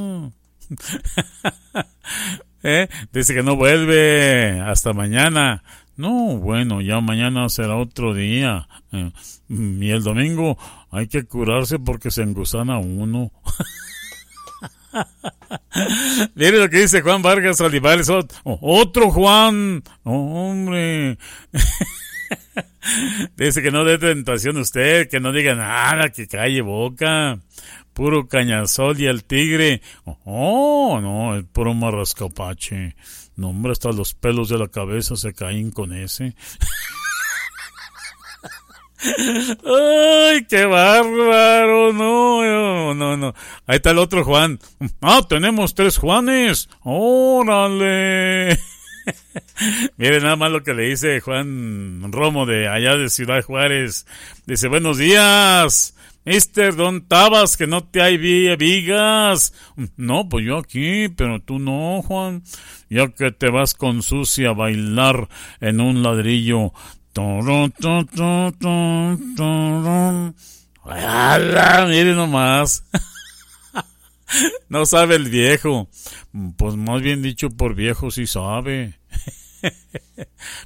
[2.64, 2.88] ¿Eh?
[3.14, 5.64] Dice que no vuelve hasta mañana.
[6.00, 8.70] No, bueno, ya mañana será otro día.
[8.94, 9.12] Eh,
[9.50, 10.58] y el domingo
[10.92, 13.34] hay que curarse porque se engusana uno.
[16.36, 18.10] Mire lo que dice Juan Vargas Olivares.
[18.46, 19.84] Otro Juan.
[20.04, 21.18] Hombre.
[23.36, 27.40] dice que no dé tentación usted, que no diga nada, que calle boca.
[27.92, 29.82] Puro cañazol y el tigre.
[30.06, 32.96] Oh, no, es puro marrascapache.
[33.40, 36.36] No, hombre, hasta los pelos de la cabeza se caen con ese.
[39.02, 41.94] ¡Ay, qué bárbaro!
[41.94, 43.34] No, no, no.
[43.66, 44.60] Ahí está el otro Juan.
[45.00, 46.68] Ah, tenemos tres Juanes.
[46.84, 48.60] ¡Órale!
[49.96, 54.06] Miren nada más lo que le dice Juan Romo de allá de Ciudad Juárez.
[54.48, 55.96] Dice, buenos días.
[56.26, 59.54] Mister Don Tabas, que no te hay vigas.
[59.98, 62.44] No, pues yo aquí, pero tú no, Juan.
[62.90, 66.74] Ya que te vas con sucia a bailar en un ladrillo
[71.88, 72.84] Mire nomás.
[74.70, 75.90] No sabe el viejo.
[76.56, 79.00] Pues más bien dicho por viejo sí sabe.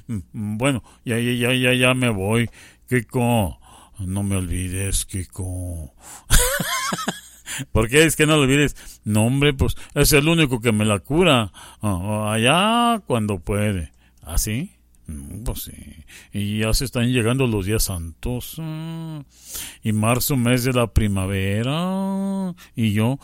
[0.06, 2.50] Bueno, ya, ya, ya, ya me voy.
[2.88, 3.58] Kiko,
[3.98, 5.94] no me olvides, Kiko.
[7.72, 8.76] ¿Por qué es que no lo olvides?
[9.04, 11.52] No, hombre, pues es el único que me la cura.
[11.82, 13.92] Ah, allá cuando puede.
[14.22, 14.70] ¿Así?
[14.72, 14.74] ¿Ah,
[15.06, 16.04] Mm, pues sí.
[16.32, 18.54] Y ya se están llegando los días santos.
[18.58, 19.20] Mm.
[19.82, 22.54] Y marzo, mes de la primavera.
[22.74, 23.18] Y yo,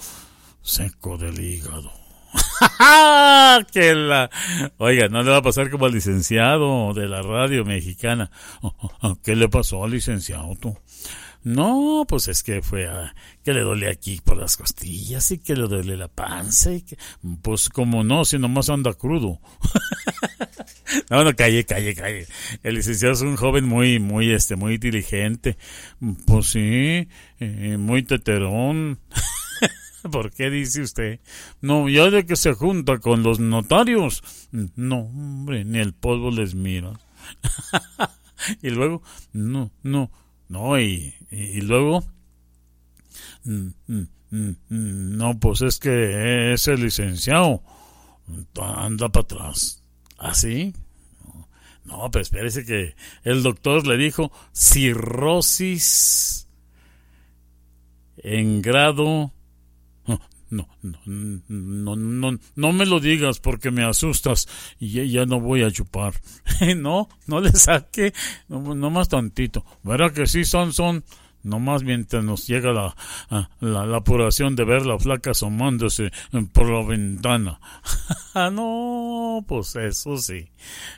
[0.63, 2.00] seco del hígado.
[3.73, 4.31] que la...
[4.79, 8.31] Oiga, no le va a pasar como al licenciado de la radio mexicana.
[9.25, 10.77] ¿Qué le pasó al licenciado tú?
[11.43, 15.57] No, pues es que fue a, que le duele aquí por las costillas y que
[15.57, 16.99] le duele la panza y que,
[17.41, 19.41] pues como no, si nomás anda crudo.
[21.11, 22.27] no, no, calle, calle, calle.
[22.63, 25.57] El licenciado es un joven muy, muy, este, muy inteligente.
[26.27, 27.09] Pues sí,
[27.39, 28.99] eh, muy teterón.
[30.11, 31.21] ¿Por qué dice usted?
[31.61, 34.23] No, ya de que se junta con los notarios.
[34.51, 36.93] No, hombre, ni el polvo les mira.
[38.63, 40.11] y luego, no, no,
[40.49, 42.05] no, y, y, luego...
[44.31, 47.63] No, pues es que ese licenciado
[48.61, 49.83] anda para atrás.
[50.19, 50.75] ¿Así?
[51.25, 51.47] ¿Ah,
[51.85, 56.47] no, pero espérese que el doctor le dijo cirrosis
[58.19, 59.33] en grado
[60.51, 60.99] no, no,
[61.49, 64.49] no, no, no me lo digas porque me asustas
[64.79, 66.15] y ya, no voy a chupar.
[66.77, 68.13] no, no le saque,
[68.49, 69.65] no, más tantito.
[69.83, 71.05] Verá que sí son, son,
[71.45, 72.97] más mientras nos llega la,
[73.61, 76.11] la, la, apuración de ver la flaca asomándose
[76.53, 77.61] por la ventana.
[78.33, 80.51] Ah, no, pues eso sí.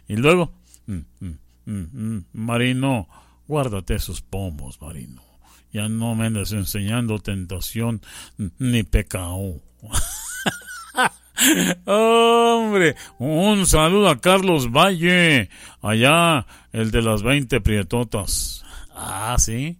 [0.07, 0.53] Y luego,
[0.87, 3.09] mm, mm, mm, Marino,
[3.49, 5.32] guárdate esos pomos, Marino.
[5.73, 8.03] Ya no me andes enseñando tentación
[8.59, 9.63] ni pecado.
[11.87, 15.49] Hombre, un saludo a Carlos Valle,
[15.81, 18.65] allá, el de las 20 prietotas.
[18.95, 19.79] Ah, sí.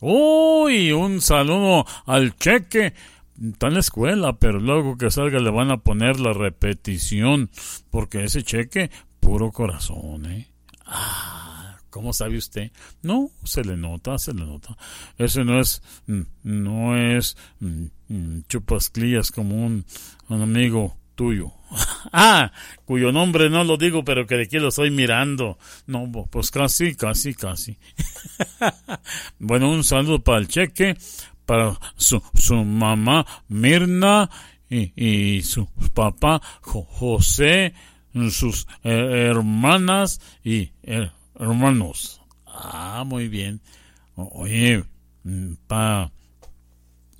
[0.00, 2.94] Uy, un saludo al cheque.
[3.42, 7.50] Está en la escuela, pero luego que salga le van a poner la repetición,
[7.90, 8.90] porque ese cheque,
[9.20, 10.48] puro corazón, ¿eh?
[10.86, 11.53] Ah.
[11.94, 12.72] ¿Cómo sabe usted?
[13.02, 14.76] No, se le nota, se le nota.
[15.16, 19.84] Ese no es, mm, no es mm, mm, chupasclillas como un,
[20.28, 21.52] amigo tuyo.
[22.12, 22.50] ah,
[22.84, 25.56] cuyo nombre no lo digo, pero que de aquí lo estoy mirando.
[25.86, 27.78] No, pues casi, casi, casi.
[29.38, 30.96] bueno, un saludo para el cheque,
[31.46, 32.20] para su,
[32.64, 34.28] mamá Mirna
[34.68, 37.72] y, su papá José,
[38.32, 40.72] sus eh, hermanas y
[41.38, 42.20] hermanos.
[42.46, 43.60] Ah, muy bien.
[44.16, 44.84] Oye,
[45.24, 46.10] mm, pa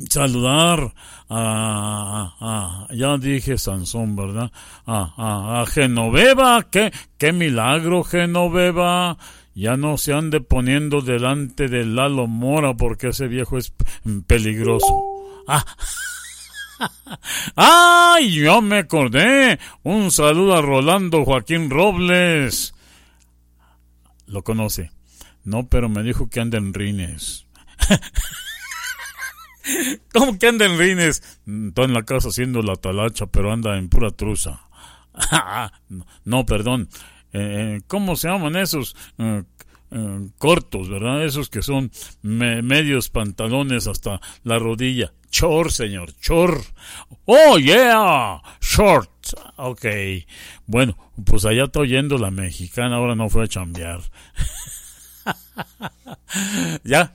[0.09, 0.93] saludar
[1.29, 4.51] a, ya dije Sansón, ¿verdad?
[4.87, 9.17] A, a, Genoveva, qué, qué milagro Genoveva.
[9.55, 13.73] Ya no se ande poniendo delante de Lalo Mora porque ese viejo es
[14.27, 15.05] peligroso.
[15.47, 15.65] Ah.
[17.55, 18.33] ¡Ay!
[18.33, 19.61] Yo me acordé.
[19.85, 22.75] Un saludo a Rolando Joaquín Robles.
[24.27, 24.91] Lo conoce.
[25.45, 27.47] No, pero me dijo que anda en rines.
[30.13, 31.39] ¿Cómo que anda en rines?
[31.47, 34.69] Está en la casa haciendo la talacha, pero anda en pura truza.
[36.25, 36.89] no, perdón.
[37.33, 38.97] Eh, ¿Cómo se llaman esos?
[39.91, 41.25] Eh, cortos, ¿verdad?
[41.25, 45.13] Esos que son medios pantalones hasta la rodilla.
[45.31, 46.61] Chor, señor, chor.
[47.27, 49.11] Oh, yeah, short.
[49.57, 49.85] Ok.
[50.67, 54.01] Bueno, pues allá está oyendo la mexicana, ahora no fue a chambear.
[56.85, 57.15] ya.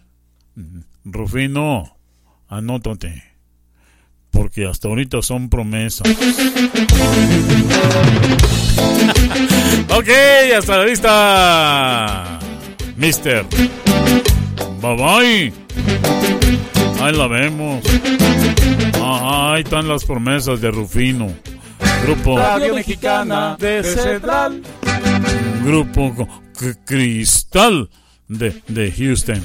[1.05, 1.97] Rufino,
[2.47, 3.23] anótate.
[4.31, 6.07] Porque hasta ahorita son promesas.
[9.89, 10.09] ok,
[10.57, 12.39] hasta la vista.
[12.99, 13.45] Mister.
[14.81, 15.53] Bye bye.
[17.01, 17.81] Ahí la vemos.
[19.01, 21.33] ahí están las promesas de Rufino.
[22.03, 24.61] Grupo Radio Mexicana de Central.
[25.63, 26.27] Grupo
[26.85, 27.89] Cristal
[28.27, 29.41] de, de Houston.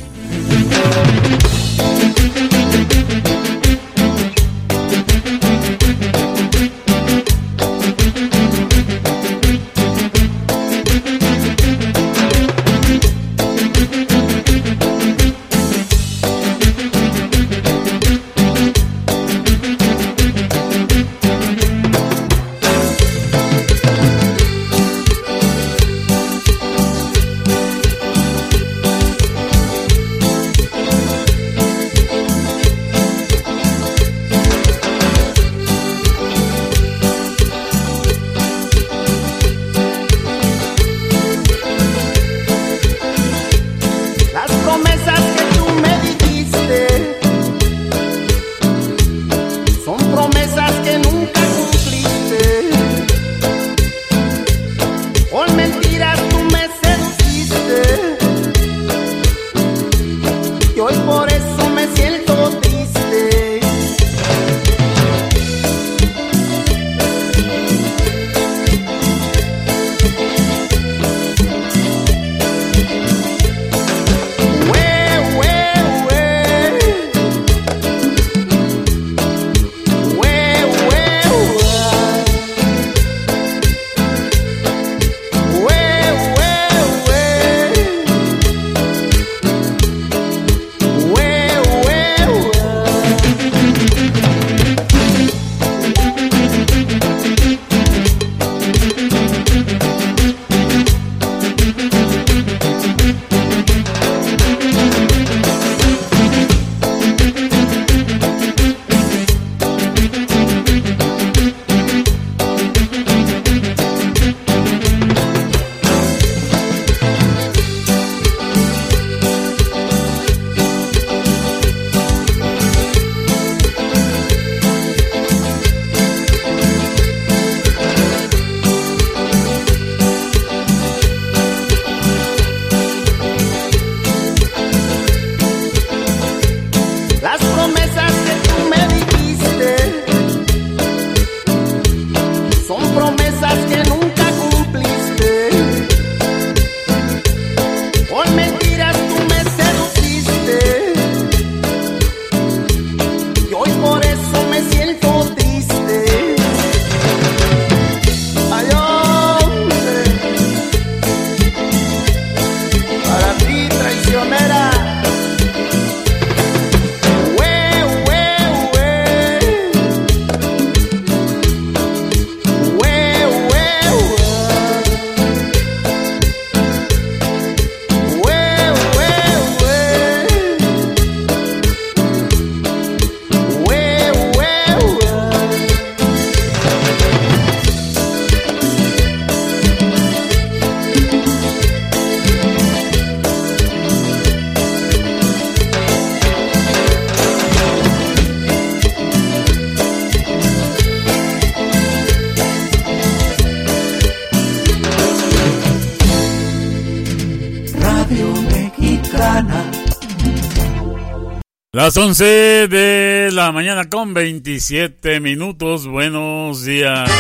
[211.85, 212.25] Las 11
[212.69, 215.87] de la mañana con 27 minutos.
[215.87, 217.11] Buenos días.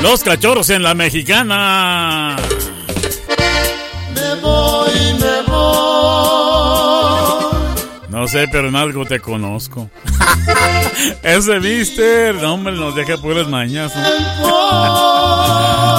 [0.00, 2.23] Los cachorros en la mexicana.
[8.34, 9.88] Sé, pero en algo te conozco.
[11.22, 13.92] Ese mister, no, hombre, nos deja puras mañas.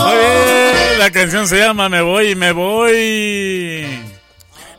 [0.07, 3.85] Oye, la canción se llama Me voy, me voy.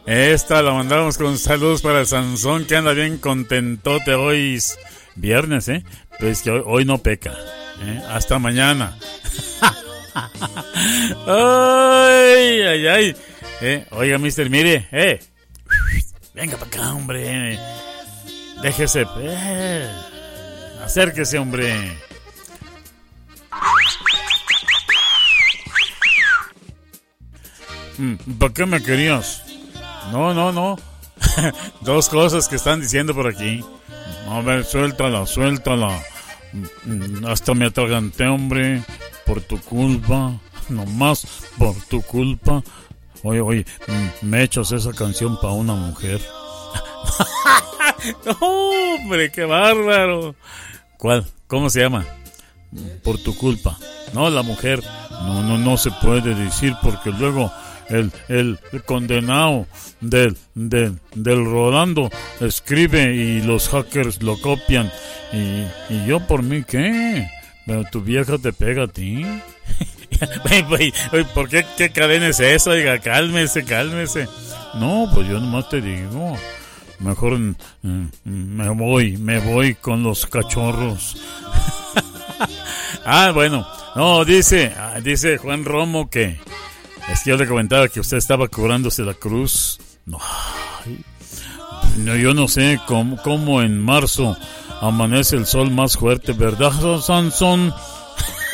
[0.05, 4.59] Esta la mandamos con saludos para Sansón que anda bien contentote hoy.
[5.15, 5.83] Viernes, ¿eh?
[6.21, 7.33] Pues que hoy, hoy no peca.
[7.81, 8.03] ¿eh?
[8.11, 8.99] Hasta mañana.
[11.27, 13.17] ay, ay, ay.
[13.63, 15.21] Eh, oiga, mister, mire, eh.
[16.37, 17.59] Venga para acá, hombre.
[18.61, 19.07] Déjese.
[19.21, 19.91] Eh.
[20.85, 21.97] Acérquese, hombre.
[27.97, 29.43] Mm, ¿Para qué me querías?
[30.13, 30.77] No, no, no.
[31.81, 33.65] Dos cosas que están diciendo por aquí.
[34.29, 35.99] A ver, suéltala, suéltala.
[36.85, 38.83] Mm, Hasta me atraganté, hombre.
[39.25, 40.35] Por tu culpa.
[40.69, 42.63] Nomás por tu culpa.
[43.29, 46.21] Oye, oye, mm, me echas esa canción para una mujer.
[48.41, 50.37] hombre, qué bárbaro.
[50.97, 51.27] ¿Cuál?
[51.49, 52.07] ¿Cómo se llama?
[53.03, 53.77] Por tu culpa.
[54.15, 54.81] No, la mujer.
[55.11, 57.51] No, no, no se puede decir porque luego
[57.89, 59.67] el, el condenado
[60.01, 64.89] del, del, del Rolando escribe y los hackers lo copian.
[65.33, 67.29] Y, y yo por mí, ¿qué?
[67.67, 69.25] Pero tu vieja te pega a ti.
[71.35, 72.71] ¿Por qué, qué cadena es eso?
[72.71, 74.29] Oiga, cálmese, cálmese.
[74.75, 76.37] No, pues yo nomás te digo.
[77.01, 81.17] Mejor mm, mm, me voy, me voy con los cachorros.
[83.05, 83.67] ah, bueno.
[83.95, 86.39] No, dice, ah, dice Juan Romo que
[87.09, 89.79] es que yo le comentaba que usted estaba cobrándose la cruz.
[90.05, 90.19] No
[92.17, 94.37] yo no sé cómo, cómo en marzo
[94.81, 97.73] amanece el sol más fuerte, ¿verdad, Sansón?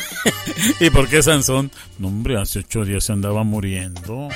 [0.79, 1.71] ¿Y por qué Sansón?
[1.99, 4.29] No, hombre, hace ocho días se andaba muriendo.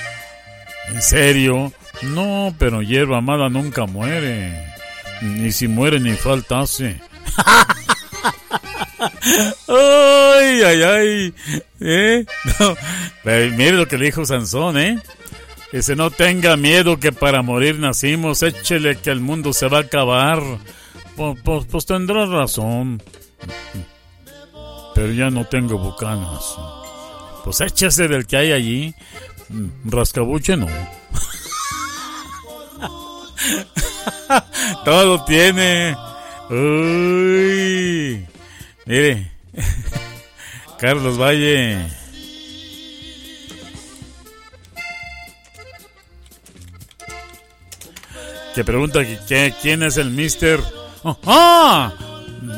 [0.90, 1.72] ¿En serio?
[2.02, 4.74] No, pero hierba mala nunca muere.
[5.22, 7.00] Ni si muere ni falta hace.
[9.68, 11.34] ay, ay, ay.
[11.80, 12.26] ¿Eh?
[13.24, 15.00] Mire lo que le dijo Sansón, ¿eh?
[15.72, 19.82] Dice, no tenga miedo que para morir nacimos, échele que el mundo se va a
[19.82, 20.42] acabar.
[21.18, 23.02] Pues, pues, pues tendrá razón.
[24.96, 26.56] Pero ya no tengo bucanas.
[27.44, 28.96] Pues échese del que hay allí.
[29.86, 30.68] Rascabuche no.
[34.86, 35.96] Todo tiene.
[36.50, 38.26] Uy.
[38.86, 39.32] Mire.
[40.80, 41.88] Carlos Valle.
[48.56, 50.60] Que pregunta que- quién es el mister.
[51.26, 51.94] ¡Ah!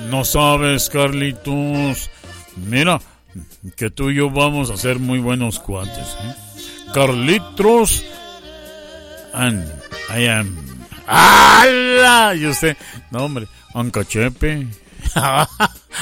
[0.09, 2.09] No sabes, Carlitos.
[2.55, 2.99] Mira,
[3.75, 6.17] que tú y yo vamos a ser muy buenos cuates.
[6.21, 6.35] ¿eh?
[6.93, 8.03] Carlitos
[9.33, 9.65] and
[10.15, 10.55] I am.
[11.07, 12.35] ¡Hala!
[12.35, 12.77] Y usted,
[13.11, 14.67] no hombre, Ancachepe.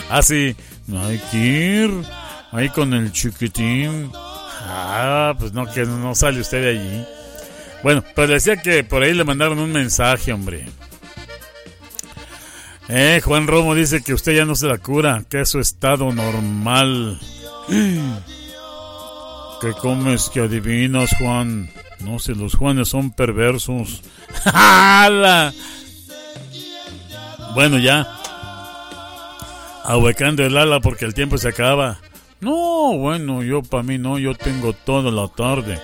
[0.09, 0.56] Así,
[0.95, 2.01] hay que.
[2.51, 4.11] Ahí con el chiquitín.
[4.14, 7.06] Ah, pues no, que no sale usted de allí.
[7.83, 10.66] Bueno, pero decía que por ahí le mandaron un mensaje, hombre.
[12.90, 16.14] Eh, Juan Romo dice que usted ya no se la cura, que es su estado
[16.14, 17.19] normal.
[19.61, 21.69] ¿Qué comes que adivinas, Juan?
[21.99, 24.01] No sé, los Juanes son perversos.
[24.45, 25.53] ¡Hala!
[27.53, 28.07] Bueno, ya.
[29.83, 31.99] Ahuecando el ala porque el tiempo se acaba.
[32.40, 35.77] No, bueno, yo para mí no, yo tengo toda la tarde.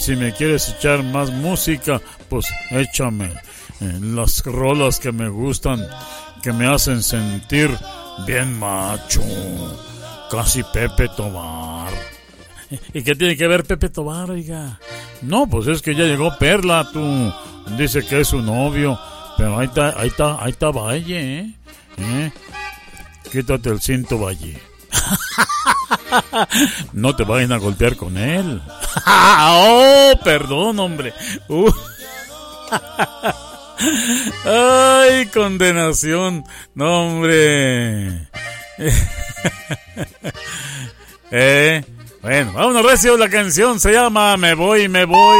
[0.00, 3.30] Si me quieres echar más música, pues échame
[3.80, 5.86] las rolas que me gustan,
[6.42, 7.70] que me hacen sentir
[8.26, 9.22] bien macho.
[10.30, 11.92] Casi Pepe Tobar.
[12.94, 14.78] ¿Y qué tiene que ver Pepe Tobar, oiga?
[15.22, 17.32] No, pues es que ya llegó Perla, tú.
[17.76, 18.98] Dice que es su novio.
[19.36, 21.54] Pero ahí está, ahí está, ahí está Valle, ¿eh?
[21.96, 22.32] ¿Eh?
[23.30, 24.58] Quítate el cinto, Valle.
[26.92, 28.60] no te vayan a golpear con él.
[29.06, 31.14] oh, perdón, hombre.
[31.48, 31.70] Uh.
[34.44, 36.44] ¡Ay, condenación!
[36.74, 38.28] ¡No, hombre!
[41.30, 41.84] eh,
[42.22, 43.16] bueno, vámonos recio.
[43.16, 45.38] La canción se llama Me voy, me voy.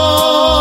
[0.00, 0.57] Oh.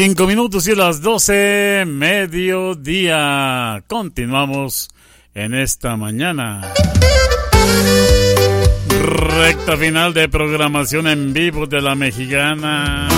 [0.00, 3.84] 25 minutos y las 12, mediodía.
[3.86, 4.88] Continuamos
[5.34, 6.72] en esta mañana.
[8.88, 13.08] Recta final de programación en vivo de la mexicana.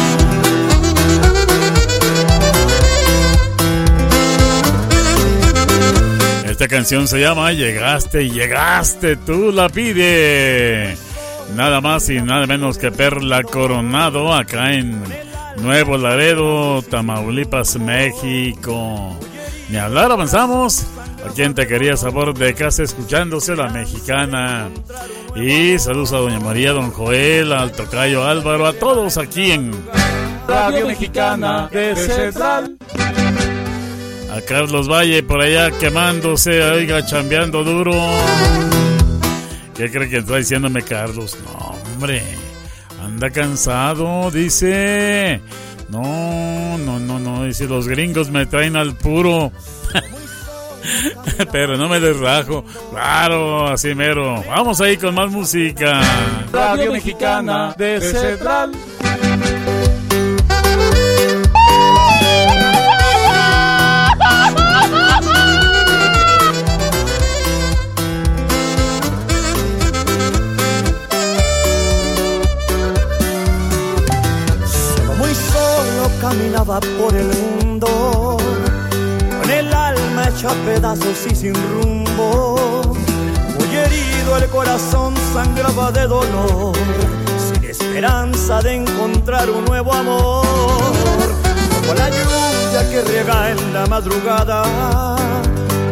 [6.46, 10.96] Esta canción se llama Llegaste, llegaste, tú la pide.
[11.54, 15.21] Nada más y nada menos que Perla Coronado acá en
[15.56, 19.16] Nuevo Laredo, Tamaulipas, México.
[19.68, 20.86] Ni hablar, avanzamos.
[21.24, 24.68] A quien te quería sabor de casa escuchándose la mexicana.
[25.36, 29.72] Y saludos a Doña María, Don Joel, al Tocayo Álvaro, a todos aquí en
[30.48, 32.76] Radio Mexicana de Central.
[34.34, 37.94] a Carlos Valle por allá quemándose, oiga, chambeando duro.
[39.76, 41.38] ¿Qué cree que está diciéndome Carlos?
[41.44, 42.22] No, hombre,
[43.04, 45.40] anda cansado, dice.
[45.88, 49.52] No, no, no, no, dice, los gringos me traen al puro.
[51.52, 52.64] Pero no me desrajo.
[52.90, 54.42] Claro, así mero.
[54.48, 56.00] Vamos ahí con más música.
[56.52, 58.72] Radio Mexicana de Central.
[76.80, 78.38] Por el mundo,
[79.40, 82.82] con el alma hecha a pedazos y sin rumbo.
[83.58, 86.74] Muy herido el corazón sangraba de dolor,
[87.52, 90.46] sin esperanza de encontrar un nuevo amor.
[91.80, 95.16] Como la lluvia que riega en la madrugada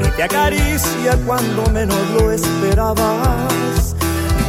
[0.03, 3.95] y te acaricia cuando menos lo esperabas.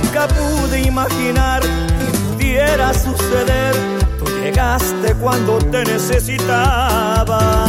[0.02, 4.01] Nunca pude imaginar que pudiera suceder.
[4.24, 7.66] Tú llegaste cuando te necesitaba.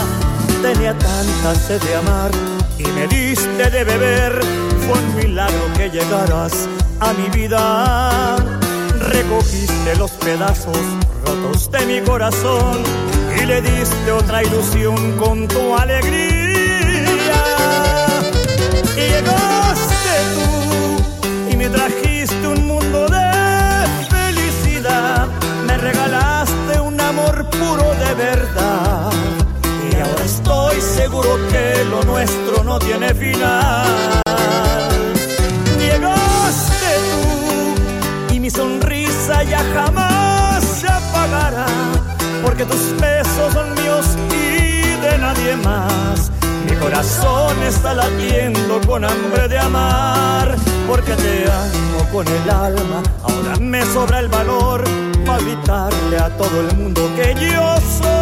[0.60, 2.30] Tenía tanta sed de amar
[2.78, 4.38] y me diste de beber.
[4.86, 6.68] Fue un milagro que llegaras
[7.00, 8.36] a mi vida.
[8.98, 10.76] Recogiste los pedazos
[11.24, 12.82] rotos de mi corazón
[13.40, 17.32] y le diste otra ilusión con tu alegría.
[18.94, 22.01] Y llegaste tú y me trajiste
[27.62, 29.10] puro de verdad.
[29.90, 34.22] Y ahora estoy seguro que lo nuestro no tiene final.
[35.78, 41.66] Llegaste tú y mi sonrisa ya jamás se apagará.
[42.44, 46.30] Porque tus besos son míos y de nadie más.
[46.82, 50.56] Corazón está latiendo con hambre de amar,
[50.88, 53.02] porque te amo con el alma.
[53.22, 54.82] Ahora me sobra el valor
[55.24, 58.21] para gritarle a todo el mundo que yo soy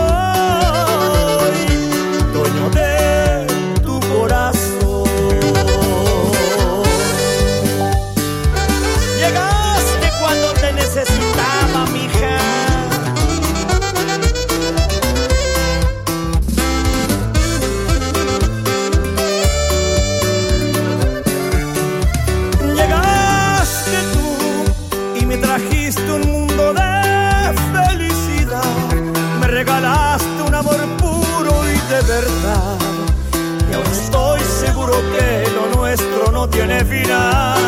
[36.51, 37.59] tiene final.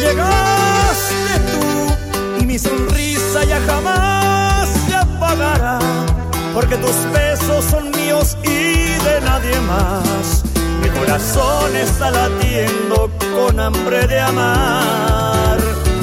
[0.00, 5.78] Llegaste tú y mi sonrisa ya jamás se apagará.
[6.54, 10.44] Porque tus besos son míos y de nadie más.
[10.82, 15.58] Mi corazón está latiendo con hambre de amar.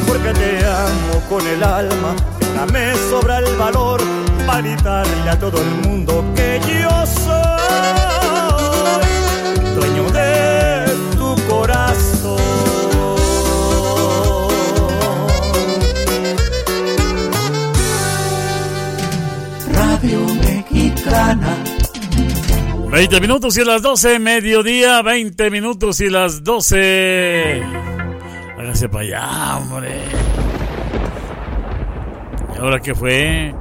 [0.08, 2.16] Porque te amo con el alma,
[2.74, 4.02] me sobra el valor
[4.48, 7.70] para gritarle a todo el mundo que yo soy
[21.36, 21.64] Mexicana.
[22.92, 27.62] 20 minutos y las 12, mediodía, 20 minutos y las 12.
[28.58, 30.02] Hágase para allá, hombre.
[32.56, 33.54] ¿Y ahora qué fue?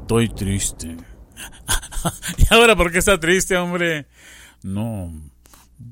[0.00, 0.96] Estoy triste.
[2.38, 4.06] ¿Y ahora por qué está triste, hombre?
[4.62, 5.12] No,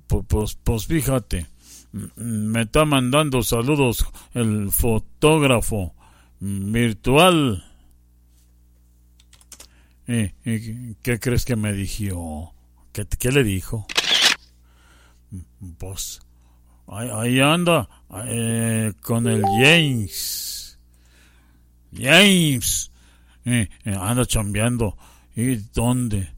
[0.09, 1.47] pu- pues, pues fíjate,
[2.17, 4.05] me está mandando saludos
[4.35, 5.95] el fotógrafo
[6.41, 7.65] virtual.
[10.07, 12.55] ¿Y, y qué crees que me dijo?
[12.93, 13.87] ¿Qué, le dijo?
[15.79, 16.21] Pues
[16.87, 17.89] ahí, anda
[18.27, 20.79] eh, con el James.
[21.95, 22.91] James.
[23.45, 24.97] Eh, eh, anda chambeando.
[25.37, 26.33] ¿Y dónde?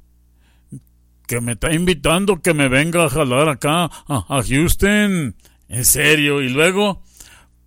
[1.27, 5.37] Que me está invitando que me venga a jalar acá a, a Houston.
[5.69, 6.43] En serio.
[6.43, 7.03] Y luego,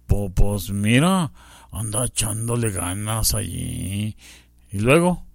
[0.06, 1.32] po- pues mira,
[1.74, 4.16] anda echándole ganas allí.
[4.72, 5.26] Y luego,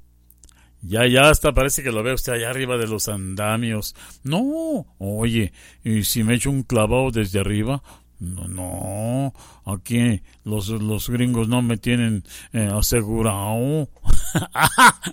[0.81, 3.95] ya, ya hasta parece que lo ve usted allá arriba de los andamios.
[4.23, 5.53] No, oye,
[5.85, 7.83] ¿y si me echo un clavado desde arriba?
[8.21, 9.33] No, no,
[9.65, 13.89] aquí los, los gringos no me tienen eh, asegurado.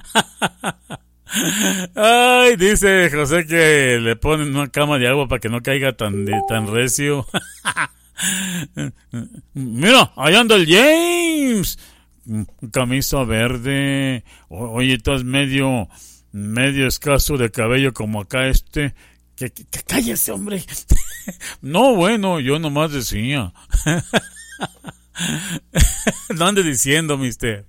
[1.95, 6.25] Ay, dice José que le ponen una cama de agua para que no caiga tan,
[6.25, 7.27] de- tan recio.
[9.53, 11.77] Mira, ahí anda el James.
[12.71, 14.23] Camisa verde.
[14.49, 15.87] Oye, estás medio,
[16.31, 18.95] medio escaso de cabello como acá este.
[19.35, 20.63] Que, que, que cállese, hombre.
[21.61, 23.53] no, bueno, yo nomás decía.
[26.37, 27.65] no diciendo, mister.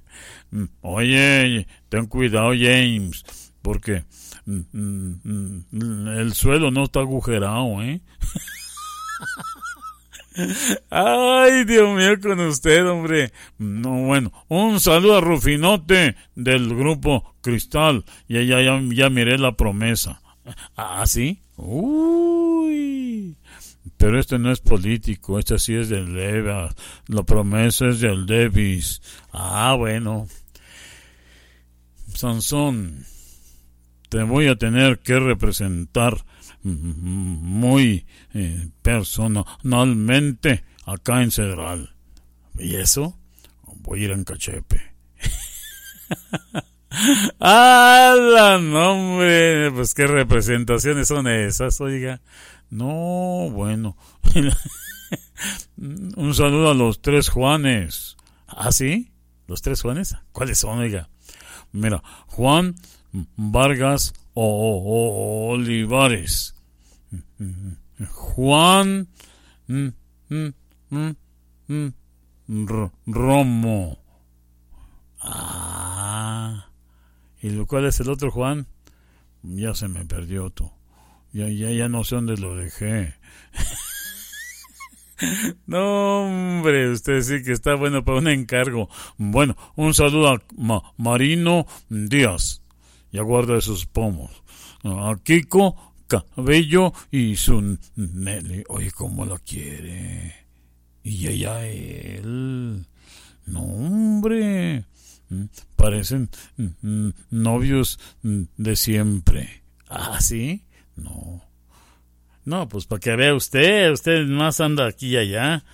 [0.81, 3.25] Oye, ten cuidado, James,
[3.63, 4.05] porque
[4.47, 8.01] mm, mm, mm, el suelo no está agujerado, ¿eh?
[10.91, 13.33] Ay, Dios mío, con usted, hombre.
[13.59, 18.05] No, bueno, un saludo a Rufinote del grupo Cristal.
[18.29, 20.21] Ya, ya, ya, ya miré la promesa.
[20.77, 21.41] ¿Ah, sí?
[21.57, 23.37] Uy.
[23.97, 26.75] Pero este no es político, este sí es del Leva.
[27.07, 29.01] La promesa es del Davis.
[29.33, 30.29] Ah, bueno.
[32.15, 33.05] Sansón,
[34.09, 36.25] te voy a tener que representar
[36.67, 41.95] muy eh, personalmente acá en Cedral.
[42.59, 43.17] ¿Y eso?
[43.83, 44.81] Voy a ir en Cachepe.
[47.39, 49.71] ¡Hala, nombre!
[49.73, 52.21] Pues qué representaciones son esas, oiga.
[52.71, 53.97] No, bueno.
[55.77, 58.17] Un saludo a los tres Juanes.
[58.49, 59.13] ¿Ah, sí?
[59.47, 60.17] ¿Los tres Juanes?
[60.33, 61.11] ¿Cuáles son, oiga?
[61.73, 62.75] Mira, Juan
[63.37, 65.77] Vargas Olivares.
[68.11, 69.09] Juan
[69.69, 69.89] mm,
[70.29, 71.11] mm,
[71.69, 71.89] mm,
[72.67, 73.99] Ro- Romo.
[75.21, 76.67] Ah.
[77.41, 78.67] ¿Y lo es el otro Juan?
[79.43, 80.71] Ya se me perdió tú.
[81.33, 83.15] Ya, ya, ya no sé dónde lo dejé.
[85.67, 88.91] No, hombre, usted sí que está bueno para un encargo.
[89.17, 92.61] Bueno, un saludo a Ma- Marino Díaz.
[93.13, 94.43] Ya guarda sus pomos.
[94.85, 97.79] A Kiko Cabello y su.
[98.69, 100.35] Oye, ¿cómo la quiere?
[101.03, 102.87] Y ella él.
[103.47, 104.85] No, hombre.
[105.29, 105.45] Mm,
[105.75, 109.63] Parecen mm, novios mm, de siempre.
[109.89, 110.65] ¿Ah, sí?
[110.97, 111.43] No.
[112.45, 115.65] No, pues para que vea usted, usted más anda aquí y allá.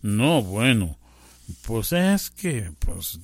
[0.00, 0.98] No, bueno,
[1.66, 3.20] pues es que, pues,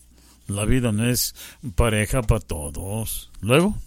[0.49, 1.35] la vida no es
[1.75, 3.31] pareja para todos.
[3.41, 3.79] Luego,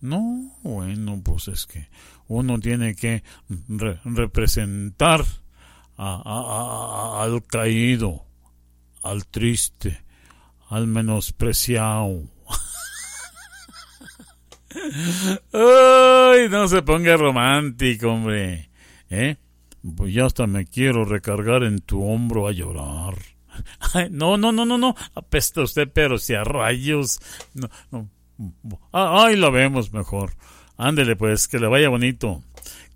[0.00, 1.88] no, bueno, pues es que
[2.28, 3.22] uno tiene que
[3.68, 5.24] re- representar
[5.96, 8.24] a- al caído,
[9.02, 10.04] al triste,
[10.68, 12.22] al menospreciado.
[15.52, 18.70] Ay, no se ponga romántico, hombre.
[19.10, 19.36] ¿eh?
[19.96, 23.14] Pues ya hasta me quiero recargar en tu hombro a llorar.
[24.10, 24.94] No, no, no, no, no.
[25.16, 27.18] Apesta usted, pero si a rayos.
[27.54, 28.08] No, no.
[28.92, 30.32] Ah, ahí lo vemos mejor.
[30.76, 32.42] Ándele, pues, que le vaya bonito.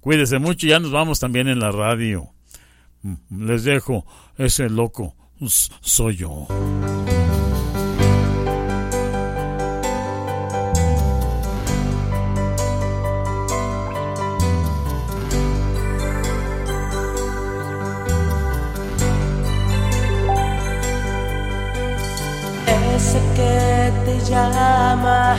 [0.00, 2.28] Cuídese mucho, ya nos vamos también en la radio.
[3.02, 4.06] Mm, les dejo,
[4.38, 5.16] ese loco
[5.48, 6.46] soy yo.
[24.32, 25.34] Llama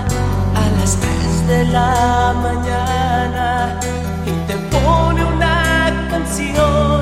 [0.55, 3.79] a las 3 de la mañana
[4.25, 7.01] y te pone una canción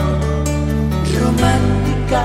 [1.19, 2.21] romántica.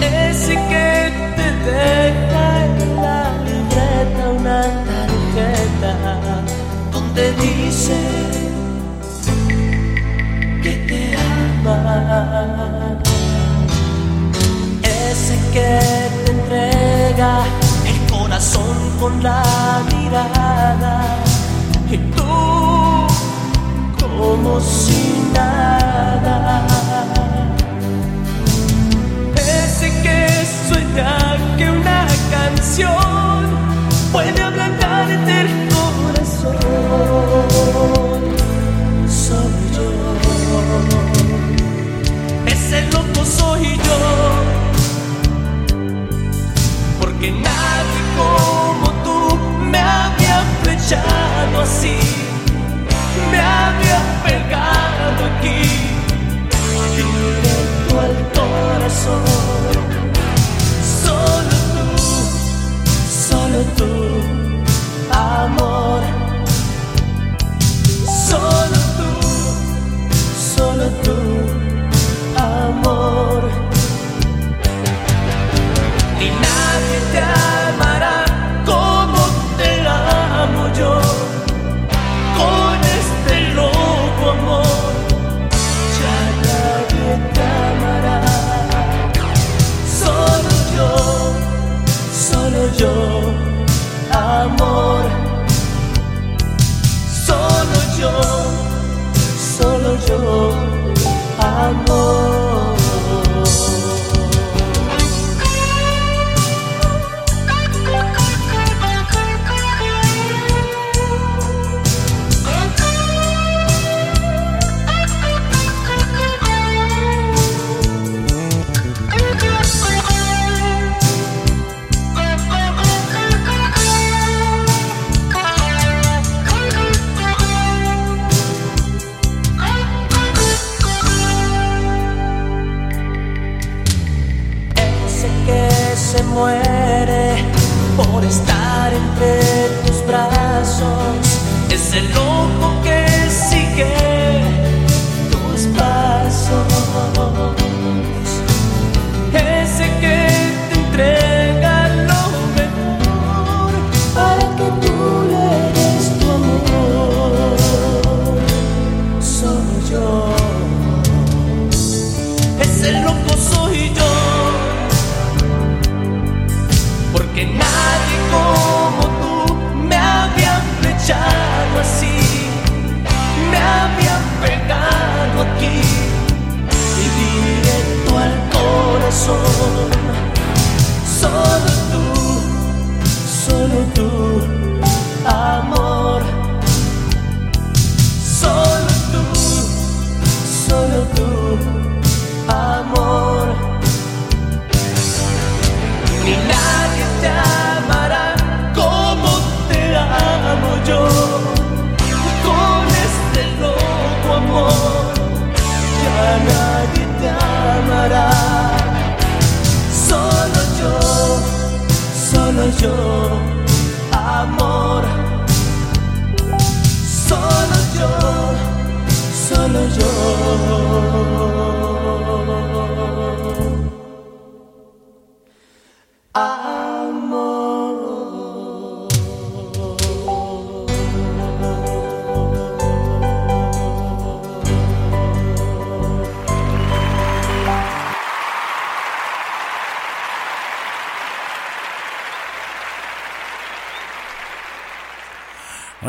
[0.00, 5.92] Ese que te deja en la libreta una tarjeta
[6.92, 7.98] donde dice
[10.62, 11.00] que te
[11.64, 13.03] ama.
[15.54, 15.78] Que
[17.86, 19.40] el corazón con la
[19.86, 21.16] mirada
[21.88, 23.06] y tú
[24.00, 26.66] como si nada.
[29.36, 33.44] Ese que sueña que una canción
[34.10, 36.56] puede ablandarte el corazón.
[39.08, 39.86] Soy yo.
[42.44, 44.33] Ese loco soy yo
[47.24, 49.38] que nadie como tú
[49.70, 51.96] me había flechado así,
[53.30, 55.62] me había pegado aquí,
[56.96, 59.43] directo al corazón.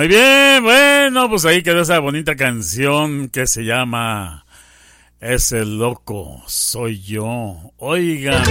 [0.05, 4.45] Muy bien, bueno, pues ahí quedó esa bonita canción que se llama
[5.19, 7.71] Ese loco soy yo.
[7.77, 8.43] Oigan.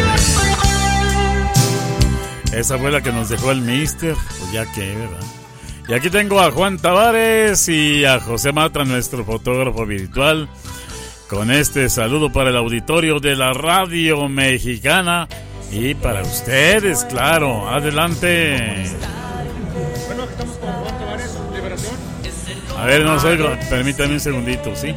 [2.52, 4.16] Esa fue la que nos dejó el mister.
[4.16, 5.20] Pues ya que, ¿verdad?
[5.86, 10.48] Y aquí tengo a Juan Tavares y a José Matra, nuestro fotógrafo virtual,
[11.28, 15.28] con este saludo para el auditorio de la radio mexicana
[15.70, 17.68] y para ustedes, claro.
[17.68, 18.86] Adelante.
[22.84, 23.48] A ver, no oigo.
[23.70, 24.94] Permítame un segundito, ¿sí?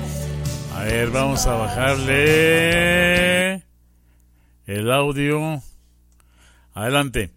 [0.76, 2.74] A ver, vamos a bajarle
[4.66, 5.62] el audio.
[6.74, 7.30] Adelante.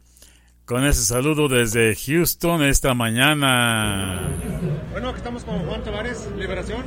[0.64, 4.28] Con ese saludo desde Houston esta mañana.
[4.90, 6.82] Bueno, aquí estamos con Juan Tavares, Liberación.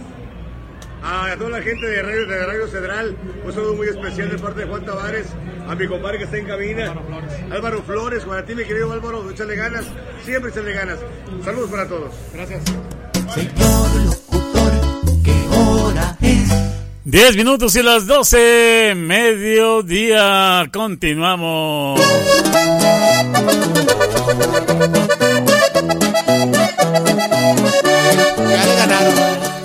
[1.02, 4.60] A toda la gente de Radio, de Radio Cedral, un saludo muy especial de parte
[4.60, 5.28] de Juan Tavares,
[5.70, 7.34] a mi compadre que está en cabina, Álvaro Flores.
[7.50, 9.86] Álvaro Flores, para ti mi querido Álvaro, échale ganas,
[10.26, 11.00] siempre échale ganas.
[11.46, 12.14] Saludos para todos.
[12.34, 12.62] Gracias.
[17.14, 20.68] Diez minutos y las doce, mediodía.
[20.74, 22.02] Continuamos.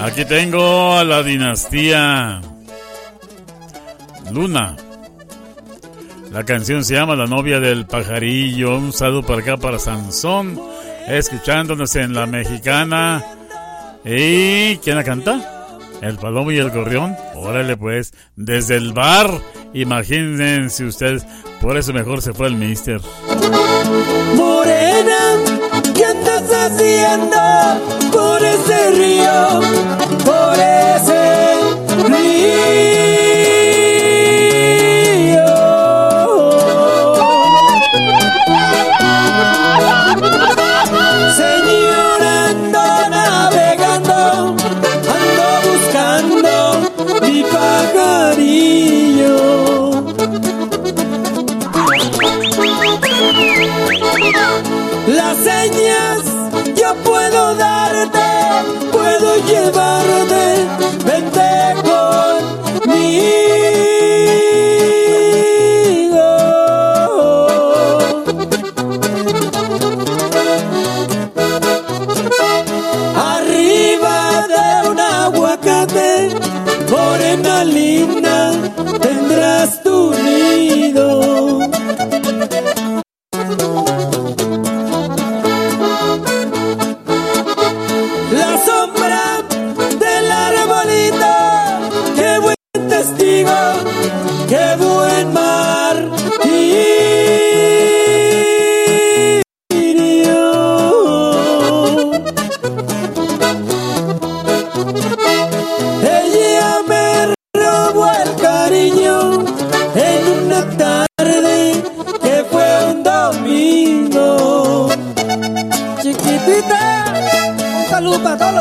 [0.01, 2.43] Aquí tengo a la dinastía
[4.31, 4.77] Luna.
[6.31, 8.77] La canción se llama La novia del pajarillo.
[8.77, 10.61] Un saludo para acá para Sansón.
[11.07, 13.25] Escuchándonos en la mexicana.
[14.05, 15.79] ¿Y quién la canta?
[16.01, 17.17] El palomo y el gorrión.
[17.35, 19.31] Órale pues, desde el bar.
[19.75, 21.27] Imagínense ustedes.
[21.61, 23.01] Por eso mejor se fue el mister.
[24.35, 25.19] Morena,
[25.95, 27.37] ¿qué andas haciendo
[28.13, 29.61] por ese río?
[30.25, 31.55] Por ese
[32.09, 33.28] río.
[55.43, 56.19] Señas
[56.75, 58.19] yo puedo darte,
[58.93, 60.38] puedo llevarte,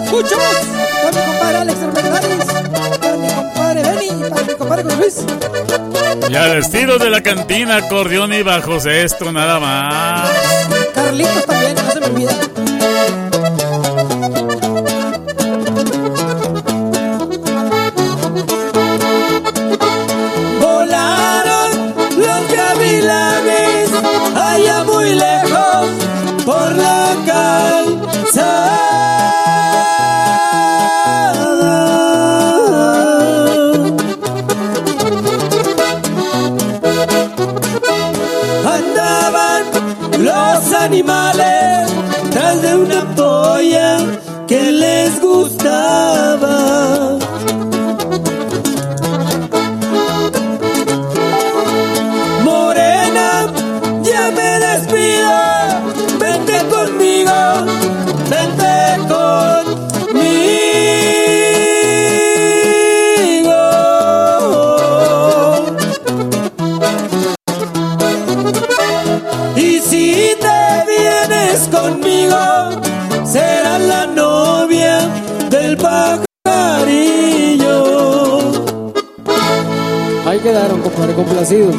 [0.08, 0.28] saludo
[1.04, 2.46] para mi compadre Alex Hernández,
[3.00, 5.26] para mi compadre Benny, para mi compadre Luis.
[6.30, 10.30] Y al estilo de la cantina, acordeón y bajos esto nada más.
[10.94, 12.67] Carlitos también, no se me olvida.
[40.88, 41.92] Animales
[42.32, 43.98] tras de una polla
[44.48, 46.58] que les gustaba.
[80.68, 81.76] Quedaron, compadre, complacidos.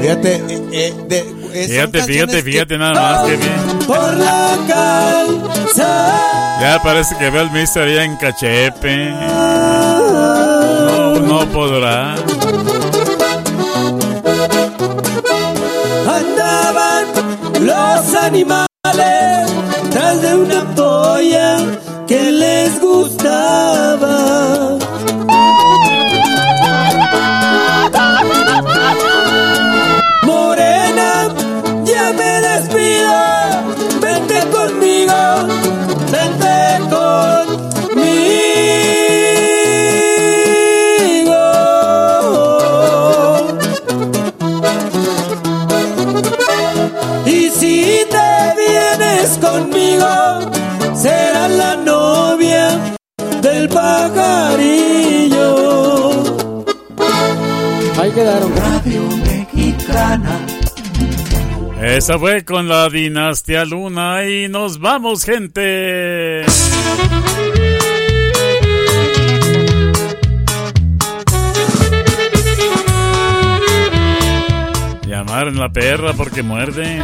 [0.00, 1.18] Fíjate, eh, eh, de,
[1.52, 3.78] eh, Fíjate, fíjate, nada más, que bien.
[3.86, 6.60] Por la calzada.
[6.60, 9.10] Ya parece que veo al mister allá en Cachepe.
[10.86, 12.14] No, no podrá.
[16.06, 17.04] Andaban
[17.60, 19.50] los animales
[19.90, 21.56] tras de una polla
[22.80, 23.73] gustaba.
[58.24, 58.56] Quedaron.
[58.56, 60.46] Radio Mexicana.
[61.82, 66.44] Esa fue con la dinastía Luna y nos vamos, gente.
[75.06, 77.02] Llamaron la perra porque muerde.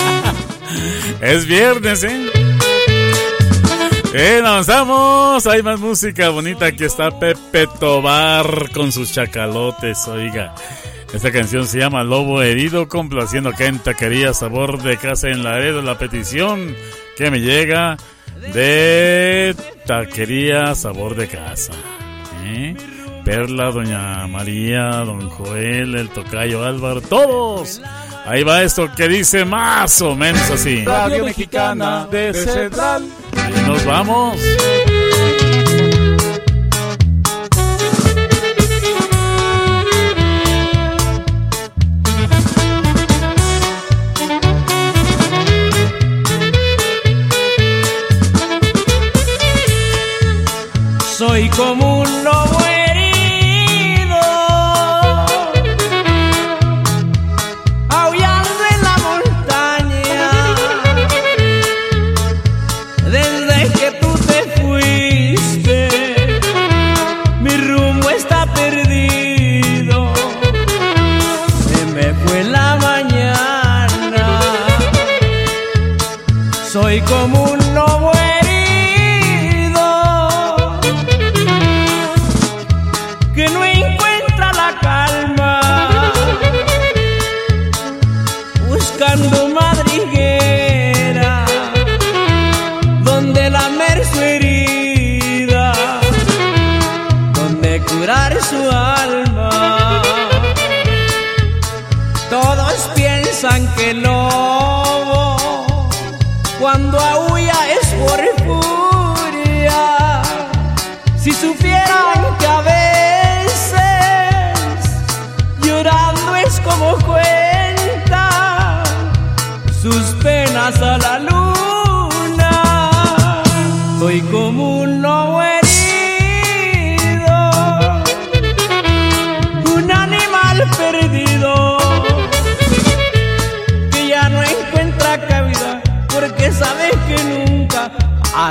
[1.20, 2.47] es viernes, ¿eh?
[4.12, 5.46] Bien, avanzamos.
[5.46, 6.66] Hay más música bonita.
[6.66, 10.54] Aquí está Pepe Tobar con sus chacalotes, oiga.
[11.12, 15.82] Esta canción se llama Lobo Herido, complaciendo que en taquería Sabor de Casa en Laredo.
[15.82, 16.74] La petición
[17.16, 17.98] que me llega
[18.54, 19.54] de
[19.86, 21.74] Taquería Sabor de Casa.
[22.44, 22.76] ¿eh?
[23.24, 27.82] Perla, Doña María, Don Joel, el Tocayo Álvaro, todos.
[28.24, 30.82] Ahí va esto que dice más o menos así.
[30.84, 33.06] Radio Mexicana de Central.
[33.66, 34.38] Nos vamos.
[51.18, 52.24] Soy como un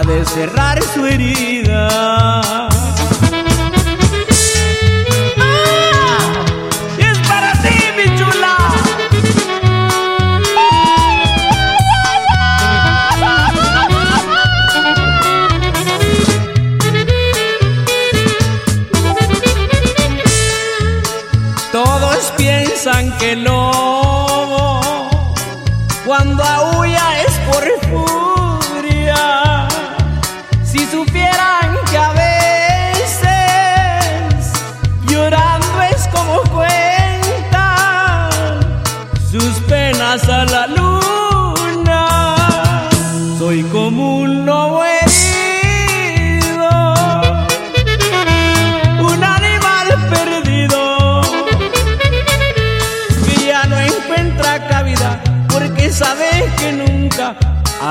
[0.07, 2.66] de cerrar su herida.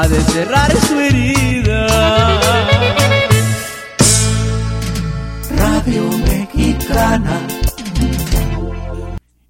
[0.07, 2.41] Ha de cerrar su herida.
[5.57, 7.47] Radio Mexicana.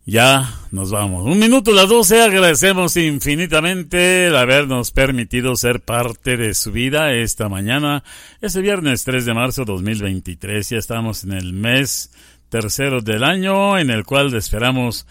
[0.07, 1.26] Ya nos vamos.
[1.26, 2.23] Un minuto a las 12.
[2.23, 8.02] Agradecemos infinitamente el habernos permitido ser parte de su vida esta mañana.
[8.41, 10.70] Este viernes 3 de marzo 2023.
[10.70, 12.12] Ya estamos en el mes
[12.49, 15.07] tercero del año en el cual esperamos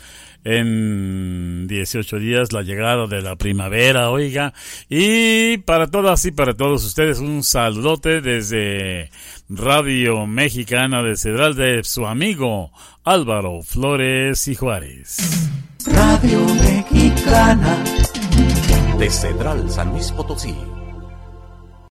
[0.46, 4.54] en 18 días la llegada de la primavera, oiga.
[4.88, 9.10] Y para todas y para todos ustedes un saludote desde
[9.50, 12.72] Radio Mexicana de Cedral de su amigo
[13.04, 15.18] Álvaro Flores y Juárez.
[15.88, 17.84] Radio Mexicana.
[19.00, 20.56] De Cedral San Luis Potosí.